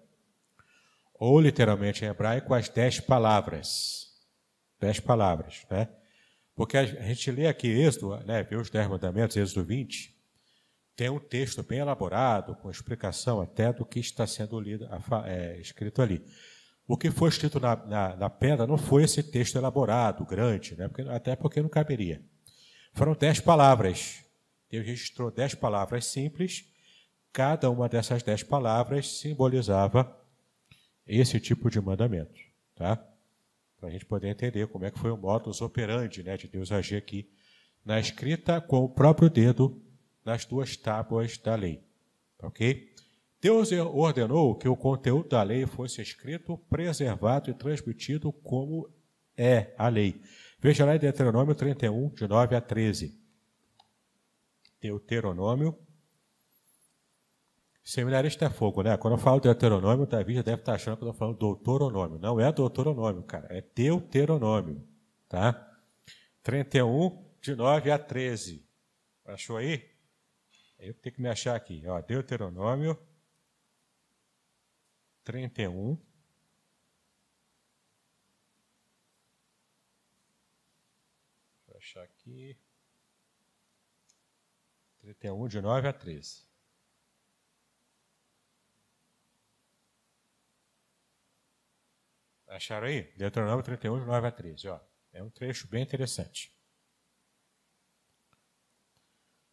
Ou, 1.15 1.41
literalmente 1.41 2.05
em 2.05 2.09
hebraico, 2.09 2.53
as 2.55 2.69
dez 2.69 3.01
palavras. 3.01 4.13
Dez 4.79 5.01
palavras, 5.01 5.65
né? 5.71 5.89
Porque 6.55 6.77
a 6.77 6.85
gente 6.85 7.31
lê 7.31 7.47
aqui 7.47 7.69
Êxodo, 7.69 8.17
né, 8.25 8.47
os 8.53 8.71
Dez 8.71 8.87
Mandamentos, 8.89 9.37
Êxodo 9.37 9.65
20, 9.65 10.15
tem 10.95 11.09
um 11.09 11.19
texto 11.19 11.63
bem 11.63 11.79
elaborado, 11.79 12.55
com 12.57 12.71
explicação 12.71 13.41
até 13.41 13.73
do 13.73 13.85
que 13.85 13.99
está 13.99 14.27
sendo 14.27 14.61
lido, 14.61 14.87
é, 15.25 15.59
escrito 15.59 16.03
ali. 16.03 16.23
O 16.87 16.97
que 16.97 17.11
foi 17.11 17.31
escrito 17.31 17.59
na, 17.59 17.75
na, 17.77 18.17
na, 18.17 18.31
pedra 18.31 18.67
não 18.67 18.77
foi 18.77 19.05
esse 19.05 19.23
texto 19.23 19.57
elaborado, 19.57 20.27
grande, 20.27 20.77
né, 20.77 20.89
porque, 20.89 21.03
até 21.03 21.35
porque 21.35 21.63
não 21.63 21.69
caberia. 21.69 22.23
Foram 22.93 23.15
dez 23.15 23.41
palavras. 23.41 24.23
Deus 24.69 24.87
registrou 24.87 25.31
dez 25.31 25.55
palavras 25.55 26.07
simples, 26.07 26.67
cada 27.33 27.71
uma 27.71 27.89
dessas 27.89 28.23
dez 28.23 28.43
palavras 28.43 29.19
simbolizava 29.19 30.19
esse 31.07 31.41
tipo 31.41 31.71
de 31.71 31.81
mandamento. 31.81 32.41
Tá? 32.75 33.03
Para 33.83 33.89
a 33.89 33.93
gente 33.93 34.07
poder 34.07 34.29
entender 34.29 34.69
como 34.69 34.85
é 34.85 34.93
que 34.93 34.99
foi 35.01 35.11
o 35.11 35.17
modus 35.17 35.61
operandi 35.61 36.23
né, 36.23 36.37
de 36.37 36.47
Deus 36.47 36.71
agir 36.71 36.95
aqui 36.95 37.29
na 37.85 37.99
escrita 37.99 38.61
com 38.61 38.85
o 38.85 38.89
próprio 38.89 39.29
dedo 39.29 39.83
nas 40.25 40.45
duas 40.45 40.77
tábuas 40.77 41.37
da 41.37 41.57
lei. 41.57 41.83
Ok? 42.41 42.95
Deus 43.41 43.73
ordenou 43.73 44.55
que 44.55 44.69
o 44.69 44.77
conteúdo 44.77 45.31
da 45.31 45.43
lei 45.43 45.67
fosse 45.67 46.01
escrito, 46.01 46.57
preservado 46.71 47.51
e 47.51 47.55
transmitido 47.55 48.33
como 48.33 48.89
é 49.37 49.75
a 49.77 49.89
lei. 49.89 50.23
Veja 50.61 50.85
lá 50.85 50.95
em 50.95 51.01
Deuteronômio 51.01 51.53
31, 51.53 52.11
de 52.11 52.29
9 52.29 52.55
a 52.55 52.61
13. 52.61 53.21
Deuteronômio 54.81 55.77
Seminarista 57.85 58.45
é 58.45 58.51
fogo, 58.51 58.83
né? 58.83 58.97
Quando 58.97 59.15
eu 59.15 59.19
falo 59.19 59.41
deuteronômio, 59.41 60.05
o 60.05 60.07
Davi 60.07 60.35
já 60.35 60.43
deve 60.43 60.63
estar 60.63 60.75
achando 60.75 60.97
que 60.97 61.05
eu 61.05 61.11
estou 61.11 61.19
falando 61.19 61.39
doutoronômio. 61.39 62.19
Não 62.19 62.41
é 62.41 62.53
doutoronômio, 62.53 63.25
cara, 63.25 63.49
é 63.51 63.61
deuteronômio, 63.61 64.87
tá? 65.29 65.69
31, 66.43 67.25
de 67.41 67.57
9 67.57 67.91
a 67.91 67.99
13. 67.99 68.65
Achou 69.25 69.57
aí? 69.57 69.91
Eu 70.79 70.95
tenho 70.95 71.15
que 71.15 71.23
me 71.23 71.29
achar 71.29 71.57
aqui. 71.57 71.83
Ó, 71.87 72.01
deuteronômio 72.01 72.97
31. 75.25 75.97
Vou 81.67 81.77
achar 81.77 82.03
aqui. 82.03 82.57
31, 85.01 85.49
de 85.49 85.61
9 85.61 85.89
a 85.89 85.93
13. 85.93 86.52
Acharam 92.53 92.87
aí? 92.87 93.11
Deuteronômio 93.17 93.65
31, 93.65 94.01
de 94.01 94.07
9 94.07 94.27
a 94.27 94.31
13. 94.31 94.69
Ó. 94.69 94.79
É 95.11 95.23
um 95.23 95.31
trecho 95.31 95.67
bem 95.69 95.83
interessante. 95.83 96.55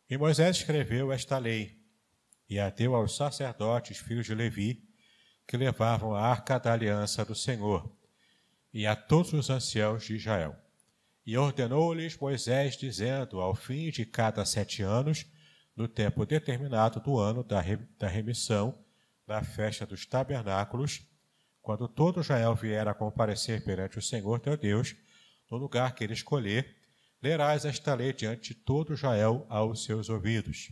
E 0.09 0.17
Moisés 0.17 0.57
escreveu 0.57 1.11
esta 1.11 1.37
lei 1.37 1.79
e 2.49 2.59
a 2.59 2.69
deu 2.69 2.95
aos 2.95 3.15
sacerdotes, 3.15 3.99
filhos 3.99 4.25
de 4.25 4.35
Levi, 4.35 4.83
que 5.47 5.55
levavam 5.55 6.13
a 6.13 6.21
arca 6.21 6.59
da 6.59 6.73
aliança 6.73 7.23
do 7.23 7.35
Senhor, 7.35 7.95
e 8.73 8.85
a 8.85 8.95
todos 8.95 9.31
os 9.31 9.49
anciãos 9.49 10.03
de 10.03 10.15
Israel. 10.15 10.55
E 11.25 11.37
ordenou-lhes 11.37 12.17
Moisés, 12.17 12.75
dizendo: 12.75 13.39
Ao 13.39 13.55
fim 13.55 13.91
de 13.91 14.05
cada 14.05 14.43
sete 14.45 14.81
anos, 14.81 15.25
no 15.75 15.87
tempo 15.87 16.25
determinado 16.25 16.99
do 16.99 17.17
ano 17.17 17.43
da 17.43 18.07
remissão, 18.07 18.83
da 19.25 19.41
festa 19.41 19.85
dos 19.85 20.05
tabernáculos, 20.05 21.07
quando 21.69 21.87
todo 21.87 22.21
Israel 22.21 22.55
vier 22.55 22.87
a 22.87 22.95
comparecer 22.95 23.63
perante 23.63 23.99
o 23.99 24.01
Senhor 24.01 24.39
teu 24.39 24.57
Deus, 24.57 24.95
no 25.51 25.55
lugar 25.55 25.93
que 25.93 26.03
ele 26.03 26.13
escolher, 26.13 26.75
lerás 27.21 27.63
esta 27.63 27.93
lei 27.93 28.11
diante 28.11 28.55
de 28.55 28.59
todo 28.59 28.91
Israel 28.91 29.45
aos 29.47 29.83
seus 29.83 30.09
ouvidos. 30.09 30.71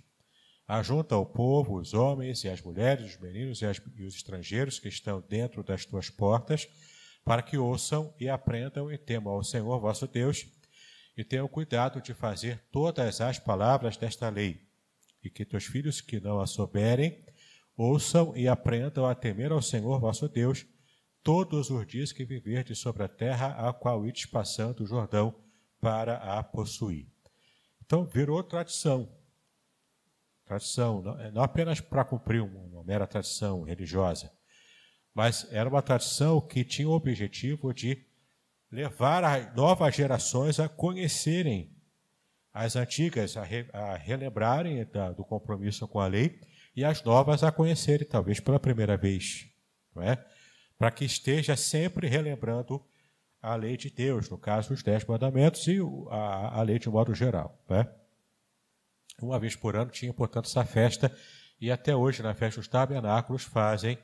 Ajunta 0.68 1.16
o 1.16 1.24
povo, 1.24 1.76
os 1.80 1.94
homens 1.94 2.44
e 2.44 2.50
as 2.50 2.64
mulheres, 2.64 3.14
os 3.14 3.22
meninos 3.22 3.62
e, 3.62 3.68
as, 3.68 3.80
e 3.96 4.06
os 4.06 4.16
estrangeiros 4.16 4.80
que 4.80 4.88
estão 4.88 5.22
dentro 5.22 5.62
das 5.62 5.86
tuas 5.86 6.10
portas, 6.10 6.68
para 7.24 7.44
que 7.44 7.60
ouçam 7.60 8.12
e 8.20 8.28
aprendam 8.28 8.92
e 8.92 8.98
temam 8.98 9.34
ao 9.34 9.44
Senhor 9.44 9.80
vosso 9.80 10.08
Deus, 10.08 10.48
e 11.16 11.24
tenham 11.24 11.48
cuidado 11.48 12.02
de 12.02 12.16
fazer 12.16 12.60
todas 12.72 13.22
as 13.22 13.38
palavras 13.38 13.98
desta 13.98 14.30
lei, 14.30 14.68
e 15.24 15.30
que 15.30 15.46
teus 15.46 15.66
filhos 15.66 16.02
que 16.02 16.20
não 16.20 16.40
a 16.40 16.48
souberem, 16.48 17.24
ouçam 17.78 18.36
e 18.36 18.48
aprendam 18.48 19.06
a 19.06 19.14
temer 19.14 19.52
ao 19.52 19.62
Senhor 19.62 20.00
vosso 20.00 20.28
Deus, 20.28 20.66
todos 21.28 21.70
os 21.70 21.86
dias 21.86 22.14
que 22.14 22.24
viverdes 22.24 22.80
sobre 22.80 23.04
a 23.04 23.08
terra 23.10 23.48
a 23.68 23.74
qual 23.74 24.08
ides 24.08 24.26
passando 24.26 24.82
o 24.82 24.88
Jordão 24.88 25.36
para 25.78 26.16
a 26.16 26.42
possuir. 26.42 27.06
Então, 27.86 28.06
virou 28.06 28.42
tradição. 28.42 29.12
tradição, 30.46 31.02
não, 31.02 31.32
não 31.34 31.44
apenas 31.44 31.82
para 31.82 32.06
cumprir 32.06 32.42
uma, 32.42 32.62
uma 32.62 32.84
mera 32.86 33.06
tradição 33.06 33.64
religiosa, 33.64 34.32
mas 35.14 35.46
era 35.52 35.68
uma 35.68 35.82
tradição 35.82 36.40
que 36.40 36.64
tinha 36.64 36.88
o 36.88 36.94
objetivo 36.94 37.74
de 37.74 38.06
levar 38.72 39.22
as 39.26 39.54
novas 39.54 39.94
gerações 39.94 40.62
a 40.62 40.70
conhecerem 40.70 41.76
as 42.54 42.78
antigas, 42.78 43.36
a, 43.36 43.44
re, 43.44 43.70
a 43.74 43.98
relembrarem 43.98 44.86
da, 44.86 45.12
do 45.12 45.26
compromisso 45.26 45.86
com 45.90 46.00
a 46.00 46.08
lei 46.08 46.40
e 46.74 46.86
as 46.86 47.04
novas 47.04 47.44
a 47.44 47.52
conhecerem, 47.52 48.08
talvez 48.08 48.40
pela 48.40 48.62
primeira 48.62 48.96
vez, 48.96 49.46
não 49.94 50.02
é? 50.02 50.26
Para 50.78 50.92
que 50.92 51.06
esteja 51.06 51.56
sempre 51.56 52.08
relembrando 52.08 52.86
a 53.42 53.56
lei 53.56 53.78
de 53.78 53.90
Deus, 53.90 54.30
no 54.30 54.38
caso, 54.38 54.74
os 54.74 54.84
Dez 54.84 55.06
Mandamentos 55.06 55.68
e 55.68 55.80
a, 56.10 56.60
a 56.60 56.62
lei 56.62 56.80
de 56.80 56.90
modo 56.90 57.14
geral. 57.14 57.60
Né? 57.70 57.88
Uma 59.22 59.40
vez 59.40 59.56
por 59.56 59.76
ano 59.76 59.90
tinha, 59.90 60.14
portanto, 60.14 60.46
essa 60.46 60.66
festa, 60.66 61.16
e 61.60 61.72
até 61.72 61.96
hoje, 61.96 62.22
na 62.22 62.34
festa 62.34 62.60
dos 62.60 62.68
tabernáculos, 62.68 63.44
fazem 63.44 63.98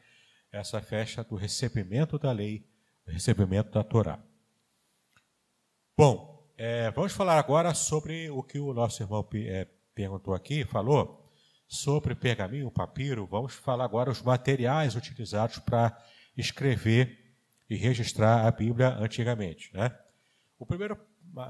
essa 0.52 0.82
festa 0.82 1.24
do 1.24 1.36
recebimento 1.36 2.18
da 2.18 2.32
lei, 2.32 2.68
do 3.06 3.12
recebimento 3.12 3.72
da 3.72 3.84
Torá. 3.84 4.20
Bom, 5.98 6.48
é, 6.58 6.90
vamos 6.92 7.12
falar 7.12 7.38
agora 7.38 7.74
sobre 7.74 8.30
o 8.30 8.42
que 8.42 8.60
o 8.60 8.74
nosso 8.74 9.04
irmão 9.04 9.28
é, 9.34 9.68
perguntou 9.94 10.34
aqui, 10.34 10.64
falou, 10.64 11.32
sobre 11.68 12.16
pergaminho, 12.16 12.72
papiro. 12.72 13.28
Vamos 13.28 13.54
falar 13.54 13.86
agora 13.86 14.10
os 14.10 14.22
materiais 14.22 14.96
utilizados 14.96 15.60
para 15.60 15.96
escrever 16.36 17.36
e 17.70 17.76
registrar 17.76 18.46
a 18.46 18.52
Bíblia 18.52 18.90
antigamente. 18.98 19.74
Né? 19.74 19.96
O 20.60 20.66
primeiro 20.66 20.98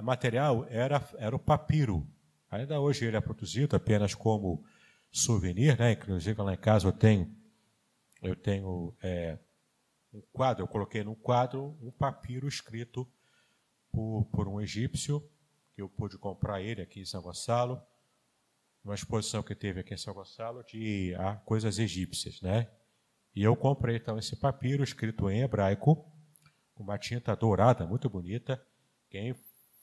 material 0.02 0.66
era, 0.70 1.02
era 1.18 1.36
o 1.36 1.40
papiro. 1.40 2.08
Ainda 2.50 2.80
hoje 2.80 3.06
ele 3.06 3.18
é 3.18 3.22
produzido 3.22 3.76
apenas 3.76 4.14
como 4.14 4.64
souvenir, 5.12 5.78
né? 5.78 5.92
inclusive 5.94 6.42
lá 6.42 6.54
em 6.54 6.58
casa 6.58 6.88
eu 6.88 6.92
tenho, 6.92 7.36
eu 8.22 8.36
tenho 8.36 8.96
é, 9.02 9.38
um 10.14 10.22
quadro, 10.32 10.64
eu 10.64 10.68
coloquei 10.68 11.04
num 11.04 11.16
quadro 11.16 11.78
um 11.82 11.92
papiro 11.92 12.48
escrito 12.48 13.08
por, 13.92 14.26
por 14.32 14.48
um 14.48 14.62
egípcio, 14.62 15.28
que 15.76 15.82
eu 15.82 15.90
pude 15.90 16.18
comprar 16.18 16.62
ele 16.62 16.82
aqui 16.82 17.02
em 17.02 17.06
São 17.06 17.22
Gonçalo, 17.22 17.82
uma 18.84 18.96
exposição 18.96 19.42
que 19.42 19.56
teve 19.56 19.80
aqui 19.80 19.94
em 19.94 19.98
São 19.98 20.14
Gonçalo 20.14 20.64
de 20.64 21.16
ah, 21.18 21.36
coisas 21.46 21.80
egípcias, 21.80 22.42
né? 22.42 22.70
E 23.36 23.44
eu 23.44 23.56
comprei 23.56 23.98
então 23.98 24.18
esse 24.18 24.36
papiro 24.36 24.84
escrito 24.84 25.30
em 25.30 25.42
hebraico, 25.42 26.06
com 26.74 26.84
uma 26.84 26.98
tinta 26.98 27.36
dourada, 27.36 27.86
muito 27.86 28.10
bonita. 28.10 28.64
Quem 29.10 29.36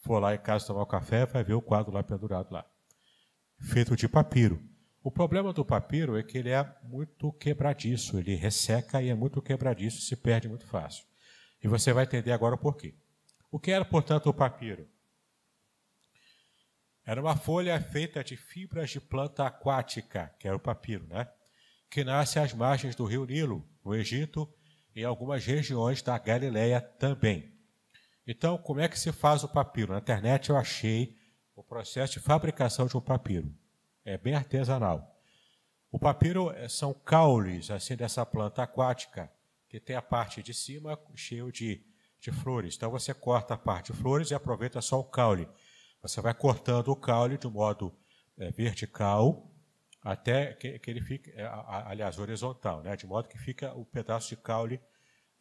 for 0.03 0.19
lá 0.21 0.35
em 0.35 0.39
casa 0.39 0.67
tomar 0.67 0.83
um 0.83 0.87
café 0.87 1.27
vai 1.27 1.43
ver 1.43 1.55
o 1.55 1.63
quadro 1.63 1.93
lá 1.93 2.03
pendurado 2.03 2.53
lá. 2.53 2.65
Feito 3.59 3.97
de 3.97 4.09
papiro. 4.09 4.63
O 5.03 5.11
problema 5.11 5.53
do 5.53 5.65
papiro 5.65 6.19
é 6.19 6.23
que 6.23 6.37
ele 6.37 6.51
é 6.51 6.77
muito 6.83 7.33
quebradiço, 7.33 8.19
ele 8.19 8.35
resseca 8.35 9.03
e 9.03 9.09
é 9.09 9.15
muito 9.15 9.41
quebradiço, 9.41 10.03
se 10.03 10.15
perde 10.15 10.49
muito 10.49 10.67
fácil. 10.67 11.05
E 11.63 11.69
você 11.69 11.93
vai 11.93 12.05
entender 12.05 12.33
agora 12.33 12.55
o 12.55 12.59
porquê. 12.59 12.95
O 13.51 13.59
que 13.59 13.71
era, 13.71 13.85
portanto, 13.85 14.29
o 14.29 14.35
papiro? 14.35 14.89
Era 17.05 17.21
uma 17.21 17.37
folha 17.37 17.81
feita 17.81 18.23
de 18.23 18.37
fibras 18.37 18.91
de 18.91 19.01
planta 19.01 19.47
aquática, 19.47 20.35
que 20.39 20.47
era 20.47 20.57
o 20.57 20.61
papiro, 20.61 21.07
né? 21.07 21.29
Que 21.91 22.05
nasce 22.05 22.39
às 22.39 22.55
margens 22.55 22.95
do 22.95 23.05
rio 23.05 23.25
Nilo, 23.25 23.69
no 23.85 23.95
Egito, 23.95 24.49
e 24.95 25.01
em 25.01 25.05
algumas 25.05 25.45
regiões 25.45 26.01
da 26.01 26.17
Galileia 26.17 26.81
também. 26.81 27.53
Então, 28.27 28.57
como 28.57 28.81
é 28.81 28.89
que 28.89 28.99
se 28.99 29.11
faz 29.11 29.43
o 29.43 29.49
papiro? 29.49 29.93
Na 29.93 29.99
internet 29.99 30.51
eu 30.51 30.57
achei 30.57 31.17
o 31.57 31.65
processo 31.65 32.15
de 32.15 32.21
fabricação 32.21 32.87
de 32.87 32.97
um 32.97 33.01
papiro. 33.01 33.53
É 34.05 34.17
bem 34.17 34.35
artesanal. 34.35 35.21
O 35.91 35.99
papiro 35.99 36.51
eh, 36.53 36.69
são 36.69 36.95
caules 36.95 37.71
assim 37.71 37.97
dessa 37.97 38.25
planta 38.25 38.63
aquática, 38.63 39.31
que 39.69 39.81
tem 39.81 39.97
a 39.97 40.03
parte 40.03 40.43
de 40.43 40.55
cima 40.55 40.99
cheio 41.17 41.51
de, 41.51 41.85
de 42.21 42.31
flores. 42.31 42.77
Então 42.77 42.91
você 42.91 43.13
corta 43.13 43.55
a 43.55 43.59
parte 43.59 43.93
de 43.93 43.99
flores 43.99 44.31
e 44.31 44.35
aproveita 44.35 44.81
só 44.81 45.01
o 45.01 45.05
caule. 45.05 45.49
Você 46.01 46.21
vai 46.21 46.33
cortando 46.33 46.89
o 46.89 46.97
caule 46.97 47.37
de 47.37 47.49
modo 47.49 47.93
é, 48.39 48.51
vertical 48.53 49.50
até 50.03 50.55
que, 50.55 50.79
que 50.79 50.91
ele 50.91 51.01
fique, 51.01 51.31
é, 51.33 51.47
aliás, 51.87 52.19
horizontal, 52.19 52.83
né? 52.83 52.97
de 52.97 53.07
modo 53.07 53.29
que 53.29 53.39
fica 53.39 53.75
o 53.75 53.85
pedaço 53.85 54.31
de 54.31 54.37
caule 54.37 54.81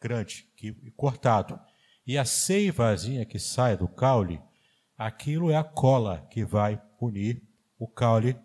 grande, 0.00 0.46
que, 0.56 0.72
cortado. 0.96 1.58
E 2.06 2.18
a 2.18 2.24
seivazinha 2.24 3.24
que 3.24 3.38
sai 3.38 3.76
do 3.76 3.88
caule, 3.88 4.40
aquilo 4.96 5.50
é 5.50 5.56
a 5.56 5.64
cola 5.64 6.26
que 6.30 6.44
vai 6.44 6.80
unir 7.00 7.42
o 7.78 7.86
caule 7.86 8.38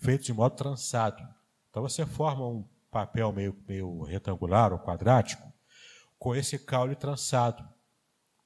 feito 0.00 0.24
de 0.24 0.32
modo 0.32 0.54
trançado. 0.54 1.22
Então 1.70 1.82
você 1.82 2.06
forma 2.06 2.46
um 2.46 2.64
papel 2.90 3.32
meio, 3.32 3.56
meio 3.66 4.02
retangular 4.02 4.72
ou 4.72 4.78
quadrático 4.78 5.52
com 6.18 6.34
esse 6.34 6.58
caule 6.58 6.94
trançado. 6.94 7.66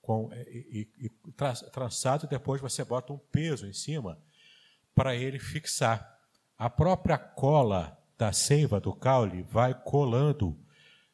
Com, 0.01 0.31
e, 0.33 0.89
e, 0.99 1.07
e 1.07 1.33
trançado, 1.71 2.27
depois 2.27 2.61
você 2.61 2.85
bota 2.85 3.13
um 3.13 3.19
peso 3.19 3.67
em 3.67 3.73
cima 3.73 4.21
para 4.95 5.15
ele 5.15 5.39
fixar 5.39 6.13
a 6.63 6.71
própria 6.71 7.19
cola 7.19 8.01
da 8.17 8.33
seiva 8.33 8.79
do 8.79 8.95
caule 8.95 9.43
vai 9.43 9.75
colando 9.75 10.57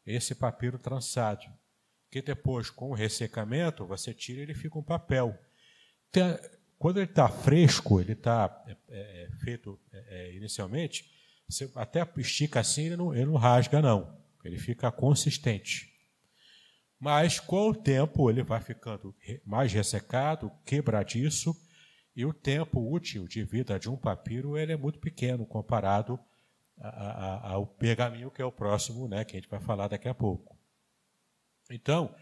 esse 0.04 0.34
papiro 0.34 0.78
trançado, 0.78 1.46
que 2.10 2.20
depois, 2.20 2.68
com 2.68 2.90
o 2.90 2.94
ressecamento, 2.94 3.86
você 3.86 4.12
tira 4.12 4.40
e 4.40 4.42
ele 4.42 4.52
fica 4.52 4.78
um 4.78 4.82
papel. 4.82 5.34
Quando 6.78 6.98
ele 6.98 7.08
está 7.08 7.30
fresco, 7.30 7.98
ele 7.98 8.12
está 8.12 8.62
é, 8.66 8.72
é, 8.90 9.24
é, 9.24 9.30
feito 9.42 9.80
é, 9.90 10.04
é, 10.08 10.36
inicialmente, 10.36 11.10
você 11.48 11.70
até 11.76 12.06
estica 12.18 12.60
assim, 12.60 12.82
ele 12.82 12.96
não, 12.98 13.14
ele 13.14 13.24
não 13.24 13.36
rasga, 13.36 13.80
não. 13.80 14.20
Ele 14.44 14.58
fica 14.58 14.92
consistente. 14.92 15.90
Mas, 17.00 17.40
com 17.40 17.70
o 17.70 17.74
tempo, 17.74 18.28
ele 18.28 18.42
vai 18.42 18.60
ficando 18.60 19.16
mais 19.46 19.72
ressecado, 19.72 20.52
quebradiço, 20.66 21.56
e 22.18 22.26
o 22.26 22.34
tempo 22.34 22.80
útil 22.80 23.28
de 23.28 23.44
vida 23.44 23.78
de 23.78 23.88
um 23.88 23.96
papiro 23.96 24.58
ele 24.58 24.72
é 24.72 24.76
muito 24.76 24.98
pequeno 24.98 25.46
comparado 25.46 26.18
a, 26.76 26.88
a, 26.88 27.50
ao 27.52 27.64
pergaminho, 27.64 28.28
que 28.28 28.42
é 28.42 28.44
o 28.44 28.50
próximo, 28.50 29.06
né, 29.06 29.24
que 29.24 29.36
a 29.36 29.40
gente 29.40 29.48
vai 29.48 29.60
falar 29.60 29.86
daqui 29.86 30.08
a 30.08 30.14
pouco. 30.14 30.58
Então, 31.70 32.12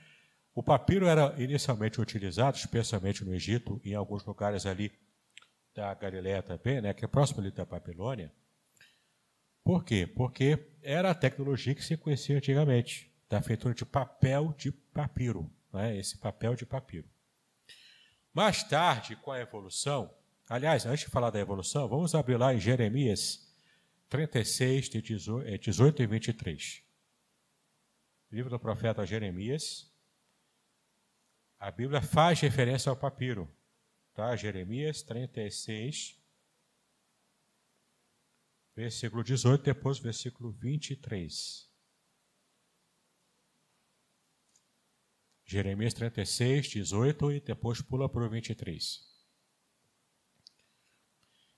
o 0.55 0.63
papiro 0.63 1.07
era 1.07 1.35
inicialmente 1.43 1.99
utilizado, 1.99 2.59
especialmente 2.59 3.25
no 3.25 3.35
Egito, 3.35 3.81
em 3.83 3.95
alguns 3.95 4.23
lugares 4.27 4.67
ali 4.67 4.93
da 5.75 5.95
Galileia 5.95 6.43
também, 6.43 6.83
né, 6.83 6.93
que 6.93 7.03
é 7.03 7.09
próximo 7.09 7.41
ali 7.41 7.51
da 7.51 7.65
Babilônia. 7.65 8.31
Por 9.65 9.83
quê? 9.83 10.07
Porque 10.07 10.73
era 10.83 11.11
a 11.11 11.15
tecnologia 11.15 11.75
que 11.75 11.83
se 11.83 11.97
conhecia 11.97 12.37
antigamente, 12.37 13.11
da 13.31 13.41
feitura 13.41 13.73
de 13.73 13.87
papel 13.87 14.55
de 14.59 14.71
papiro, 14.71 15.51
né, 15.73 15.97
esse 15.97 16.19
papel 16.19 16.55
de 16.55 16.67
papiro. 16.67 17.09
Mais 18.37 18.63
tarde, 18.63 19.17
com 19.17 19.33
a 19.33 19.41
evolução, 19.41 20.15
aliás, 20.47 20.85
antes 20.85 21.07
de 21.07 21.11
falar 21.11 21.31
da 21.31 21.41
evolução, 21.41 21.89
vamos 21.89 22.15
abrir 22.15 22.37
lá 22.37 22.53
em 22.53 22.61
Jeremias 22.61 23.51
36, 24.11 24.91
de 24.91 25.01
18 25.01 26.03
e 26.03 26.07
23. 26.07 26.83
Livro 28.31 28.51
do 28.51 28.59
profeta 28.61 29.07
Jeremias. 29.07 29.91
A 31.59 31.71
Bíblia 31.71 32.03
faz 32.03 32.39
referência 32.39 32.91
ao 32.91 32.97
papiro. 32.97 33.51
Tá? 34.13 34.37
Jeremias 34.37 35.01
36, 35.01 36.21
versículo 38.75 39.25
18, 39.25 39.65
depois 39.65 39.99
versículo 39.99 40.51
23. 40.53 41.66
Jeremias 45.47 45.95
36, 45.95 46.67
18 46.71 47.33
e 47.33 47.41
depois 47.41 47.81
pula 47.81 48.09
para 48.09 48.27
o 48.27 48.29
23. 48.29 49.01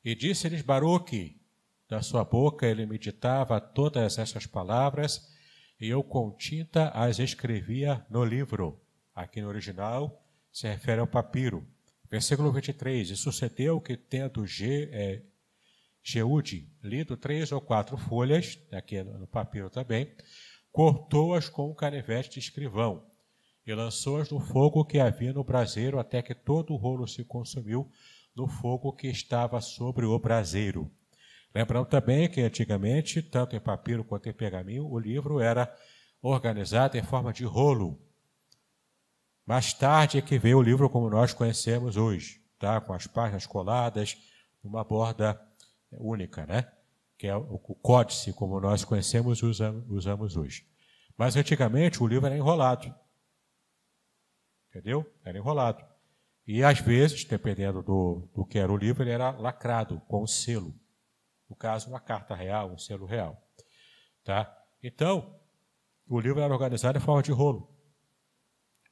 E 0.05 0.14
disse-lhes 0.14 0.61
Baruque, 0.61 1.41
da 1.89 2.03
sua 2.03 2.22
boca 2.22 2.66
ele 2.66 2.84
meditava 2.84 3.59
todas 3.59 4.18
essas 4.18 4.47
palavras, 4.47 5.34
e 5.80 5.89
eu 5.89 6.05
com 6.05 6.30
tinta 6.30 6.91
as 6.91 7.18
escrevia 7.18 8.05
no 8.11 8.22
livro. 8.22 8.78
Aqui 9.14 9.41
no 9.41 9.49
original 9.49 10.22
se 10.53 10.68
refere 10.68 11.01
ao 11.01 11.07
papiro. 11.07 11.66
Versículo 12.11 12.53
23. 12.53 13.11
E 13.11 13.16
sucedeu 13.16 13.80
que, 13.80 13.97
tendo 13.97 14.47
Ge, 14.47 14.91
é, 14.93 15.22
lido 16.82 17.16
três 17.16 17.53
ou 17.53 17.61
quatro 17.61 17.97
folhas, 17.97 18.59
aqui 18.70 19.03
no 19.03 19.26
papiro 19.26 19.70
também, 19.70 20.14
cortou-as 20.70 21.49
com 21.49 21.70
um 21.70 21.74
canivete 21.74 22.30
de 22.30 22.39
escrivão 22.41 23.09
e 23.71 23.75
lançou-as 23.75 24.31
no 24.31 24.41
fogo 24.41 24.83
que 24.83 24.99
havia 24.99 25.31
no 25.31 25.45
braseiro, 25.45 25.99
até 25.99 26.23
que 26.23 26.35
todo 26.35 26.73
o 26.73 26.77
rolo 26.77 27.07
se 27.07 27.23
consumiu 27.23 27.91
no 28.35 28.49
fogo 28.49 28.95
que 28.95 29.09
estava 29.09 29.61
sobre 29.61 30.07
o 30.07 30.19
braseiro. 30.19 30.91
Lembrando 31.55 31.87
também 31.87 32.31
que 32.31 32.41
antigamente, 32.41 33.21
tanto 33.21 33.55
em 33.55 33.61
papiro 33.61 34.03
quanto 34.05 34.27
em 34.27 34.33
pergaminho, 34.33 34.87
o 34.87 34.99
livro 34.99 35.39
era 35.39 35.71
organizado 36.23 36.97
em 36.97 37.03
forma 37.03 37.31
de 37.31 37.45
rolo. 37.45 38.01
Mais 39.45 39.75
tarde 39.75 40.16
é 40.16 40.23
que 40.23 40.39
veio 40.39 40.59
o 40.59 40.62
livro 40.62 40.89
como 40.89 41.11
nós 41.11 41.35
conhecemos 41.35 41.99
hoje, 41.99 42.43
tá? 42.59 42.81
com 42.81 42.95
as 42.95 43.07
páginas 43.07 43.47
coladas, 43.47 44.16
uma 44.64 44.83
borda 44.83 45.39
única, 45.93 46.47
né? 46.47 46.66
que 47.19 47.27
é 47.27 47.37
o 47.37 47.59
códice, 47.59 48.33
como 48.33 48.59
nós 48.61 48.83
conhecemos 48.83 49.41
e 49.41 49.45
usamos, 49.45 49.85
usamos 49.91 50.37
hoje. 50.39 50.66
Mas 51.19 51.37
antigamente 51.37 52.03
o 52.03 52.07
livro 52.07 52.27
era 52.27 52.37
enrolado. 52.37 52.95
Entendeu? 54.69 55.05
Era 55.25 55.39
enrolado. 55.39 55.85
E 56.47 56.64
às 56.64 56.81
vezes, 56.81 57.25
dependendo 57.25 57.83
do, 57.83 58.29
do 58.35 58.45
que 58.45 58.59
era 58.59 58.73
o 58.73 58.77
livro, 58.77 59.03
ele 59.03 59.11
era 59.11 59.31
lacrado 59.31 60.01
com 60.09 60.23
um 60.23 60.27
selo. 60.27 60.75
No 61.49 61.55
caso, 61.57 61.91
uma 61.91 62.01
carta 62.01 62.35
real, 62.35 62.73
um 62.73 62.79
selo 62.79 63.07
real. 63.07 63.43
Tá? 64.25 64.51
Então, 64.83 65.39
o 66.07 66.19
livro 66.19 66.41
era 66.41 66.53
organizado 66.53 66.97
em 66.97 67.01
forma 67.01 67.23
de 67.23 67.33
rolo. 67.33 67.71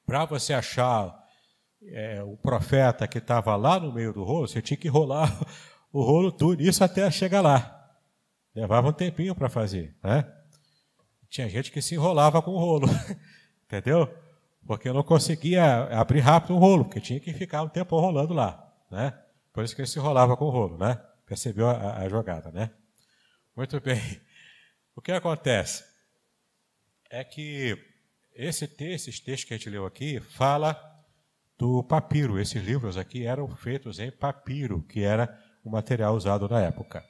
Para 0.04 0.24
você 0.24 0.52
achar 0.52 1.18
é, 1.82 2.22
o 2.22 2.36
profeta 2.36 3.08
que 3.08 3.18
estava 3.18 3.56
lá 3.56 3.80
no 3.80 3.92
meio 3.92 4.12
do 4.12 4.22
rolo, 4.22 4.46
você 4.46 4.60
tinha 4.60 4.76
que 4.76 4.88
rolar 4.88 5.28
o 5.92 6.02
rolo 6.02 6.30
tudo, 6.30 6.62
isso 6.62 6.84
até 6.84 7.10
chegar 7.10 7.40
lá. 7.40 7.72
Levava 8.54 8.88
um 8.88 8.92
tempinho 8.92 9.34
para 9.34 9.48
fazer, 9.48 9.96
né? 10.02 10.30
Tinha 11.28 11.48
gente 11.48 11.70
que 11.70 11.82
se 11.82 11.94
enrolava 11.94 12.40
com 12.40 12.52
o 12.52 12.58
rolo, 12.58 12.86
entendeu? 13.64 14.08
Porque 14.66 14.92
não 14.92 15.02
conseguia 15.02 15.84
abrir 15.98 16.20
rápido 16.20 16.54
o 16.54 16.58
rolo, 16.58 16.84
porque 16.84 17.00
tinha 17.00 17.20
que 17.20 17.32
ficar 17.32 17.62
um 17.62 17.68
tempo 17.68 17.98
rolando 17.98 18.34
lá, 18.34 18.72
né? 18.90 19.16
Por 19.52 19.64
isso 19.64 19.74
que 19.74 19.82
ele 19.82 19.88
se 19.88 19.98
enrolava 19.98 20.36
com 20.36 20.46
o 20.46 20.50
rolo, 20.50 20.76
né? 20.76 21.00
Percebeu 21.24 21.68
a, 21.68 21.98
a 21.98 22.08
jogada, 22.08 22.50
né? 22.50 22.70
Muito 23.56 23.80
bem. 23.80 24.00
O 24.94 25.00
que 25.00 25.12
acontece 25.12 25.84
é 27.10 27.22
que 27.22 27.78
esse 28.34 28.66
texto, 28.66 29.08
esses 29.08 29.20
textos 29.20 29.44
que 29.44 29.54
a 29.54 29.56
gente 29.56 29.70
leu 29.70 29.86
aqui, 29.86 30.20
fala 30.20 30.78
do 31.58 31.82
papiro. 31.82 32.38
Esses 32.38 32.62
livros 32.62 32.96
aqui 32.96 33.24
eram 33.24 33.48
feitos 33.56 33.98
em 33.98 34.10
papiro, 34.10 34.82
que 34.82 35.02
era 35.02 35.40
o 35.64 35.70
material 35.70 36.14
usado 36.14 36.48
na 36.48 36.60
época. 36.60 37.04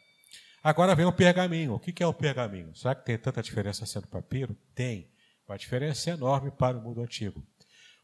Agora 0.62 0.94
vem 0.94 1.06
o 1.06 1.12
pergaminho. 1.12 1.74
O 1.74 1.78
que 1.78 2.02
é 2.02 2.06
o 2.06 2.14
pergaminho? 2.14 2.74
Será 2.74 2.94
que 2.94 3.04
tem 3.04 3.18
tanta 3.18 3.42
diferença 3.42 3.86
sendo 3.86 4.08
papiro? 4.08 4.56
Tem. 4.74 5.10
Uma 5.48 5.56
diferença 5.56 6.10
enorme 6.10 6.50
para 6.50 6.76
o 6.76 6.82
mundo 6.82 7.00
antigo. 7.00 7.42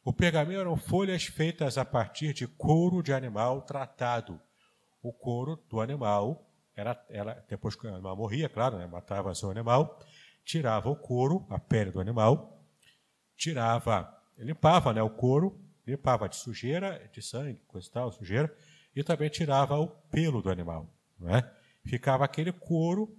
O 0.05 0.12
pergaminho 0.12 0.61
eram 0.61 0.76
folhas 0.76 1.24
feitas 1.24 1.78
a 1.78 1.84
partir 1.84 2.32
de 2.32 2.47
couro 2.47 3.03
de 3.03 3.12
animal 3.12 3.62
tratado. 3.62 4.40
O 5.03 5.12
couro 5.12 5.57
do 5.68 5.80
animal 5.80 6.49
era, 6.74 7.05
ela, 7.09 7.45
depois 7.49 7.74
que 7.74 7.86
o 7.86 7.93
animal 7.93 8.16
morria, 8.16 8.49
claro, 8.49 8.78
né, 8.78 8.86
matava 8.86 9.34
seu 9.34 9.51
animal, 9.51 10.01
tirava 10.45 10.88
o 10.88 10.97
couro, 10.97 11.47
a 11.51 11.59
pele 11.59 11.90
do 11.90 12.01
animal, 12.01 12.64
tirava, 13.36 14.16
limpava 14.38 14.93
né, 14.93 15.03
o 15.03 15.11
couro, 15.11 15.61
limpava 15.86 16.28
de 16.28 16.36
sujeira, 16.36 17.09
de 17.12 17.20
sangue, 17.20 17.61
coisa 17.66 17.88
e 17.88 17.90
tal, 17.90 18.12
sujeira, 18.12 18.55
e 18.95 19.03
também 19.03 19.28
tirava 19.28 19.78
o 19.78 19.88
pelo 19.88 20.43
do 20.43 20.51
animal. 20.51 20.88
Né? 21.18 21.49
Ficava 21.84 22.24
aquele 22.24 22.53
couro 22.53 23.16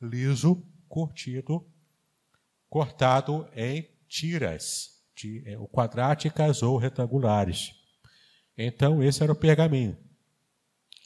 liso, 0.00 0.62
curtido, 0.88 1.66
cortado 2.68 3.48
em 3.54 3.88
tiras, 4.08 5.02
é, 5.44 5.56
quadráticas 5.72 6.62
ou 6.62 6.76
retangulares. 6.76 7.74
Então, 8.56 9.02
esse 9.02 9.22
era 9.22 9.32
o 9.32 9.36
pergaminho. 9.36 9.96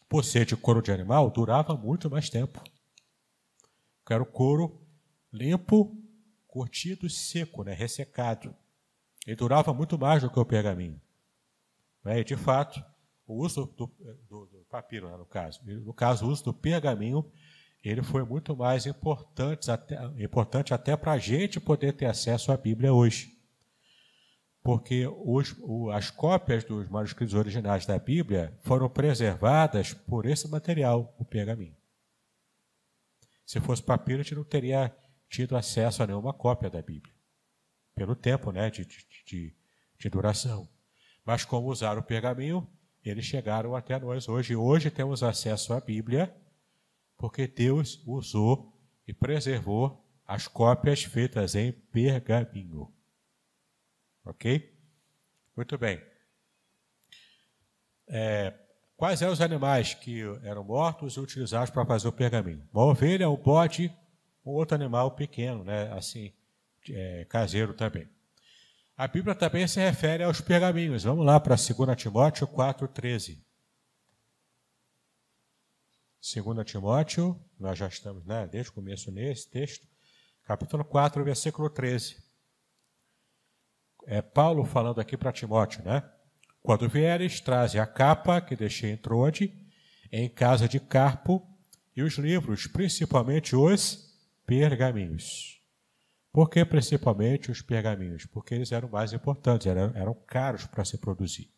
Por 0.09 0.25
ser 0.25 0.45
de 0.45 0.57
couro 0.57 0.83
de 0.83 0.91
animal, 0.91 1.31
durava 1.31 1.77
muito 1.77 2.11
mais 2.11 2.29
tempo. 2.29 2.63
Era 4.09 4.23
o 4.25 4.27
couro 4.27 4.85
limpo, 5.33 5.97
curtido 6.49 7.07
e 7.07 7.11
seco, 7.11 7.63
né? 7.63 7.73
ressecado. 7.73 8.53
Ele 9.25 9.37
durava 9.37 9.73
muito 9.73 9.97
mais 9.97 10.23
do 10.23 10.31
que 10.31 10.41
o 10.41 10.45
pergaminho. 10.45 11.01
Né? 12.05 12.19
E, 12.19 12.25
de 12.25 12.37
fato, 12.37 12.85
o 13.25 13.35
uso 13.35 13.67
do, 13.77 13.87
do, 14.29 14.47
do 14.47 14.67
papiro, 14.69 15.09
né, 15.09 15.17
no 15.17 15.25
caso, 15.25 15.61
no 15.65 15.95
caso, 15.95 16.27
o 16.27 16.29
uso 16.29 16.45
do 16.45 16.53
pergaminho, 16.53 17.25
ele 17.83 18.03
foi 18.03 18.25
muito 18.25 18.55
mais 18.57 18.87
importante 18.87 19.71
até, 19.71 19.97
importante 20.23 20.75
até 20.75 20.97
para 20.97 21.13
a 21.13 21.19
gente 21.19 21.59
poder 21.59 21.93
ter 21.95 22.07
acesso 22.07 22.53
à 22.53 22.57
Bíblia 22.57 22.93
hoje. 22.93 23.39
Porque 24.63 25.07
os, 25.07 25.57
o, 25.61 25.91
as 25.91 26.11
cópias 26.11 26.63
dos 26.65 26.87
manuscritos 26.89 27.35
originais 27.35 27.87
da 27.87 27.99
Bíblia 27.99 28.55
foram 28.61 28.91
preservadas 28.91 29.95
por 29.95 30.27
esse 30.27 30.47
material, 30.49 31.15
o 31.19 31.25
pergaminho. 31.25 31.75
Se 33.47 33.59
fosse 33.59 33.83
papiro, 33.83 34.21
a 34.21 34.23
gente 34.23 34.35
não 34.35 34.45
teria 34.45 34.95
tido 35.31 35.57
acesso 35.57 36.03
a 36.03 36.07
nenhuma 36.07 36.35
cópia 36.35 36.69
da 36.69 36.83
Bíblia, 36.83 37.15
pelo 37.95 38.15
tempo 38.15 38.53
né, 38.53 38.69
de, 38.69 38.85
de, 38.85 39.57
de, 39.99 40.09
duração. 40.11 40.69
Mas 41.25 41.45
como 41.45 41.69
usar 41.69 41.97
o 41.97 42.03
pergaminho, 42.03 42.69
eles 43.03 43.25
chegaram 43.25 43.75
até 43.75 43.99
nós 43.99 44.29
hoje. 44.29 44.55
Hoje 44.55 44.91
temos 44.91 45.23
acesso 45.23 45.73
à 45.73 45.81
Bíblia, 45.81 46.35
porque 47.21 47.47
Deus 47.47 48.03
usou 48.07 48.73
e 49.07 49.13
preservou 49.13 50.03
as 50.27 50.49
cópias 50.49 51.05
feitas 51.05 51.55
em 51.55 51.71
pergaminho. 51.71 52.91
Ok? 54.25 54.75
Muito 55.55 55.77
bem. 55.77 56.01
É, 58.09 58.55
quais 58.97 59.21
eram 59.21 59.35
os 59.35 59.43
animais 59.43 59.93
que 59.93 60.23
eram 60.43 60.65
mortos 60.65 61.17
e 61.17 61.21
utilizados 61.21 61.69
para 61.69 61.85
fazer 61.85 62.09
o 62.09 62.13
pergaminho? 62.13 62.67
Uma 62.73 62.85
ovelha, 62.85 63.29
um 63.29 63.37
bode, 63.37 63.95
um 64.43 64.53
outro 64.53 64.75
animal 64.75 65.11
pequeno, 65.11 65.63
né? 65.63 65.93
assim, 65.93 66.33
é, 66.89 67.27
caseiro 67.27 67.75
também. 67.75 68.09
A 68.97 69.07
Bíblia 69.07 69.35
também 69.35 69.69
se 69.69 69.79
refere 69.79 70.23
aos 70.23 70.41
pergaminhos. 70.41 71.05
Vamos 71.05 71.27
lá 71.27 71.39
para 71.39 71.55
2 71.55 72.01
Timóteo 72.01 72.47
4,13. 72.49 73.45
2 76.21 76.67
Timóteo, 76.67 77.41
nós 77.59 77.79
já 77.79 77.89
estamos 77.89 78.27
né, 78.27 78.47
desde 78.47 78.71
o 78.71 78.75
começo 78.75 79.11
nesse 79.11 79.49
texto, 79.49 79.89
capítulo 80.45 80.85
4, 80.85 81.25
versículo 81.25 81.71
13. 81.71 82.23
É 84.07 84.21
Paulo 84.21 84.65
falando 84.65 85.01
aqui 85.01 85.17
para 85.17 85.33
Timóteo, 85.33 85.83
né? 85.83 86.03
Quando 86.63 86.87
vieres, 86.91 87.41
traze 87.41 87.79
a 87.79 87.87
capa 87.87 88.39
que 88.39 88.55
deixei 88.55 88.91
em 88.91 88.99
Trode, 88.99 89.51
em 90.13 90.29
casa 90.29 90.69
de 90.69 90.79
Carpo, 90.79 91.43
e 91.97 92.03
os 92.03 92.19
livros, 92.19 92.67
principalmente 92.67 93.57
os 93.57 94.15
pergaminhos. 94.45 95.59
Por 96.31 96.51
que 96.51 96.63
principalmente 96.67 97.51
os 97.51 97.63
pergaminhos? 97.63 98.27
Porque 98.27 98.55
eles 98.55 98.73
eram 98.73 98.91
mais 98.91 99.15
importantes, 99.15 99.67
eram, 99.67 99.97
eram 99.97 100.15
caros 100.27 100.67
para 100.67 100.85
se 100.85 100.99
produzir. 100.99 101.51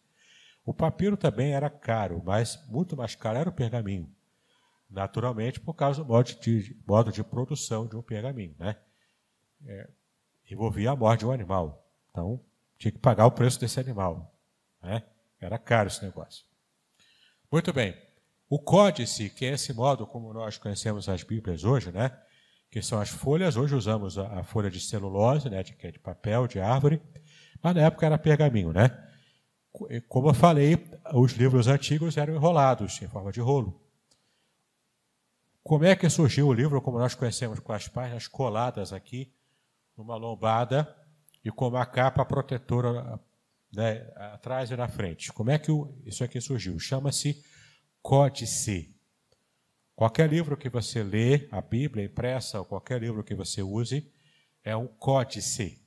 O 0.65 0.73
papiro 0.73 1.17
também 1.17 1.53
era 1.53 1.69
caro, 1.69 2.23
mas 2.25 2.65
muito 2.69 2.97
mais 2.97 3.17
caro 3.17 3.39
era 3.39 3.51
o 3.51 3.53
pergaminho. 3.53 4.09
Naturalmente, 4.93 5.59
por 5.59 5.75
causa 5.75 6.03
do 6.03 6.09
modo 6.09 6.33
de, 6.35 6.77
modo 6.87 7.11
de 7.11 7.25
produção 7.25 7.87
de 7.87 7.97
um 7.97 8.03
pergaminho. 8.03 8.55
Né? 8.59 8.77
É, 9.67 9.89
envolvia 10.51 10.91
a 10.91 10.97
morte 10.97 11.21
de 11.21 11.27
um 11.27 11.33
animal. 11.33 11.83
Então, 12.11 12.39
tinha 12.79 12.93
que 12.93 12.99
pagar 12.99 13.27
o 13.27 13.31
preço 13.31 13.59
desse 13.59 13.81
animal. 13.81 14.35
Né? 14.83 15.03
Era 15.41 15.59
caro 15.59 15.89
esse 15.89 16.05
negócio. 16.05 16.45
Muito 17.51 17.73
bem. 17.73 17.97
O 18.51 18.59
códice, 18.59 19.31
que 19.31 19.47
é 19.47 19.53
esse 19.53 19.73
modo 19.73 20.07
como 20.07 20.33
nós 20.33 20.59
conhecemos 20.59 21.09
as 21.09 21.23
Bíblias 21.23 21.65
hoje, 21.65 21.91
né? 21.91 22.17
que 22.71 22.83
são 22.83 23.01
as 23.01 23.11
folhas. 23.11 23.57
Hoje 23.57 23.75
usamos 23.75 24.19
a, 24.19 24.41
a 24.41 24.45
folha 24.45 24.71
de 24.71 24.81
celulose, 24.81 25.51
né, 25.51 25.63
de, 25.63 25.75
que 25.75 25.87
é 25.87 25.91
de 25.91 25.99
papel, 25.99 26.47
de 26.47 26.59
árvore, 26.59 27.03
mas 27.63 27.75
na 27.75 27.83
época 27.83 28.07
era 28.07 28.19
pergaminho. 28.19 28.73
Né? 28.73 28.91
Como 30.09 30.29
eu 30.29 30.35
falei, 30.35 30.91
os 31.15 31.33
livros 31.33 31.67
antigos 31.67 32.17
eram 32.17 32.35
enrolados 32.35 33.01
em 33.03 33.09
forma 33.09 33.33
de 33.33 33.41
rolo. 33.41 33.82
Como 35.63 35.85
é 35.85 35.95
que 35.95 36.09
surgiu 36.11 36.49
o 36.49 36.53
livro, 36.53 36.83
como 36.83 36.99
nós 36.99 37.15
conhecemos, 37.15 37.61
com 37.61 37.73
as 37.73 37.87
páginas 37.87 38.27
coladas 38.27 38.93
aqui, 38.93 39.33
numa 39.97 40.17
lombada 40.17 40.95
e 41.45 41.51
com 41.51 41.69
uma 41.69 41.87
capa 41.87 42.25
protetora 42.25 43.21
né, 43.73 44.13
atrás 44.17 44.71
e 44.71 44.77
na 44.77 44.89
frente? 44.89 45.33
Como 45.33 45.51
é 45.51 45.59
que 45.59 45.71
isso 46.05 46.25
aqui 46.25 46.41
surgiu? 46.41 46.79
Chama-se 46.81 47.45
códice. 48.03 48.93
Qualquer 49.95 50.29
livro 50.29 50.57
que 50.57 50.69
você 50.69 51.05
lê, 51.05 51.49
a 51.53 51.61
Bíblia 51.61 52.05
impressa, 52.05 52.59
ou 52.59 52.65
qualquer 52.65 53.01
livro 53.01 53.23
que 53.23 53.35
você 53.35 53.63
use, 53.63 54.11
é 54.65 54.77
um 54.77 54.89
códice. 54.89 55.81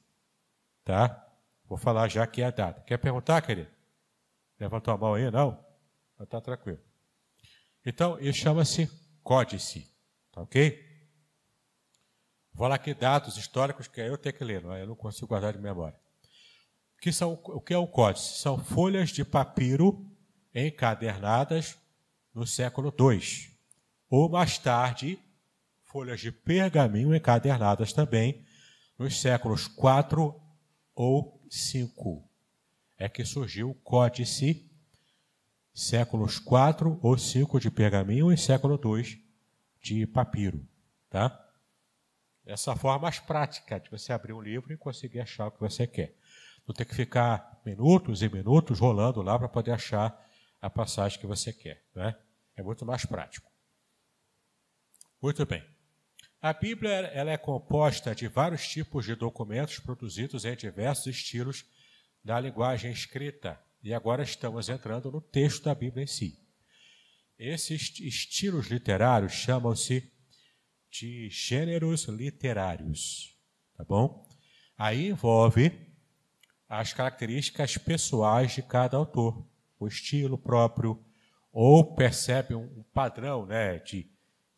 Tá? 0.85 1.21
Vou 1.67 1.77
falar 1.77 2.07
já 2.07 2.23
aqui 2.23 2.41
a 2.41 2.49
data. 2.49 2.81
Quer 2.81 2.97
perguntar, 2.97 3.41
querido? 3.41 3.69
Levantou 4.57 4.93
a 4.93 4.97
mão 4.97 5.15
aí? 5.15 5.29
Não? 5.29 5.59
Está 6.17 6.39
tranquilo. 6.39 6.79
Então, 7.85 8.17
isso 8.19 8.39
chama-se 8.39 8.89
códice. 9.25 9.91
Tá 10.31 10.41
ok? 10.41 10.85
Vou 12.53 12.67
lá 12.67 12.75
aqui 12.75 12.93
dados 12.93 13.35
históricos 13.35 13.87
que 13.87 13.99
eu 13.99 14.17
tenho 14.17 14.35
que 14.35 14.43
ler, 14.43 14.63
é? 14.65 14.83
eu 14.83 14.87
não 14.87 14.95
consigo 14.95 15.27
guardar 15.27 15.51
de 15.51 15.59
memória. 15.59 15.99
Que 17.01 17.11
são, 17.11 17.33
o 17.43 17.59
que 17.59 17.73
é 17.73 17.77
o 17.77 17.87
códice? 17.87 18.39
São 18.39 18.57
folhas 18.57 19.09
de 19.09 19.25
papiro 19.25 20.09
encadernadas 20.53 21.77
no 22.33 22.45
século 22.45 22.93
II 22.97 23.53
ou 24.09 24.29
mais 24.29 24.57
tarde, 24.57 25.19
folhas 25.83 26.21
de 26.21 26.31
pergaminho 26.31 27.13
encadernadas 27.13 27.91
também, 27.91 28.45
nos 28.97 29.19
séculos 29.19 29.67
4 29.67 30.39
ou 30.93 31.41
5. 31.49 32.23
É 32.97 33.09
que 33.09 33.25
surgiu 33.25 33.71
o 33.71 33.75
códice, 33.75 34.64
séculos 35.75 36.39
4 36.39 36.97
ou 37.03 37.17
5 37.17 37.59
de 37.59 37.69
pergaminho 37.69 38.31
e 38.31 38.37
século 38.37 38.77
2 38.77 39.17
de 39.81 40.07
papiro. 40.07 40.65
tá? 41.09 41.37
Essa 42.45 42.75
forma 42.77 42.99
mais 42.99 43.19
prática 43.19 43.77
de 43.77 43.89
você 43.91 44.13
abrir 44.13 44.31
um 44.31 44.41
livro 44.41 44.71
e 44.71 44.77
conseguir 44.77 45.19
achar 45.19 45.47
o 45.47 45.51
que 45.51 45.59
você 45.59 45.85
quer. 45.85 46.15
Não 46.65 46.73
ter 46.73 46.85
que 46.85 46.95
ficar 46.95 47.61
minutos 47.65 48.21
e 48.21 48.29
minutos 48.29 48.79
rolando 48.79 49.21
lá 49.21 49.37
para 49.37 49.49
poder 49.49 49.71
achar 49.71 50.17
a 50.61 50.69
passagem 50.69 51.19
que 51.19 51.27
você 51.27 51.51
quer. 51.51 51.83
Né? 51.93 52.15
É 52.55 52.63
muito 52.63 52.85
mais 52.85 53.05
prático. 53.05 53.51
Muito 55.21 55.45
bem. 55.45 55.63
A 56.41 56.53
Bíblia 56.53 56.91
ela 56.91 57.31
é 57.31 57.37
composta 57.37 58.15
de 58.15 58.27
vários 58.27 58.65
tipos 58.67 59.03
de 59.03 59.15
documentos 59.15 59.79
produzidos 59.79 60.45
em 60.45 60.55
diversos 60.55 61.07
estilos 61.07 61.65
da 62.23 62.39
linguagem 62.39 62.91
escrita. 62.91 63.59
E 63.85 63.93
agora 63.93 64.23
estamos 64.23 64.67
entrando 64.67 65.11
no 65.11 65.21
texto 65.21 65.65
da 65.65 65.75
Bíblia 65.75 66.05
em 66.05 66.07
si. 66.07 66.39
Esses 67.37 67.99
estilos 67.99 68.65
literários 68.65 69.33
chamam-se 69.33 70.11
de 70.89 71.29
gêneros 71.29 72.05
literários, 72.05 73.37
tá 73.77 73.83
bom? 73.83 74.27
Aí 74.75 75.09
envolve 75.09 75.71
as 76.67 76.93
características 76.93 77.77
pessoais 77.77 78.55
de 78.55 78.63
cada 78.63 78.97
autor, 78.97 79.47
o 79.79 79.87
estilo 79.87 80.35
próprio, 80.35 80.99
ou 81.51 81.95
percebe 81.95 82.55
um 82.55 82.81
padrão 82.91 83.45
né, 83.45 83.77
de, 83.77 84.09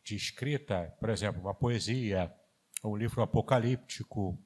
de 0.02 0.16
escrita, 0.16 0.96
por 0.98 1.10
exemplo, 1.10 1.42
uma 1.42 1.54
poesia, 1.54 2.32
um 2.82 2.96
livro 2.96 3.20
apocalíptico, 3.20 4.42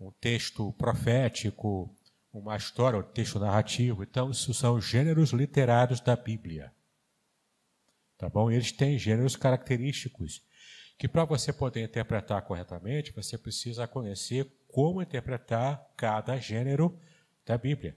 um 0.00 0.10
texto 0.10 0.72
profético, 0.72 1.96
uma 2.38 2.56
história, 2.56 2.98
um 2.98 3.02
texto 3.02 3.38
narrativo. 3.38 4.02
Então, 4.02 4.30
isso 4.30 4.52
são 4.52 4.80
gêneros 4.80 5.30
literários 5.30 6.00
da 6.00 6.16
Bíblia. 6.16 6.72
Tá 8.18 8.28
bom? 8.28 8.50
Eles 8.50 8.72
têm 8.72 8.98
gêneros 8.98 9.36
característicos 9.36 10.42
que 10.98 11.08
para 11.08 11.24
você 11.24 11.52
poder 11.52 11.84
interpretar 11.84 12.42
corretamente, 12.42 13.12
você 13.12 13.36
precisa 13.36 13.86
conhecer 13.86 14.46
como 14.68 15.02
interpretar 15.02 15.84
cada 15.96 16.36
gênero 16.36 16.98
da 17.44 17.58
Bíblia. 17.58 17.96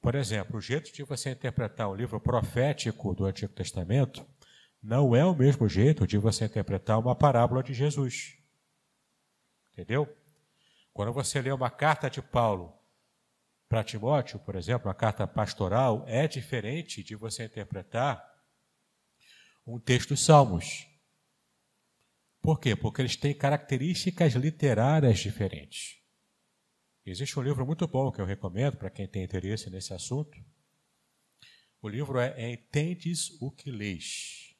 Por 0.00 0.14
exemplo, 0.14 0.58
o 0.58 0.60
jeito 0.60 0.92
de 0.92 1.02
você 1.02 1.30
interpretar 1.30 1.88
um 1.88 1.94
livro 1.94 2.20
profético 2.20 3.14
do 3.14 3.24
Antigo 3.24 3.52
Testamento 3.54 4.26
não 4.82 5.16
é 5.16 5.24
o 5.24 5.34
mesmo 5.34 5.66
jeito 5.66 6.06
de 6.06 6.18
você 6.18 6.44
interpretar 6.44 6.98
uma 6.98 7.14
parábola 7.14 7.62
de 7.62 7.72
Jesus. 7.72 8.36
Entendeu? 9.72 10.06
Quando 10.92 11.12
você 11.12 11.40
lê 11.40 11.50
uma 11.50 11.70
carta 11.70 12.10
de 12.10 12.20
Paulo 12.20 12.73
para 13.68 13.84
Timóteo, 13.84 14.38
por 14.38 14.56
exemplo, 14.56 14.88
uma 14.88 14.94
carta 14.94 15.26
pastoral, 15.26 16.04
é 16.06 16.28
diferente 16.28 17.02
de 17.02 17.14
você 17.16 17.44
interpretar 17.44 18.22
um 19.66 19.78
texto 19.78 20.10
dos 20.10 20.24
Salmos. 20.24 20.86
Por 22.40 22.60
quê? 22.60 22.76
Porque 22.76 23.00
eles 23.00 23.16
têm 23.16 23.34
características 23.34 24.34
literárias 24.34 25.18
diferentes. 25.18 25.98
Existe 27.06 27.38
um 27.38 27.42
livro 27.42 27.66
muito 27.66 27.86
bom 27.86 28.10
que 28.12 28.20
eu 28.20 28.26
recomendo 28.26 28.76
para 28.76 28.90
quem 28.90 29.08
tem 29.08 29.24
interesse 29.24 29.70
nesse 29.70 29.92
assunto. 29.92 30.38
O 31.80 31.88
livro 31.88 32.18
é 32.18 32.52
Entendes 32.52 33.30
o 33.40 33.50
que 33.50 33.70
lês. 33.70 34.56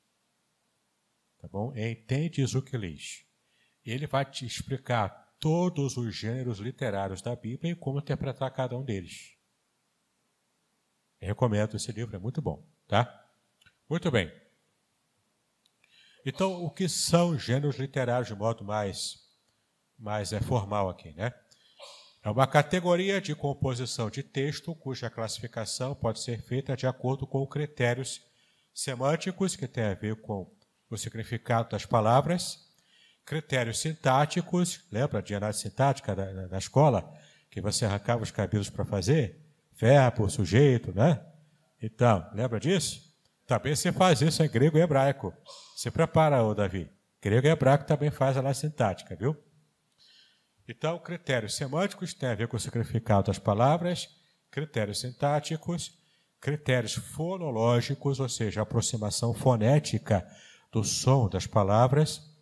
Tá 1.39 1.49
bom? 1.49 1.75
Entendes 1.77 2.55
o 2.55 2.63
que 2.63 2.77
lês. 2.77 3.25
Ele 3.85 4.07
vai 4.07 4.25
te 4.25 4.47
explicar 4.47 5.24
todos 5.39 5.97
os 5.97 6.15
gêneros 6.15 6.59
literários 6.59 7.21
da 7.21 7.35
Bíblia 7.37 7.73
e 7.73 7.77
como 7.77 7.99
interpretar 7.99 8.51
cada 8.53 8.77
um 8.77 8.85
deles. 8.85 9.37
Eu 11.21 11.29
recomendo 11.29 11.77
esse 11.77 11.91
livro, 11.93 12.17
é 12.17 12.19
muito 12.19 12.43
bom, 12.43 12.67
tá? 12.87 13.29
Muito 13.89 14.11
bem. 14.11 14.33
Então, 16.27 16.65
o 16.65 16.71
que 16.71 16.89
são 16.89 17.39
gêneros 17.39 17.77
literários 17.77 18.29
de 18.29 18.35
modo 18.35 18.65
mais, 18.65 19.19
mais 19.99 20.33
é, 20.33 20.41
formal 20.41 20.89
aqui, 20.89 21.13
né? 21.13 21.33
É 22.23 22.31
uma 22.31 22.47
categoria 22.47 23.21
de 23.21 23.35
composição 23.35 24.09
de 24.09 24.23
texto 24.23 24.75
cuja 24.75 25.11
classificação 25.11 25.95
pode 25.95 26.21
ser 26.21 26.41
feita 26.41 26.75
de 26.75 26.87
acordo 26.87 27.27
com 27.27 27.47
critérios 27.47 28.23
semânticos, 28.73 29.55
que 29.55 29.69
tem 29.69 29.85
a 29.85 29.95
ver 29.95 30.17
com 30.23 30.51
o 30.89 30.97
significado 30.97 31.69
das 31.69 31.85
palavras, 31.85 32.64
critérios 33.25 33.79
sintáticos, 33.79 34.85
lembra 34.91 35.23
de 35.23 35.35
análise 35.35 35.61
sintática 35.61 36.15
da, 36.15 36.47
da 36.47 36.59
escola, 36.59 37.13
que 37.51 37.61
você 37.61 37.85
arrancava 37.85 38.23
os 38.23 38.31
cabelos 38.31 38.69
para 38.69 38.85
fazer? 38.85 39.41
Verbo, 39.77 40.29
sujeito, 40.29 40.93
né? 40.93 41.21
Então, 41.81 42.29
lembra 42.33 42.61
disso? 42.61 43.13
Também 43.47 43.75
você 43.75 43.93
faz 43.93 44.21
isso 44.23 44.43
em 44.43 44.49
grego 44.49 44.79
e 44.79 44.81
hebraico. 44.81 45.33
Se 45.77 45.91
prepara, 45.91 46.43
ô 46.43 46.55
Davi. 46.55 46.91
Grego 47.21 47.47
e 47.47 47.51
hebraico 47.51 47.85
também 47.85 48.11
faz 48.11 48.37
a 48.37 48.55
sintática, 48.55 49.17
viu? 49.17 49.37
Então, 50.67 50.99
critérios 50.99 51.55
semânticos 51.55 52.15
têm 52.15 52.31
a 52.31 52.35
ver 52.35 52.49
com 52.49 52.57
o 52.57 52.61
significado 52.61 53.27
das 53.27 53.39
palavras, 53.39 54.09
critérios 54.51 55.01
sintáticos, 55.01 55.99
critérios 56.41 56.95
fonológicos, 56.95 58.19
ou 58.19 58.29
seja, 58.29 58.61
a 58.61 58.63
aproximação 58.63 59.35
fonética 59.35 60.27
do 60.73 60.83
som 60.83 61.29
das 61.29 61.47
palavras, 61.47 62.34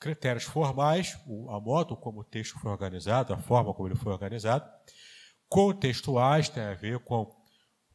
critérios 0.00 0.44
formais, 0.44 1.16
a 1.50 1.60
modo 1.60 1.94
como 1.94 2.20
o 2.20 2.24
texto 2.24 2.58
foi 2.58 2.70
organizado, 2.70 3.34
a 3.34 3.38
forma 3.38 3.74
como 3.74 3.86
ele 3.86 3.94
foi 3.94 4.10
organizado, 4.12 4.68
contextuais, 5.46 6.48
tem 6.48 6.62
a 6.62 6.74
ver 6.74 6.98
com 7.00 7.38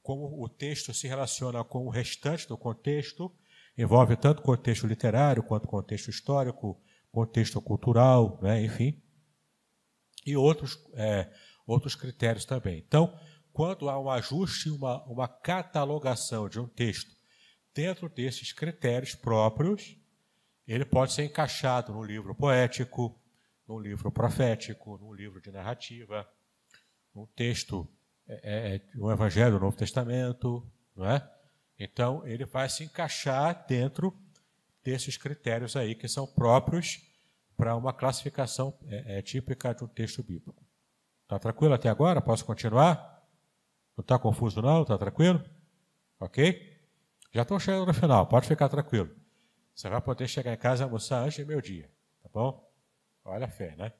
como 0.03 0.43
o 0.43 0.47
texto 0.47 0.93
se 0.93 1.07
relaciona 1.07 1.63
com 1.63 1.87
o 1.87 1.89
restante 1.89 2.47
do 2.47 2.55
contexto, 2.55 3.35
envolve 3.75 4.15
tanto 4.15 4.43
contexto 4.43 4.85
literário 4.85 5.41
quanto 5.41 5.67
contexto 5.67 6.11
histórico, 6.11 6.79
contexto 7.11 7.59
cultural, 7.59 8.39
né, 8.39 8.63
enfim, 8.63 9.01
e 10.23 10.37
outros, 10.37 10.77
é, 10.93 11.31
outros 11.65 11.95
critérios 11.95 12.45
também. 12.45 12.83
Então, 12.85 13.17
quando 13.51 13.89
há 13.89 13.99
um 13.99 14.11
ajuste, 14.11 14.69
uma, 14.69 15.03
uma 15.05 15.27
catalogação 15.27 16.47
de 16.47 16.59
um 16.59 16.67
texto 16.67 17.09
dentro 17.73 18.07
desses 18.07 18.53
critérios 18.53 19.15
próprios, 19.15 19.97
ele 20.67 20.85
pode 20.85 21.13
ser 21.13 21.25
encaixado 21.25 21.93
num 21.93 22.03
livro 22.03 22.33
poético, 22.33 23.19
num 23.67 23.79
livro 23.79 24.11
profético, 24.11 24.97
num 24.97 25.13
livro 25.13 25.41
de 25.41 25.51
narrativa, 25.51 26.27
num 27.13 27.25
texto 27.27 27.87
é, 28.27 28.75
é, 28.75 28.81
o 28.97 29.11
Evangelho 29.11 29.53
do 29.53 29.59
Novo 29.59 29.77
Testamento, 29.77 30.67
não 30.95 31.05
é? 31.05 31.31
Então, 31.77 32.25
ele 32.25 32.45
vai 32.45 32.69
se 32.69 32.83
encaixar 32.83 33.65
dentro 33.67 34.17
desses 34.83 35.17
critérios 35.17 35.75
aí 35.75 35.93
que 35.93 36.07
são 36.07 36.25
próprios 36.25 37.01
para 37.57 37.75
uma 37.75 37.93
classificação 37.93 38.77
é, 38.87 39.19
é, 39.19 39.21
típica 39.21 39.73
de 39.73 39.83
um 39.83 39.87
texto 39.87 40.23
bíblico. 40.23 40.63
Está 41.23 41.39
tranquilo 41.39 41.73
até 41.73 41.89
agora? 41.89 42.21
Posso 42.21 42.45
continuar? 42.45 43.23
Não 43.97 44.01
está 44.01 44.19
confuso 44.19 44.61
não? 44.61 44.83
Está 44.83 44.97
tranquilo? 44.97 45.43
Ok? 46.19 46.75
Já 47.33 47.41
estou 47.41 47.59
chegando 47.59 47.87
no 47.87 47.93
final, 47.93 48.27
pode 48.27 48.47
ficar 48.47 48.69
tranquilo. 48.69 49.09
Você 49.75 49.89
vai 49.89 50.01
poder 50.01 50.27
chegar 50.27 50.53
em 50.53 50.57
casa 50.57 50.83
e 50.83 50.85
almoçar 50.85 51.19
antes 51.19 51.37
do 51.37 51.47
meu 51.47 51.61
dia, 51.61 51.91
tá 52.23 52.29
bom? 52.33 52.71
Olha 53.23 53.45
a 53.45 53.49
fé, 53.49 53.75
né? 53.75 53.91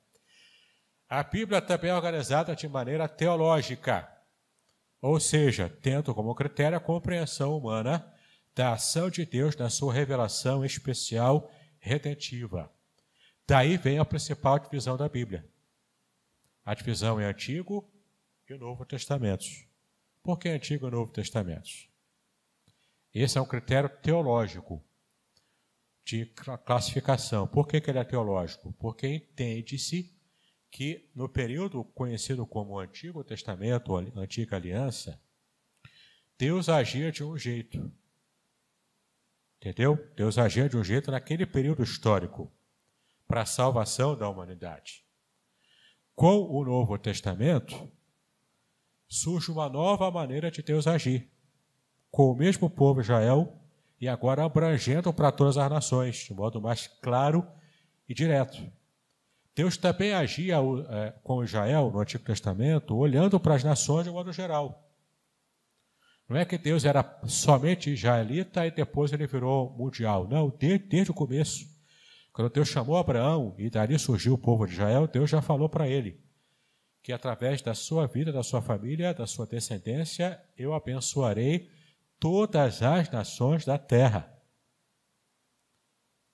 A 1.08 1.22
Bíblia 1.22 1.62
também 1.62 1.92
é 1.92 1.96
organizada 1.96 2.56
de 2.56 2.68
maneira 2.68 3.08
teológica 3.08 4.16
ou 5.08 5.20
seja, 5.20 5.70
tendo 5.70 6.16
como 6.16 6.34
critério 6.34 6.76
a 6.76 6.82
compreensão 6.82 7.56
humana 7.56 8.12
da 8.56 8.74
ação 8.74 9.08
de 9.08 9.24
Deus 9.24 9.56
na 9.56 9.70
sua 9.70 9.94
revelação 9.94 10.66
especial 10.66 11.52
redentiva. 11.78 12.74
Daí 13.48 13.78
vem 13.78 14.00
a 14.00 14.04
principal 14.06 14.58
divisão 14.58 14.98
da 14.98 15.08
Bíblia. 15.08 15.48
A 16.66 16.74
divisão 16.74 17.22
em 17.22 17.24
Antigo 17.24 17.88
e 18.50 18.56
Novo 18.56 18.84
Testamentos. 18.84 19.68
Por 20.24 20.40
que 20.40 20.50
Antigo 20.50 20.88
e 20.88 20.92
Novo 20.92 21.12
Testamentos? 21.12 21.88
Esse 23.14 23.38
é 23.38 23.42
um 23.42 23.46
critério 23.46 23.90
teológico 24.02 24.84
de 26.06 26.28
classificação. 26.64 27.48
Por 27.48 27.68
que, 27.68 27.82
que 27.82 27.90
ele 27.90 27.98
é 27.98 28.04
teológico? 28.04 28.72
Porque 28.74 29.08
entende-se 29.08 30.16
que 30.70 31.10
no 31.16 31.28
período 31.28 31.84
conhecido 31.84 32.46
como 32.46 32.78
Antigo 32.78 33.24
Testamento, 33.24 33.92
ou 33.92 33.98
Antiga 34.16 34.56
Aliança, 34.56 35.20
Deus 36.38 36.70
agia 36.70 37.12
de 37.12 37.24
um 37.24 37.36
jeito. 37.36 37.92
Entendeu? 39.58 39.98
Deus 40.16 40.38
agia 40.38 40.70
de 40.70 40.78
um 40.78 40.84
jeito 40.84 41.10
naquele 41.10 41.46
período 41.46 41.82
histórico 41.82 42.52
para 43.28 43.42
a 43.42 43.46
salvação 43.46 44.16
da 44.16 44.30
humanidade. 44.30 45.04
Com 46.14 46.44
o 46.44 46.64
Novo 46.64 47.00
Testamento, 47.00 47.92
surge 49.08 49.50
uma 49.50 49.68
nova 49.68 50.12
maneira 50.12 50.52
de 50.52 50.62
Deus 50.62 50.86
agir, 50.86 51.32
com 52.12 52.32
o 52.32 52.36
mesmo 52.36 52.70
povo 52.70 53.02
Israel 53.02 53.65
e 54.00 54.08
agora 54.08 54.44
abrangendo 54.44 55.14
para 55.14 55.32
todas 55.32 55.58
as 55.58 55.70
nações, 55.70 56.16
de 56.18 56.34
modo 56.34 56.62
mais 56.62 56.88
claro 57.02 57.46
e 58.08 58.14
direto. 58.14 58.62
Deus 59.56 59.78
também 59.78 60.14
agia 60.14 60.58
é, 60.90 61.14
com 61.24 61.44
Israel 61.44 61.90
no 61.92 62.00
Antigo 62.00 62.24
Testamento, 62.24 62.96
olhando 62.96 63.40
para 63.40 63.56
as 63.56 63.64
nações 63.64 64.04
de 64.04 64.12
modo 64.12 64.34
geral. 64.34 64.84
Não 66.28 66.36
é 66.36 66.44
que 66.44 66.58
Deus 66.58 66.84
era 66.84 67.20
somente 67.28 67.92
israelita 67.92 68.66
e 68.66 68.72
depois 68.72 69.14
ele 69.14 69.28
virou 69.28 69.70
mundial. 69.78 70.28
Não, 70.28 70.50
desde, 70.50 70.88
desde 70.88 71.12
o 71.12 71.14
começo. 71.14 71.66
Quando 72.34 72.52
Deus 72.52 72.68
chamou 72.68 72.98
Abraão 72.98 73.56
e 73.58 73.70
dali 73.70 73.98
surgiu 73.98 74.34
o 74.34 74.38
povo 74.38 74.66
de 74.66 74.74
Israel, 74.74 75.08
Deus 75.08 75.30
já 75.30 75.42
falou 75.42 75.70
para 75.70 75.88
ele 75.88 76.26
que 77.06 77.14
através 77.14 77.62
da 77.62 77.76
sua 77.76 78.08
vida, 78.08 78.32
da 78.32 78.42
sua 78.42 78.64
família, 78.64 79.14
da 79.14 79.28
sua 79.28 79.46
descendência, 79.46 80.42
eu 80.58 80.74
abençoarei 80.74 81.70
todas 82.20 82.82
as 82.82 83.10
nações 83.10 83.66
da 83.66 83.78
terra. 83.78 84.32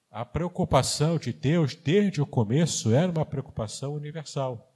A 0.09 0.25
preocupação 0.25 1.17
de 1.17 1.31
Deus 1.31 1.75
desde 1.75 2.21
o 2.21 2.27
começo 2.27 2.93
era 2.93 3.11
uma 3.11 3.25
preocupação 3.25 3.93
universal. 3.93 4.75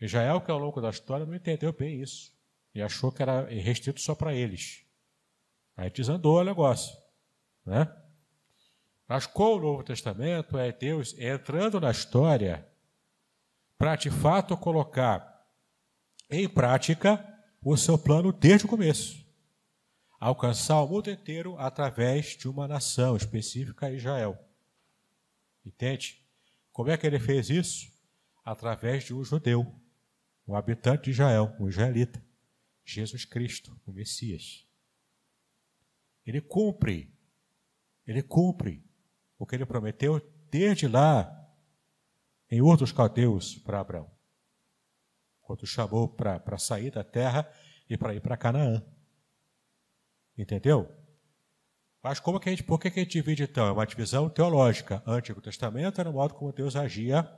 Israel, 0.00 0.40
que 0.40 0.50
ao 0.50 0.58
longo 0.58 0.80
da 0.80 0.90
história 0.90 1.26
não 1.26 1.34
entendeu 1.34 1.72
bem 1.72 2.00
isso 2.00 2.32
e 2.74 2.82
achou 2.82 3.12
que 3.12 3.22
era 3.22 3.46
restrito 3.46 4.00
só 4.00 4.14
para 4.14 4.34
eles. 4.34 4.84
Aí 5.76 5.90
desandou 5.90 6.40
o 6.40 6.44
negócio, 6.44 6.96
né? 7.64 7.94
Mas 9.06 9.26
com 9.26 9.56
o 9.56 9.60
Novo 9.60 9.84
Testamento 9.84 10.56
é 10.56 10.72
Deus 10.72 11.16
entrando 11.18 11.80
na 11.80 11.90
história 11.90 12.66
para 13.76 13.96
de 13.96 14.10
fato 14.10 14.56
colocar 14.56 15.46
em 16.30 16.48
prática 16.48 17.31
o 17.62 17.76
seu 17.76 17.96
plano 17.96 18.32
desde 18.32 18.66
o 18.66 18.68
começo. 18.68 19.24
Alcançar 20.18 20.80
o 20.82 20.88
mundo 20.88 21.10
inteiro 21.10 21.56
através 21.58 22.36
de 22.36 22.48
uma 22.48 22.66
nação 22.66 23.16
específica, 23.16 23.90
Israel. 23.90 24.38
Entende? 25.64 26.24
Como 26.72 26.90
é 26.90 26.96
que 26.96 27.06
ele 27.06 27.18
fez 27.18 27.50
isso? 27.50 27.92
Através 28.44 29.04
de 29.04 29.14
um 29.14 29.24
judeu, 29.24 29.74
um 30.46 30.56
habitante 30.56 31.04
de 31.04 31.10
Israel, 31.10 31.54
um 31.58 31.68
israelita, 31.68 32.24
Jesus 32.84 33.24
Cristo, 33.24 33.78
o 33.86 33.92
Messias. 33.92 34.66
Ele 36.26 36.40
cumpre, 36.40 37.12
ele 38.06 38.22
cumpre 38.22 38.84
o 39.38 39.46
que 39.46 39.54
ele 39.54 39.66
prometeu 39.66 40.20
desde 40.50 40.86
lá 40.86 41.38
em 42.50 42.60
outros 42.60 42.92
caldeus 42.92 43.56
para 43.56 43.80
Abraão, 43.80 44.10
quando 45.52 45.66
chamou 45.66 46.08
para 46.08 46.56
sair 46.56 46.90
da 46.90 47.04
terra 47.04 47.46
e 47.86 47.98
para 47.98 48.14
ir 48.14 48.20
para 48.20 48.38
Canaã. 48.38 48.82
Entendeu? 50.36 50.90
Mas 52.02 52.18
como 52.18 52.40
que 52.40 52.48
a 52.48 52.52
gente, 52.52 52.62
por 52.62 52.80
que, 52.80 52.90
que 52.90 53.00
a 53.00 53.02
gente 53.02 53.12
divide 53.12 53.42
então? 53.42 53.66
É 53.66 53.72
uma 53.72 53.86
divisão 53.86 54.30
teológica. 54.30 55.02
Antigo 55.06 55.42
Testamento 55.42 56.00
era 56.00 56.08
o 56.08 56.12
modo 56.14 56.32
como 56.32 56.52
Deus 56.52 56.74
agia, 56.74 57.30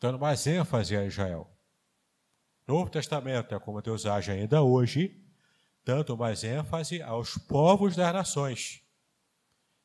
dando 0.00 0.18
mais 0.18 0.44
ênfase 0.46 0.96
a 0.96 1.04
Israel. 1.04 1.48
Novo 2.66 2.90
Testamento 2.90 3.54
é 3.54 3.60
como 3.60 3.80
Deus 3.80 4.06
age 4.06 4.32
ainda 4.32 4.62
hoje, 4.62 5.24
dando 5.84 6.16
mais 6.16 6.42
ênfase 6.42 7.00
aos 7.00 7.38
povos 7.38 7.94
das 7.94 8.12
nações 8.12 8.84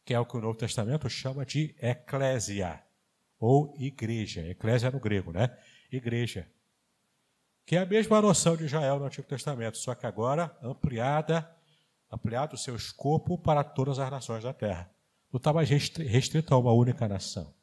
que 0.04 0.14
é 0.16 0.20
o 0.20 0.26
que 0.26 0.36
o 0.36 0.42
Novo 0.42 0.58
Testamento 0.58 1.08
chama 1.08 1.46
de 1.46 1.76
eclésia, 1.80 2.84
ou 3.40 3.76
igreja. 3.78 4.42
Eclésia 4.48 4.90
no 4.90 5.00
grego, 5.00 5.32
né? 5.32 5.56
Igreja. 5.92 6.50
Que 7.70 7.76
é 7.76 7.82
a 7.82 7.86
mesma 7.86 8.20
noção 8.20 8.58
de 8.58 8.66
Israel 8.66 8.98
no 8.98 9.06
Antigo 9.06 9.28
Testamento, 9.28 9.78
só 9.78 9.94
que 9.94 10.08
agora 10.08 10.58
ampliada, 10.60 11.48
ampliado 12.12 12.56
o 12.56 12.58
seu 12.58 12.76
escopo 12.76 13.38
para 13.38 13.64
todas 13.64 14.00
as 14.00 14.10
nações 14.10 14.44
da 14.44 14.52
terra. 14.52 14.90
Não 15.32 15.38
está 15.38 15.54
mais 15.54 15.70
restrito 15.70 16.52
a 16.52 16.58
uma 16.58 16.72
única 16.74 17.08
nação. 17.08 17.54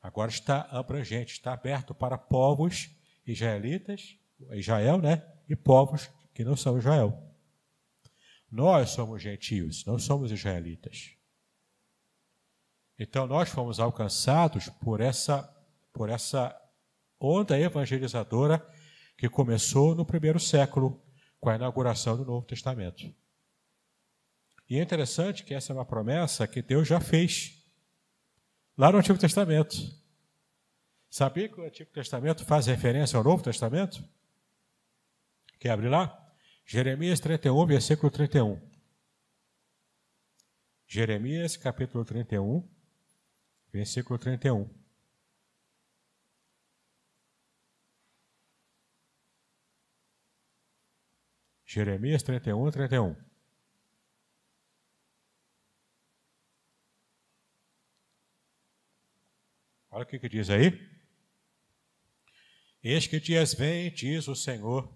Agora 0.00 0.30
está 0.30 0.62
abrangente, 0.70 1.34
está 1.34 1.52
aberto 1.52 1.94
para 1.94 2.16
povos 2.16 2.88
israelitas, 3.26 4.16
Israel, 4.52 5.02
né? 5.02 5.22
E 5.46 5.54
povos 5.54 6.08
que 6.32 6.42
não 6.42 6.56
são 6.56 6.78
Israel. 6.78 7.22
Nós 8.50 8.88
somos 8.88 9.20
gentios, 9.20 9.84
não 9.84 9.98
somos 9.98 10.32
israelitas. 10.32 11.10
Então 12.98 13.26
nós 13.26 13.50
fomos 13.50 13.78
alcançados 13.78 14.70
por 14.80 14.98
essa, 15.02 15.42
por 15.92 16.08
essa 16.08 16.58
onda 17.20 17.60
evangelizadora 17.60 18.66
que 19.16 19.28
começou 19.28 19.94
no 19.94 20.04
primeiro 20.04 20.38
século, 20.38 21.02
com 21.40 21.48
a 21.48 21.56
inauguração 21.56 22.16
do 22.16 22.24
Novo 22.24 22.46
Testamento. 22.46 23.12
E 24.68 24.78
é 24.78 24.82
interessante 24.82 25.44
que 25.44 25.54
essa 25.54 25.72
é 25.72 25.74
uma 25.74 25.84
promessa 25.84 26.46
que 26.46 26.60
Deus 26.60 26.88
já 26.88 27.00
fez 27.00 27.64
lá 28.76 28.90
no 28.90 28.98
Antigo 28.98 29.18
Testamento. 29.18 29.76
Sabia 31.08 31.48
que 31.48 31.60
o 31.60 31.64
Antigo 31.64 31.90
Testamento 31.92 32.44
faz 32.44 32.66
referência 32.66 33.16
ao 33.16 33.24
Novo 33.24 33.42
Testamento? 33.42 34.04
Quer 35.58 35.70
abrir 35.70 35.88
lá? 35.88 36.22
Jeremias 36.66 37.20
31, 37.20 37.66
versículo 37.66 38.10
31. 38.10 38.60
Jeremias, 40.86 41.56
capítulo 41.56 42.04
31, 42.04 42.68
versículo 43.72 44.18
31. 44.18 44.68
Jeremias 51.76 52.22
31, 52.22 52.70
31. 52.70 53.14
Olha 59.90 60.02
o 60.02 60.06
que, 60.06 60.18
que 60.18 60.26
diz 60.26 60.48
aí. 60.48 60.72
Eis 62.82 63.06
que 63.06 63.20
dias 63.20 63.52
vem, 63.52 63.92
diz 63.92 64.26
o 64.26 64.34
Senhor, 64.34 64.90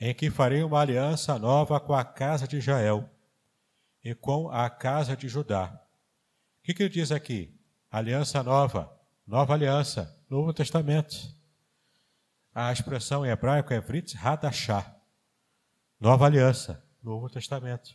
em 0.00 0.14
que 0.14 0.30
farei 0.30 0.62
uma 0.62 0.80
aliança 0.80 1.38
nova 1.38 1.78
com 1.78 1.92
a 1.92 2.02
casa 2.02 2.48
de 2.48 2.56
Israel 2.56 3.06
e 4.02 4.14
com 4.14 4.48
a 4.48 4.70
casa 4.70 5.14
de 5.14 5.28
Judá. 5.28 5.78
O 6.60 6.62
que, 6.62 6.72
que 6.72 6.84
ele 6.84 6.88
diz 6.88 7.12
aqui? 7.12 7.54
Aliança 7.90 8.42
nova, 8.42 8.98
nova 9.26 9.52
aliança, 9.52 10.18
Novo 10.30 10.54
Testamento. 10.54 11.14
A 12.54 12.72
expressão 12.72 13.26
em 13.26 13.28
hebraico 13.28 13.74
é 13.74 13.80
Vrit 13.80 14.16
Hadashah, 14.16 14.97
nova 16.00 16.26
aliança, 16.26 16.84
Novo 17.02 17.28
Testamento, 17.28 17.90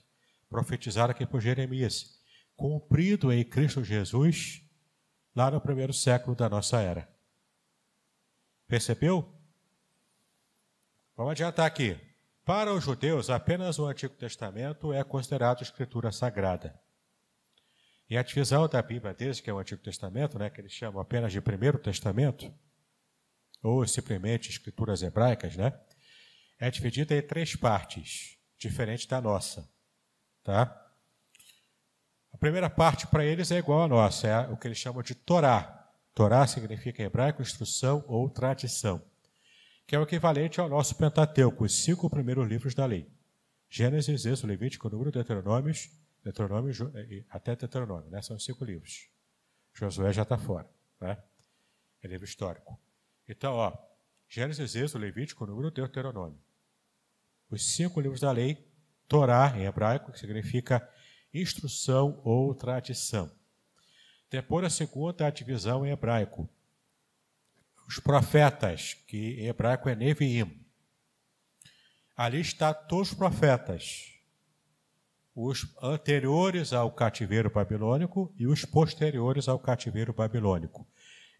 profetizado 0.49 1.11
aqui 1.11 1.25
por 1.25 1.41
Jeremias, 1.41 2.19
cumprido 2.55 3.31
em 3.31 3.43
Cristo 3.43 3.83
Jesus, 3.83 4.61
lá 5.35 5.49
no 5.49 5.61
primeiro 5.61 5.93
século 5.93 6.35
da 6.35 6.49
nossa 6.49 6.81
era. 6.81 7.09
Percebeu? 8.67 9.33
Vamos 11.15 11.31
adiantar 11.31 11.65
aqui. 11.65 11.97
Para 12.45 12.73
os 12.73 12.83
judeus, 12.83 13.29
apenas 13.29 13.79
o 13.79 13.85
Antigo 13.85 14.15
Testamento 14.15 14.91
é 14.91 15.03
considerado 15.03 15.61
escritura 15.61 16.11
sagrada. 16.11 16.77
E 18.09 18.17
a 18.17 18.23
divisão 18.23 18.67
da 18.67 18.81
Bíblia 18.81 19.13
deles, 19.13 19.39
que 19.39 19.49
é 19.49 19.53
o 19.53 19.59
Antigo 19.59 19.81
Testamento, 19.81 20.37
né, 20.37 20.49
que 20.49 20.59
eles 20.59 20.73
chamam 20.73 21.01
apenas 21.01 21.31
de 21.31 21.39
Primeiro 21.39 21.79
Testamento, 21.79 22.53
ou 23.61 23.87
simplesmente 23.87 24.49
escrituras 24.49 25.01
hebraicas, 25.01 25.55
né, 25.55 25.71
é 26.59 26.69
dividida 26.69 27.15
em 27.15 27.21
três 27.21 27.55
partes, 27.55 28.37
diferente 28.57 29.07
da 29.07 29.21
nossa. 29.21 29.69
Tá? 30.43 30.79
A 32.31 32.37
primeira 32.37 32.69
parte 32.69 33.07
para 33.07 33.25
eles 33.25 33.51
é 33.51 33.57
igual 33.57 33.83
à 33.83 33.87
nossa, 33.87 34.27
é 34.27 34.39
o 34.47 34.57
que 34.57 34.67
eles 34.67 34.77
chamam 34.77 35.03
de 35.03 35.15
Torá. 35.15 35.91
Torá 36.13 36.45
significa 36.47 37.01
em 37.01 37.05
hebraico 37.05 37.41
instrução 37.41 38.03
ou 38.07 38.29
tradição, 38.29 39.01
que 39.87 39.95
é 39.95 39.99
o 39.99 40.03
equivalente 40.03 40.59
ao 40.59 40.69
nosso 40.69 40.95
Pentateuco, 40.95 41.63
os 41.63 41.83
cinco 41.83 42.09
primeiros 42.09 42.47
livros 42.47 42.73
da 42.73 42.85
lei. 42.85 43.07
Gênesis, 43.69 44.25
Êxodo, 44.25 44.47
Levítico, 44.49 44.89
Número, 44.89 45.11
Deuteronômios, 45.11 45.89
Deuteronômio 46.23 46.73
até 47.29 47.55
Deuteronômio, 47.55 48.09
né? 48.09 48.21
são 48.21 48.37
cinco 48.37 48.63
livros. 48.63 49.09
Josué 49.73 50.13
já 50.13 50.21
está 50.21 50.37
fora, 50.37 50.69
né? 51.01 51.17
é 52.03 52.07
livro 52.07 52.25
histórico. 52.25 52.79
Então, 53.27 53.53
ó, 53.53 53.75
Gênesis, 54.33 54.73
Êxodo, 54.73 55.05
Levítico, 55.05 55.45
Número, 55.45 55.69
Deuteronômio. 55.69 56.39
Os 57.51 57.75
cinco 57.75 58.01
livros 58.01 58.19
da 58.19 58.31
lei, 58.31 58.67
Torá 59.07 59.53
em 59.55 59.65
hebraico, 59.65 60.11
que 60.11 60.17
significa 60.17 60.89
instrução 61.31 62.19
ou 62.23 62.55
tradição. 62.55 63.31
Depois 64.31 64.65
a 64.65 64.71
segunda 64.71 65.27
a 65.27 65.29
divisão 65.29 65.85
em 65.85 65.91
hebraico. 65.91 66.49
Os 67.87 67.99
profetas, 67.99 68.95
que 69.05 69.39
em 69.39 69.45
hebraico 69.45 69.87
é 69.87 69.95
Neviim. 69.95 70.65
Ali 72.17 72.41
está 72.41 72.73
todos 72.73 73.11
os 73.11 73.13
profetas, 73.15 74.13
os 75.35 75.77
anteriores 75.79 76.73
ao 76.73 76.91
cativeiro 76.91 77.51
babilônico 77.51 78.33
e 78.35 78.47
os 78.47 78.65
posteriores 78.65 79.47
ao 79.47 79.59
cativeiro 79.59 80.11
babilônico. 80.11 80.87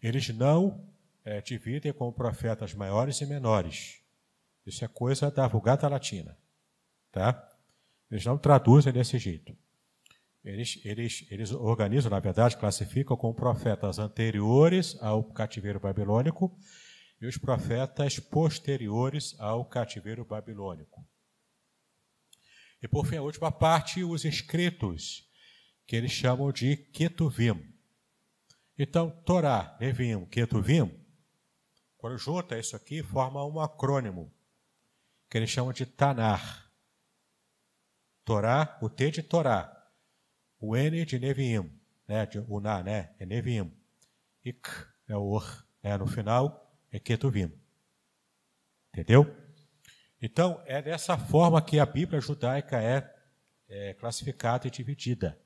Eles 0.00 0.28
não 0.28 0.93
é, 1.24 1.40
dividem 1.40 1.92
como 1.92 2.12
profetas 2.12 2.74
maiores 2.74 3.20
e 3.20 3.26
menores. 3.26 4.00
Isso 4.66 4.84
é 4.84 4.88
coisa 4.88 5.30
da 5.30 5.46
Vulgata 5.46 5.88
Latina. 5.88 6.36
Tá? 7.10 7.48
Eles 8.10 8.24
não 8.24 8.36
traduzem 8.36 8.92
desse 8.92 9.18
jeito. 9.18 9.56
Eles, 10.44 10.80
eles, 10.84 11.26
eles 11.30 11.52
organizam, 11.52 12.10
na 12.10 12.20
verdade, 12.20 12.56
classificam 12.56 13.16
como 13.16 13.34
profetas 13.34 13.98
anteriores 13.98 14.96
ao 15.00 15.24
cativeiro 15.24 15.80
babilônico 15.80 16.54
e 17.20 17.26
os 17.26 17.38
profetas 17.38 18.18
posteriores 18.18 19.34
ao 19.40 19.64
cativeiro 19.64 20.24
babilônico. 20.24 21.06
E 22.82 22.88
por 22.88 23.06
fim, 23.06 23.16
a 23.16 23.22
última 23.22 23.50
parte, 23.50 24.04
os 24.04 24.26
escritos, 24.26 25.26
que 25.86 25.96
eles 25.96 26.12
chamam 26.12 26.52
de 26.52 26.76
Ketuvim. 26.76 27.72
Então, 28.78 29.10
Torá, 29.24 29.76
Neviim, 29.80 30.26
Ketuvim, 30.26 31.03
quando 32.04 32.18
junta 32.18 32.58
isso 32.58 32.76
aqui, 32.76 33.02
forma 33.02 33.42
um 33.46 33.58
acrônimo, 33.58 34.30
que 35.30 35.38
eles 35.38 35.48
chamam 35.48 35.72
de 35.72 35.86
Tanar. 35.86 36.70
Torá, 38.26 38.78
o 38.82 38.90
T 38.90 39.10
de 39.10 39.22
Torá, 39.22 39.90
o 40.60 40.76
N 40.76 41.02
de 41.06 41.18
Neviim, 41.18 41.80
né, 42.06 42.26
de 42.26 42.40
Uná, 42.40 42.82
né, 42.82 43.14
é 43.18 43.24
Neviim. 43.24 43.74
E 44.44 44.52
K 44.52 44.86
é 45.08 45.16
o 45.16 45.22
Or, 45.22 45.66
né, 45.82 45.96
no 45.96 46.06
final 46.06 46.78
é 46.92 46.98
Ketuvim. 46.98 47.50
Entendeu? 48.92 49.34
Então, 50.20 50.62
é 50.66 50.82
dessa 50.82 51.16
forma 51.16 51.62
que 51.62 51.78
a 51.78 51.86
Bíblia 51.86 52.20
judaica 52.20 52.82
é, 52.82 53.10
é 53.66 53.94
classificada 53.94 54.68
e 54.68 54.70
dividida, 54.70 55.40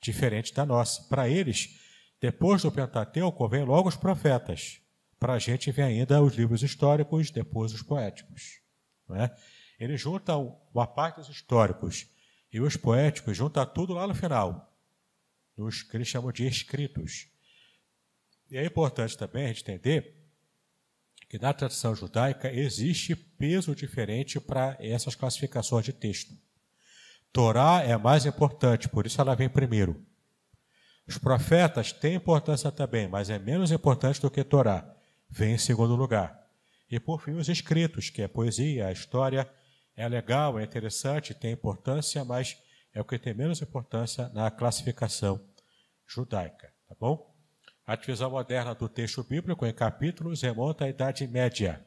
diferente 0.00 0.54
da 0.54 0.64
nossa. 0.64 1.08
Para 1.08 1.28
eles, 1.28 1.80
depois 2.20 2.62
do 2.62 2.70
Pentateuco, 2.70 3.48
vem 3.48 3.64
logo 3.64 3.88
os 3.88 3.96
profetas. 3.96 4.83
Para 5.24 5.32
a 5.32 5.38
gente 5.38 5.72
vem 5.72 5.86
ainda 5.86 6.22
os 6.22 6.34
livros 6.34 6.62
históricos, 6.62 7.30
depois 7.30 7.72
os 7.72 7.80
poéticos. 7.80 8.60
É? 9.12 9.34
Eles 9.80 9.98
juntam 9.98 10.60
uma 10.70 10.86
parte 10.86 11.16
dos 11.16 11.30
históricos 11.30 12.06
e 12.52 12.60
os 12.60 12.76
poéticos, 12.76 13.34
juntam 13.34 13.64
tudo 13.64 13.94
lá 13.94 14.06
no 14.06 14.14
final, 14.14 14.70
nos 15.56 15.82
que 15.82 15.96
eles 15.96 16.08
chamam 16.08 16.30
de 16.30 16.46
escritos. 16.46 17.26
E 18.50 18.58
é 18.58 18.66
importante 18.66 19.16
também 19.16 19.46
a 19.46 19.48
gente 19.48 19.62
entender 19.62 20.14
que 21.26 21.38
na 21.38 21.54
tradição 21.54 21.94
judaica 21.94 22.52
existe 22.52 23.16
peso 23.16 23.74
diferente 23.74 24.38
para 24.38 24.76
essas 24.78 25.14
classificações 25.14 25.86
de 25.86 25.94
texto. 25.94 26.34
Torá 27.32 27.82
é 27.82 27.96
mais 27.96 28.26
importante, 28.26 28.90
por 28.90 29.06
isso 29.06 29.18
ela 29.22 29.34
vem 29.34 29.48
primeiro. 29.48 30.04
Os 31.08 31.16
profetas 31.16 31.92
têm 31.92 32.16
importância 32.16 32.70
também, 32.70 33.08
mas 33.08 33.30
é 33.30 33.38
menos 33.38 33.72
importante 33.72 34.20
do 34.20 34.30
que 34.30 34.44
Torá, 34.44 34.93
vem 35.34 35.54
em 35.54 35.58
segundo 35.58 35.96
lugar. 35.96 36.40
E 36.88 37.00
por 37.00 37.20
fim, 37.20 37.32
os 37.32 37.48
escritos, 37.48 38.08
que 38.08 38.22
é 38.22 38.26
a 38.26 38.28
poesia, 38.28 38.86
a 38.86 38.92
história, 38.92 39.50
é 39.96 40.08
legal, 40.08 40.60
é 40.60 40.62
interessante, 40.62 41.34
tem 41.34 41.52
importância, 41.52 42.24
mas 42.24 42.56
é 42.92 43.00
o 43.00 43.04
que 43.04 43.18
tem 43.18 43.34
menos 43.34 43.60
importância 43.60 44.28
na 44.28 44.48
classificação 44.48 45.44
judaica, 46.06 46.72
tá 46.88 46.94
bom? 46.98 47.34
A 47.84 47.96
divisão 47.96 48.30
moderna 48.30 48.74
do 48.74 48.88
texto 48.88 49.24
bíblico 49.24 49.66
em 49.66 49.72
capítulos 49.72 50.40
remonta 50.40 50.84
à 50.84 50.88
Idade 50.88 51.26
Média. 51.26 51.84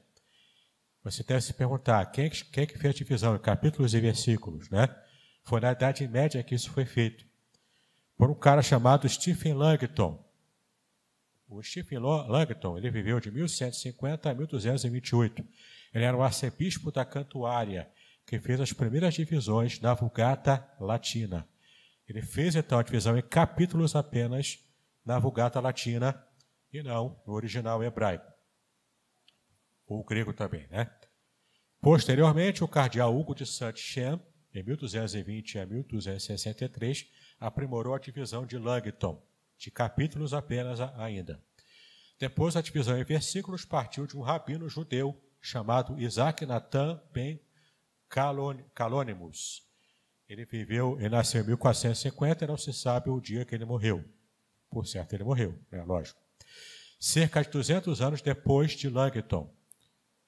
Você 1.04 1.24
deve 1.24 1.42
se 1.42 1.54
perguntar, 1.54 2.06
quem, 2.08 2.30
quem 2.30 2.68
que 2.68 2.78
fez 2.78 2.94
a 2.94 2.98
divisão 2.98 3.36
em 3.36 3.40
capítulos 3.40 3.94
e 3.94 4.00
versículos, 4.02 4.70
né? 4.70 4.94
Foi 5.46 5.62
na 5.62 5.72
Idade 5.72 6.06
Média 6.06 6.44
que 6.44 6.54
isso 6.54 6.70
foi 6.72 6.86
feito. 6.86 7.26
Por 8.18 8.30
um 8.30 8.36
cara 8.36 8.62
chamado 8.62 9.08
Stephen 9.08 9.54
Langton. 9.54 10.27
O 11.48 11.64
Stephen 11.64 12.00
Langton, 12.00 12.78
ele 12.78 12.92
viveu 12.92 13.20
de 13.22 13.32
1150 13.32 14.30
a 14.30 14.34
1228. 14.34 15.46
Ele 15.94 16.04
era 16.04 16.18
o 16.18 16.22
arcebispo 16.22 16.92
da 16.92 17.06
Cantuária, 17.06 17.90
que 18.26 18.38
fez 18.38 18.60
as 18.60 18.74
primeiras 18.74 19.14
divisões 19.14 19.80
da 19.80 19.94
Vulgata 19.94 20.68
Latina. 20.80 21.48
Ele 22.08 22.22
fez 22.22 22.56
então 22.56 22.78
a 22.78 22.84
divisão 22.84 23.18
em 23.18 23.22
capítulos 23.22 23.96
apenas 23.96 24.60
na 25.06 25.18
Vulgata 25.20 25.62
Latina 25.62 26.22
e 26.72 26.84
não 26.84 27.22
no 27.26 27.34
original 27.34 27.82
hebraico. 27.82 28.30
Ou 29.86 30.04
grego 30.04 30.34
também, 30.34 30.68
né? 30.68 30.92
Posteriormente, 31.80 32.62
o 32.64 32.68
cardeal 32.68 33.18
Hugo 33.18 33.34
de 33.34 33.46
Saint-Chen, 33.46 34.20
em 34.54 34.64
1220 34.64 35.60
a 35.60 35.66
1263, 35.66 37.10
aprimorou 37.40 37.94
a 37.96 38.00
divisão 38.00 38.46
de 38.46 38.58
Langton, 38.58 39.24
de 39.58 39.72
capítulos 39.72 40.34
apenas 40.34 40.80
ainda. 40.80 41.42
Depois, 42.20 42.56
a 42.56 42.62
divisão 42.62 42.98
em 42.98 43.04
versículos 43.04 43.66
partiu 43.66 44.08
de 44.08 44.18
um 44.18 44.22
rabino 44.22 44.70
judeu 44.70 45.20
chamado 45.42 46.00
Isaac 46.00 46.46
Natan 46.46 47.02
ben 47.12 47.40
Calonimus. 48.74 49.64
Ele 50.28 50.46
viveu, 50.46 50.98
nasceu 51.10 51.42
em 51.42 51.48
1450 51.48 52.44
e 52.44 52.48
não 52.48 52.58
se 52.58 52.74
sabe 52.74 53.10
o 53.10 53.22
dia 53.22 53.46
que 53.46 53.56
ele 53.56 53.66
morreu. 53.66 54.04
Por 54.70 54.86
certo, 54.86 55.14
ele 55.14 55.24
morreu, 55.24 55.58
né? 55.72 55.84
lógico. 55.84 56.20
Cerca 57.00 57.42
de 57.42 57.50
200 57.50 58.02
anos 58.02 58.22
depois 58.22 58.72
de 58.72 58.90
Langton, 58.90 59.54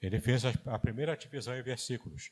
ele 0.00 0.20
fez 0.20 0.42
a 0.44 0.78
primeira 0.78 1.16
divisão 1.16 1.54
em 1.54 1.62
versículos. 1.62 2.30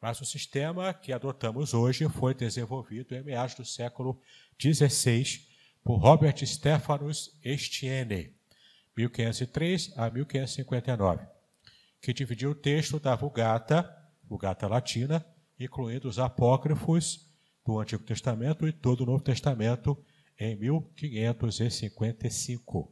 Mas 0.00 0.20
o 0.20 0.24
sistema 0.24 0.94
que 0.94 1.12
adotamos 1.12 1.74
hoje 1.74 2.08
foi 2.08 2.34
desenvolvido 2.34 3.14
em 3.14 3.22
meados 3.22 3.54
do 3.54 3.64
século 3.64 4.20
XVI 4.60 5.51
por 5.84 5.96
Robert 5.96 6.46
Stephanus 6.46 7.36
Estienne, 7.44 8.32
1503 8.96 9.92
a 9.96 10.08
1559, 10.10 11.26
que 12.00 12.12
dividiu 12.12 12.50
o 12.50 12.54
texto 12.54 13.00
da 13.00 13.14
Vulgata, 13.14 13.90
Vulgata 14.28 14.68
Latina, 14.68 15.24
incluindo 15.58 16.06
os 16.08 16.18
apócrifos 16.18 17.26
do 17.64 17.78
Antigo 17.78 18.02
Testamento 18.02 18.66
e 18.66 18.72
todo 18.72 19.02
o 19.02 19.06
Novo 19.06 19.22
Testamento, 19.22 19.96
em 20.38 20.56
1555. 20.56 22.90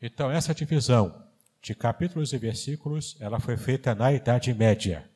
Então, 0.00 0.30
essa 0.30 0.54
divisão 0.54 1.26
de 1.60 1.74
capítulos 1.74 2.32
e 2.32 2.38
versículos, 2.38 3.16
ela 3.20 3.38
foi 3.38 3.56
feita 3.56 3.94
na 3.94 4.12
Idade 4.12 4.52
Média. 4.52 5.08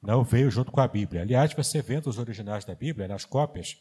Não 0.00 0.24
veio 0.24 0.50
junto 0.50 0.72
com 0.72 0.80
a 0.80 0.88
Bíblia. 0.88 1.22
Aliás, 1.22 1.52
você 1.52 1.82
vendo 1.82 2.08
os 2.08 2.18
originais 2.18 2.64
da 2.64 2.74
Bíblia, 2.74 3.08
nas 3.08 3.24
cópias, 3.24 3.76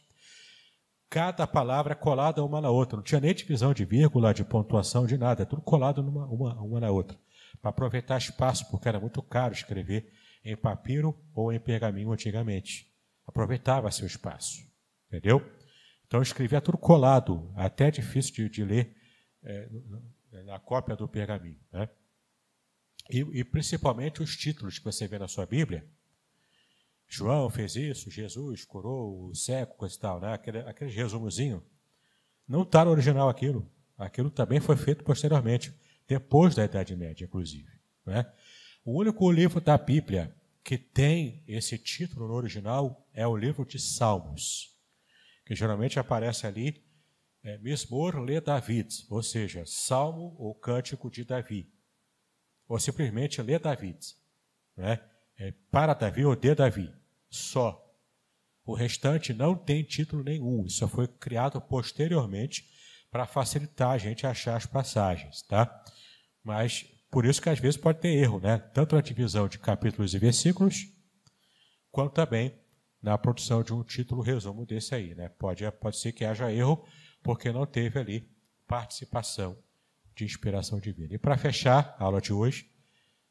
cada 1.10 1.46
palavra 1.48 1.96
colada 1.96 2.44
uma 2.44 2.62
na 2.62 2.70
outra. 2.70 2.98
Não 2.98 3.04
tinha 3.04 3.22
nem 3.22 3.34
divisão 3.34 3.74
de 3.74 3.86
vírgula, 3.86 4.34
de 4.34 4.44
pontuação, 4.44 5.06
de 5.06 5.18
nada. 5.18 5.46
Tudo 5.46 5.62
colado 5.62 6.02
numa, 6.04 6.26
uma, 6.26 6.62
uma 6.62 6.80
na 6.80 6.92
outra. 6.92 7.18
Para 7.62 7.70
aproveitar 7.70 8.18
espaço, 8.18 8.70
porque 8.70 8.88
era 8.88 9.00
muito 9.00 9.22
caro 9.22 9.54
escrever 9.54 10.12
em 10.44 10.56
papiro 10.56 11.18
ou 11.34 11.52
em 11.52 11.60
pergaminho 11.60 12.12
antigamente. 12.12 12.92
Aproveitava-se 13.26 14.04
o 14.04 14.08
espaço. 14.08 14.62
Entendeu? 15.08 15.42
Então 16.08 16.22
escrevia 16.22 16.62
tudo 16.62 16.78
colado, 16.78 17.52
até 17.56 17.90
difícil 17.90 18.34
de, 18.34 18.50
de 18.50 18.64
ler 18.64 18.96
é, 19.44 19.70
na 20.44 20.60
cópia 20.60 20.96
do 20.96 21.08
pergaminho. 21.08 21.60
Né? 21.72 21.90
E, 23.10 23.20
e, 23.40 23.44
principalmente 23.44 24.22
os 24.22 24.36
títulos 24.36 24.80
que 24.80 24.86
você 24.86 25.08
vê 25.08 25.20
na 25.20 25.28
sua 25.28 25.46
Bíblia. 25.46 25.88
João 27.16 27.50
fez 27.50 27.76
isso, 27.76 28.12
Jesus 28.12 28.66
curou 28.66 29.28
o 29.30 29.36
cego, 29.36 29.74
coisa 29.76 29.96
e 29.96 30.00
tal, 30.00 30.20
né? 30.20 30.34
aquele, 30.34 30.60
aquele 30.60 30.92
resumozinho. 30.92 31.64
Não 32.48 32.64
está 32.64 32.86
no 32.86 32.92
original 32.92 33.30
aquilo. 33.30 33.70
Aquilo 33.98 34.30
também 34.30 34.60
foi 34.60 34.76
feito 34.76 35.04
posteriormente, 35.04 35.74
depois 36.08 36.54
da 36.54 36.66
Idade 36.66 36.96
Média, 36.96 37.26
inclusive. 37.26 37.72
Né? 38.06 38.26
O 38.84 39.00
único 39.00 39.32
livro 39.32 39.62
da 39.62 39.78
Bíblia 39.78 40.36
que 40.64 40.78
tem 40.78 41.44
esse 41.48 41.78
título 41.78 42.28
no 42.28 42.34
original 42.34 43.08
é 43.14 43.26
o 43.26 43.36
livro 43.36 43.66
de 43.66 43.80
Salmos 43.80 44.76
que 45.46 45.56
geralmente 45.56 46.00
aparece 46.00 46.48
ali, 46.48 46.84
é, 47.44 47.58
Mismor 47.60 48.20
le 48.20 48.42
David, 48.42 49.06
ou 49.10 49.22
seja, 49.22 49.64
Salmo 49.66 50.36
ou 50.40 50.56
Cântico 50.56 51.12
de 51.12 51.24
Davi, 51.24 51.72
ou 52.68 52.80
simplesmente 52.80 53.42
le 53.42 53.60
David, 53.60 54.00
né? 54.76 55.00
É, 55.38 55.52
para 55.70 55.94
Davi 55.94 56.26
ou 56.26 56.36
de 56.36 56.56
Davi, 56.56 56.92
só. 57.36 57.82
O 58.66 58.74
restante 58.74 59.34
não 59.34 59.56
tem 59.56 59.84
título 59.84 60.24
nenhum, 60.24 60.66
isso 60.66 60.88
foi 60.88 61.08
criado 61.08 61.62
posteriormente 61.62 62.68
para 63.12 63.28
facilitar 63.28 63.92
a 63.92 63.98
gente 63.98 64.26
achar 64.26 64.56
as 64.56 64.66
passagens, 64.66 65.44
tá? 65.44 65.84
Mas 66.44 66.84
por 67.12 67.26
isso 67.26 67.42
que 67.42 67.50
às 67.50 67.60
vezes 67.60 67.78
pode 67.78 68.00
ter 68.00 68.10
erro, 68.10 68.40
né? 68.40 68.58
Tanto 68.58 68.96
na 68.96 69.02
divisão 69.02 69.48
de 69.48 69.60
capítulos 69.60 70.14
e 70.14 70.20
versículos, 70.20 70.88
quanto 71.92 72.14
também 72.14 72.54
na 73.06 73.18
produção 73.20 73.62
de 73.62 73.72
um 73.72 73.84
título 73.84 74.22
resumo 74.22 74.66
desse 74.66 74.96
aí. 74.96 75.14
Né? 75.14 75.30
Pode, 75.30 75.64
pode 75.74 75.98
ser 75.98 76.12
que 76.12 76.26
haja 76.26 76.52
erro, 76.52 76.84
porque 77.22 77.52
não 77.52 77.66
teve 77.66 78.00
ali 78.00 78.28
participação 78.68 79.56
de 80.16 80.26
inspiração 80.26 80.80
divina. 80.80 81.14
E 81.14 81.18
para 81.20 81.38
fechar 81.38 81.96
a 82.00 82.04
aula 82.04 82.20
de 82.20 82.34
hoje, 82.34 82.68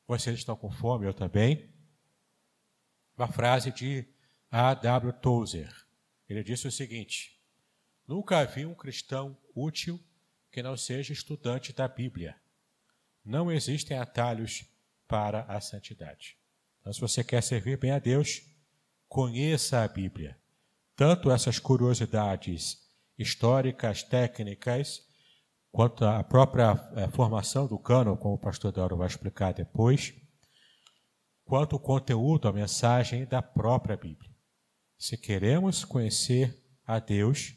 vocês 0.07 0.39
estão 0.39 0.55
com 0.55 0.71
fome, 0.71 1.07
eu 1.07 1.13
também. 1.13 1.69
Uma 3.17 3.29
frase 3.29 3.71
de 3.71 4.07
A.W. 4.51 5.13
Tozer. 5.15 5.73
Ele 6.29 6.43
disse 6.43 6.67
o 6.67 6.73
seguinte: 6.73 7.41
Nunca 8.07 8.45
vi 8.45 8.67
um 8.67 8.75
cristão 8.75 9.37
útil 9.55 10.01
que 10.51 10.63
não 10.63 10.77
seja 10.77 11.13
estudante 11.13 11.73
da 11.73 11.89
Bíblia. 11.89 12.37
Não 13.25 13.51
existem 13.51 13.99
atalhos 13.99 14.65
para 15.07 15.43
a 15.45 15.61
santidade. 15.61 16.37
Então, 16.81 16.93
se 16.93 17.01
você 17.01 17.25
quer 17.25 17.43
servir 17.43 17.79
bem 17.79 17.93
a 17.93 17.99
Deus, 17.99 18.43
conheça 19.09 19.83
a 19.83 19.89
Bíblia. 19.89 20.39
Tanto 20.97 21.31
essas 21.31 21.59
curiosidades 21.59 22.79
históricas, 23.19 24.03
técnicas, 24.03 25.03
quanto 25.73 26.05
a 26.05 26.23
própria 26.23 26.73
eh, 26.95 27.09
formação 27.09 27.67
do 27.67 27.79
cano, 27.79 28.17
como 28.17 28.35
o 28.35 28.39
pastor 28.39 28.71
Dauro 28.71 28.97
vai 28.97 29.07
explicar 29.07 29.53
depois, 29.53 30.15
quanto 31.45 31.77
o 31.77 31.79
conteúdo, 31.79 32.49
a 32.49 32.53
mensagem 32.53 33.27
da 33.27 33.43
própria 33.43 33.97
Bíblia. 33.97 34.31
Se 34.99 35.17
queremos 35.17 35.85
conhecer 35.85 36.59
a 36.87 36.99
Deus, 36.99 37.55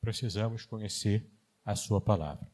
precisamos 0.00 0.64
conhecer 0.64 1.30
a 1.64 1.74
Sua 1.76 2.00
palavra. 2.00 2.48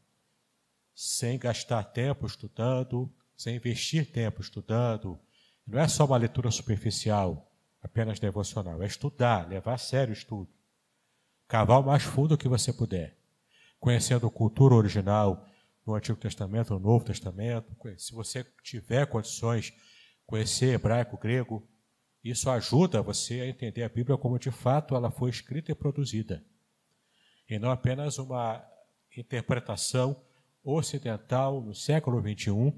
sem 0.94 1.38
gastar 1.38 1.82
tempo 1.84 2.26
estudando, 2.26 3.12
sem 3.36 3.56
investir 3.56 4.10
tempo 4.10 4.40
estudando. 4.40 5.18
Não 5.66 5.78
é 5.80 5.88
só 5.88 6.04
uma 6.04 6.16
leitura 6.16 6.50
superficial, 6.50 7.50
apenas 7.82 8.20
devocional, 8.20 8.82
é 8.82 8.86
estudar, 8.86 9.48
levar 9.48 9.74
a 9.74 9.78
sério 9.78 10.12
o 10.12 10.16
estudo. 10.16 10.48
Cavar 11.48 11.80
o 11.80 11.84
mais 11.84 12.02
fundo 12.02 12.38
que 12.38 12.48
você 12.48 12.72
puder, 12.72 13.16
conhecendo 13.80 14.26
a 14.26 14.30
cultura 14.30 14.74
original 14.74 15.46
no 15.84 15.94
Antigo 15.94 16.18
Testamento, 16.18 16.72
no 16.74 16.80
Novo 16.80 17.04
Testamento. 17.04 17.76
Se 17.98 18.12
você 18.14 18.44
tiver 18.62 19.06
condições, 19.06 19.72
conhecer 20.26 20.74
hebraico, 20.74 21.18
grego, 21.18 21.68
isso 22.22 22.48
ajuda 22.50 23.02
você 23.02 23.40
a 23.40 23.46
entender 23.46 23.82
a 23.82 23.88
Bíblia 23.88 24.16
como 24.16 24.38
de 24.38 24.50
fato 24.50 24.94
ela 24.94 25.10
foi 25.10 25.30
escrita 25.30 25.70
e 25.70 25.74
produzida, 25.74 26.44
e 27.48 27.58
não 27.58 27.70
apenas 27.70 28.18
uma 28.18 28.64
interpretação 29.16 30.24
ocidental 30.62 31.60
no 31.60 31.74
século 31.74 32.20
XXI 32.20 32.72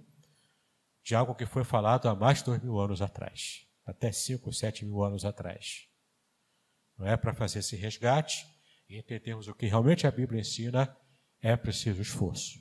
de 1.04 1.14
algo 1.14 1.36
que 1.36 1.46
foi 1.46 1.62
falado 1.62 2.08
há 2.08 2.14
mais 2.14 2.38
de 2.38 2.46
dois 2.46 2.60
mil 2.60 2.80
anos 2.80 3.00
atrás, 3.00 3.64
até 3.84 4.10
cinco, 4.10 4.52
sete 4.52 4.84
mil 4.84 5.04
anos 5.04 5.24
atrás. 5.24 5.88
Não 6.98 7.06
é 7.06 7.16
para 7.16 7.32
fazer 7.32 7.60
esse 7.60 7.76
resgate 7.76 8.44
e 8.88 8.98
entendermos 8.98 9.46
o 9.46 9.54
que 9.54 9.66
realmente 9.66 10.06
a 10.06 10.10
Bíblia 10.10 10.40
ensina, 10.40 10.96
é 11.40 11.56
preciso 11.56 12.02
esforço. 12.02 12.58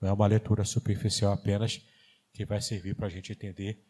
Não 0.00 0.08
é 0.08 0.12
uma 0.12 0.26
leitura 0.26 0.64
superficial 0.64 1.32
apenas 1.32 1.80
que 2.32 2.44
vai 2.44 2.60
servir 2.60 2.96
para 2.96 3.06
a 3.06 3.10
gente 3.10 3.32
entender 3.32 3.84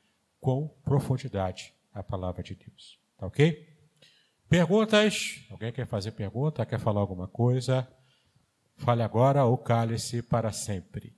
com 0.44 0.68
profundidade 0.84 1.74
a 1.90 2.02
palavra 2.02 2.42
de 2.42 2.54
Deus. 2.54 3.00
Tá 3.16 3.26
ok? 3.26 3.66
Perguntas? 4.46 5.42
Alguém 5.50 5.72
quer 5.72 5.86
fazer 5.86 6.12
pergunta? 6.12 6.66
Quer 6.66 6.78
falar 6.78 7.00
alguma 7.00 7.26
coisa? 7.26 7.88
Fale 8.76 9.02
agora 9.02 9.46
ou 9.46 9.56
cale-se 9.56 10.20
para 10.20 10.52
sempre. 10.52 11.16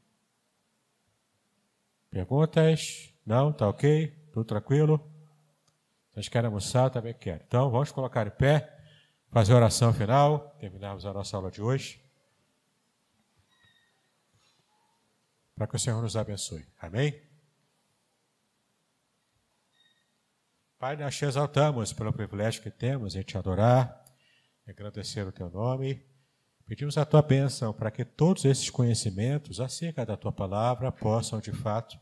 Perguntas? 2.08 3.12
Não? 3.26 3.52
Tá 3.52 3.68
ok? 3.68 4.06
Tudo 4.32 4.44
tranquilo? 4.44 5.04
Vocês 6.12 6.28
querem 6.28 6.46
almoçar? 6.46 6.88
Também 6.90 7.12
quero. 7.12 7.42
Então, 7.48 7.68
vamos 7.68 7.90
colocar 7.90 8.28
em 8.28 8.30
pé, 8.30 8.78
fazer 9.32 9.54
a 9.54 9.56
oração 9.56 9.92
final, 9.92 10.56
terminarmos 10.60 11.04
a 11.04 11.12
nossa 11.12 11.36
aula 11.36 11.50
de 11.50 11.60
hoje. 11.60 12.00
Para 15.56 15.66
que 15.66 15.74
o 15.74 15.78
Senhor 15.80 16.00
nos 16.00 16.16
abençoe. 16.16 16.64
Amém? 16.78 17.26
Pai, 20.78 20.94
nós 20.94 21.16
te 21.16 21.24
exaltamos 21.24 21.94
pelo 21.94 22.12
privilégio 22.12 22.62
que 22.62 22.70
temos 22.70 23.16
em 23.16 23.22
te 23.22 23.38
adorar, 23.38 24.04
agradecer 24.68 25.26
o 25.26 25.32
teu 25.32 25.48
nome. 25.48 26.04
Pedimos 26.66 26.98
a 26.98 27.06
tua 27.06 27.22
bênção 27.22 27.72
para 27.72 27.90
que 27.90 28.04
todos 28.04 28.44
esses 28.44 28.68
conhecimentos 28.68 29.58
acerca 29.58 30.04
da 30.04 30.18
tua 30.18 30.32
palavra 30.32 30.92
possam, 30.92 31.40
de 31.40 31.50
fato, 31.50 31.98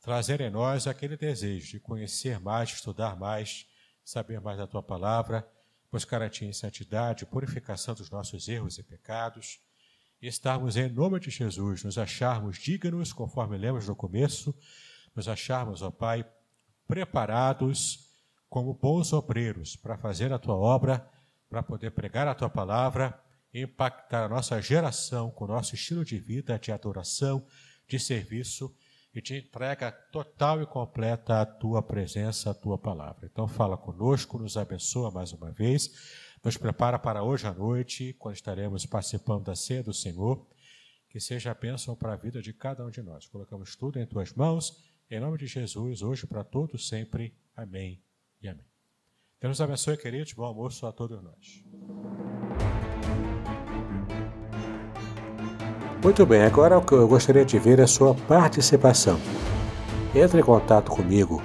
trazer 0.00 0.40
em 0.40 0.48
nós 0.48 0.86
aquele 0.86 1.18
desejo 1.18 1.72
de 1.72 1.80
conhecer 1.80 2.40
mais, 2.40 2.70
estudar 2.70 3.14
mais, 3.14 3.66
saber 4.02 4.40
mais 4.40 4.56
da 4.56 4.66
tua 4.66 4.82
palavra, 4.82 5.46
buscar 5.90 6.22
a 6.22 6.30
ti 6.30 6.46
em 6.46 6.52
santidade, 6.54 7.26
purificação 7.26 7.94
dos 7.94 8.08
nossos 8.08 8.48
erros 8.48 8.78
e 8.78 8.82
pecados, 8.82 9.60
e 10.18 10.26
estarmos 10.26 10.78
em 10.78 10.88
nome 10.88 11.20
de 11.20 11.28
Jesus, 11.28 11.84
nos 11.84 11.98
acharmos 11.98 12.56
dignos, 12.56 13.12
conforme 13.12 13.58
lemos 13.58 13.86
no 13.86 13.94
começo, 13.94 14.54
nos 15.14 15.28
acharmos, 15.28 15.82
ó 15.82 15.90
Pai, 15.90 16.24
preparados 16.86 18.10
como 18.48 18.74
bons 18.74 19.12
obreiros 19.12 19.76
para 19.76 19.96
fazer 19.96 20.32
a 20.32 20.38
tua 20.38 20.56
obra, 20.56 21.08
para 21.48 21.62
poder 21.62 21.90
pregar 21.92 22.28
a 22.28 22.34
tua 22.34 22.50
palavra 22.50 23.18
impactar 23.54 24.24
a 24.24 24.28
nossa 24.28 24.60
geração 24.60 25.30
com 25.30 25.44
o 25.44 25.48
nosso 25.48 25.74
estilo 25.74 26.04
de 26.04 26.18
vida, 26.18 26.58
de 26.58 26.72
adoração, 26.72 27.44
de 27.86 27.98
serviço 27.98 28.74
e 29.14 29.20
de 29.20 29.36
entrega 29.36 29.92
total 29.92 30.62
e 30.62 30.66
completa 30.66 31.42
à 31.42 31.46
tua 31.46 31.82
presença, 31.82 32.50
à 32.50 32.54
tua 32.54 32.78
palavra. 32.78 33.28
Então 33.30 33.46
fala 33.46 33.76
conosco, 33.76 34.38
nos 34.38 34.56
abençoa 34.56 35.10
mais 35.10 35.32
uma 35.32 35.50
vez, 35.50 35.90
nos 36.42 36.56
prepara 36.56 36.98
para 36.98 37.22
hoje 37.22 37.46
à 37.46 37.52
noite, 37.52 38.14
quando 38.14 38.36
estaremos 38.36 38.86
participando 38.86 39.44
da 39.44 39.54
ceia 39.54 39.82
do 39.82 39.92
Senhor, 39.92 40.46
que 41.10 41.20
seja 41.20 41.50
a 41.50 41.54
bênção 41.54 41.94
para 41.94 42.14
a 42.14 42.16
vida 42.16 42.40
de 42.40 42.54
cada 42.54 42.86
um 42.86 42.90
de 42.90 43.02
nós. 43.02 43.26
Colocamos 43.26 43.76
tudo 43.76 44.00
em 44.00 44.06
tuas 44.06 44.32
mãos, 44.32 44.82
em 45.12 45.20
nome 45.20 45.36
de 45.36 45.46
Jesus, 45.46 46.00
hoje 46.00 46.26
para 46.26 46.42
todos 46.42 46.88
sempre. 46.88 47.34
Amém 47.54 48.02
e 48.40 48.48
amém. 48.48 48.64
Deus 49.38 49.60
abençoe, 49.60 49.94
queridos. 49.98 50.32
Bom 50.32 50.44
almoço 50.44 50.86
a 50.86 50.92
todos 50.92 51.22
nós. 51.22 51.62
Muito 56.02 56.24
bem, 56.24 56.42
agora 56.42 56.78
o 56.78 56.84
que 56.84 56.94
eu 56.94 57.06
gostaria 57.06 57.44
de 57.44 57.58
ver 57.58 57.78
é 57.78 57.82
a 57.82 57.86
sua 57.86 58.14
participação. 58.14 59.20
Entre 60.14 60.40
em 60.40 60.42
contato 60.42 60.90
comigo, 60.90 61.42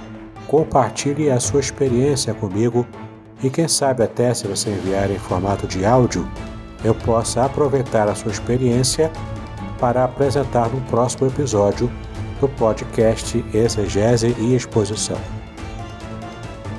compartilhe 0.47 1.29
a 1.29 1.39
sua 1.39 1.59
experiência 1.59 2.33
comigo 2.33 2.87
e 3.43 3.49
quem 3.49 3.67
sabe 3.67 4.01
até 4.01 4.33
se 4.33 4.47
você 4.47 4.69
enviar 4.69 5.11
em 5.11 5.19
formato 5.19 5.67
de 5.67 5.83
áudio, 5.85 6.25
eu 6.85 6.95
possa 6.95 7.43
aproveitar 7.43 8.07
a 8.07 8.15
sua 8.15 8.31
experiência 8.31 9.11
para 9.77 10.05
apresentar 10.05 10.69
no 10.69 10.81
próximo 10.89 11.27
episódio 11.27 11.91
do 12.39 12.47
podcast 12.47 13.43
Exegese 13.53 14.35
e 14.39 14.55
Exposição. 14.55 15.17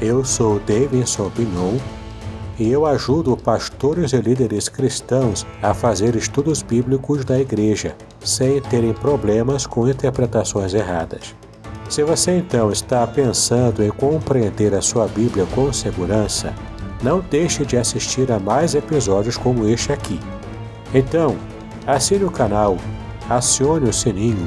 Eu 0.01 0.25
sou 0.25 0.61
Davidson 0.61 1.31
Pignon 1.31 1.77
e 2.59 2.71
eu 2.71 2.87
ajudo 2.87 3.37
pastores 3.37 4.13
e 4.13 4.17
líderes 4.17 4.69
cristãos 4.69 5.47
a 5.63 5.73
fazer 5.75 6.17
estudos 6.17 6.63
bíblicos 6.63 7.25
da 7.25 7.39
igreja, 7.39 7.97
sem 8.21 8.61
terem 8.63 8.93
problemas 8.93 9.67
com 9.67 9.89
interpretações 9.89 10.75
erradas. 10.75 11.35
Se 11.89 12.03
você 12.03 12.37
então 12.39 12.71
está 12.71 13.07
pensando 13.07 13.83
em 13.83 13.91
compreender 13.91 14.75
a 14.75 14.83
sua 14.83 15.07
Bíblia 15.07 15.47
com 15.55 15.73
segurança, 15.73 16.53
não 17.03 17.21
deixe 17.21 17.65
de 17.65 17.77
assistir 17.77 18.31
a 18.31 18.39
mais 18.39 18.75
episódios 18.75 19.37
como 19.37 19.67
este 19.67 19.93
aqui. 19.93 20.21
Então, 20.93 21.37
assine 21.87 22.25
o 22.25 22.31
canal, 22.31 22.77
acione 23.31 23.89
o 23.89 23.93
sininho, 23.93 24.47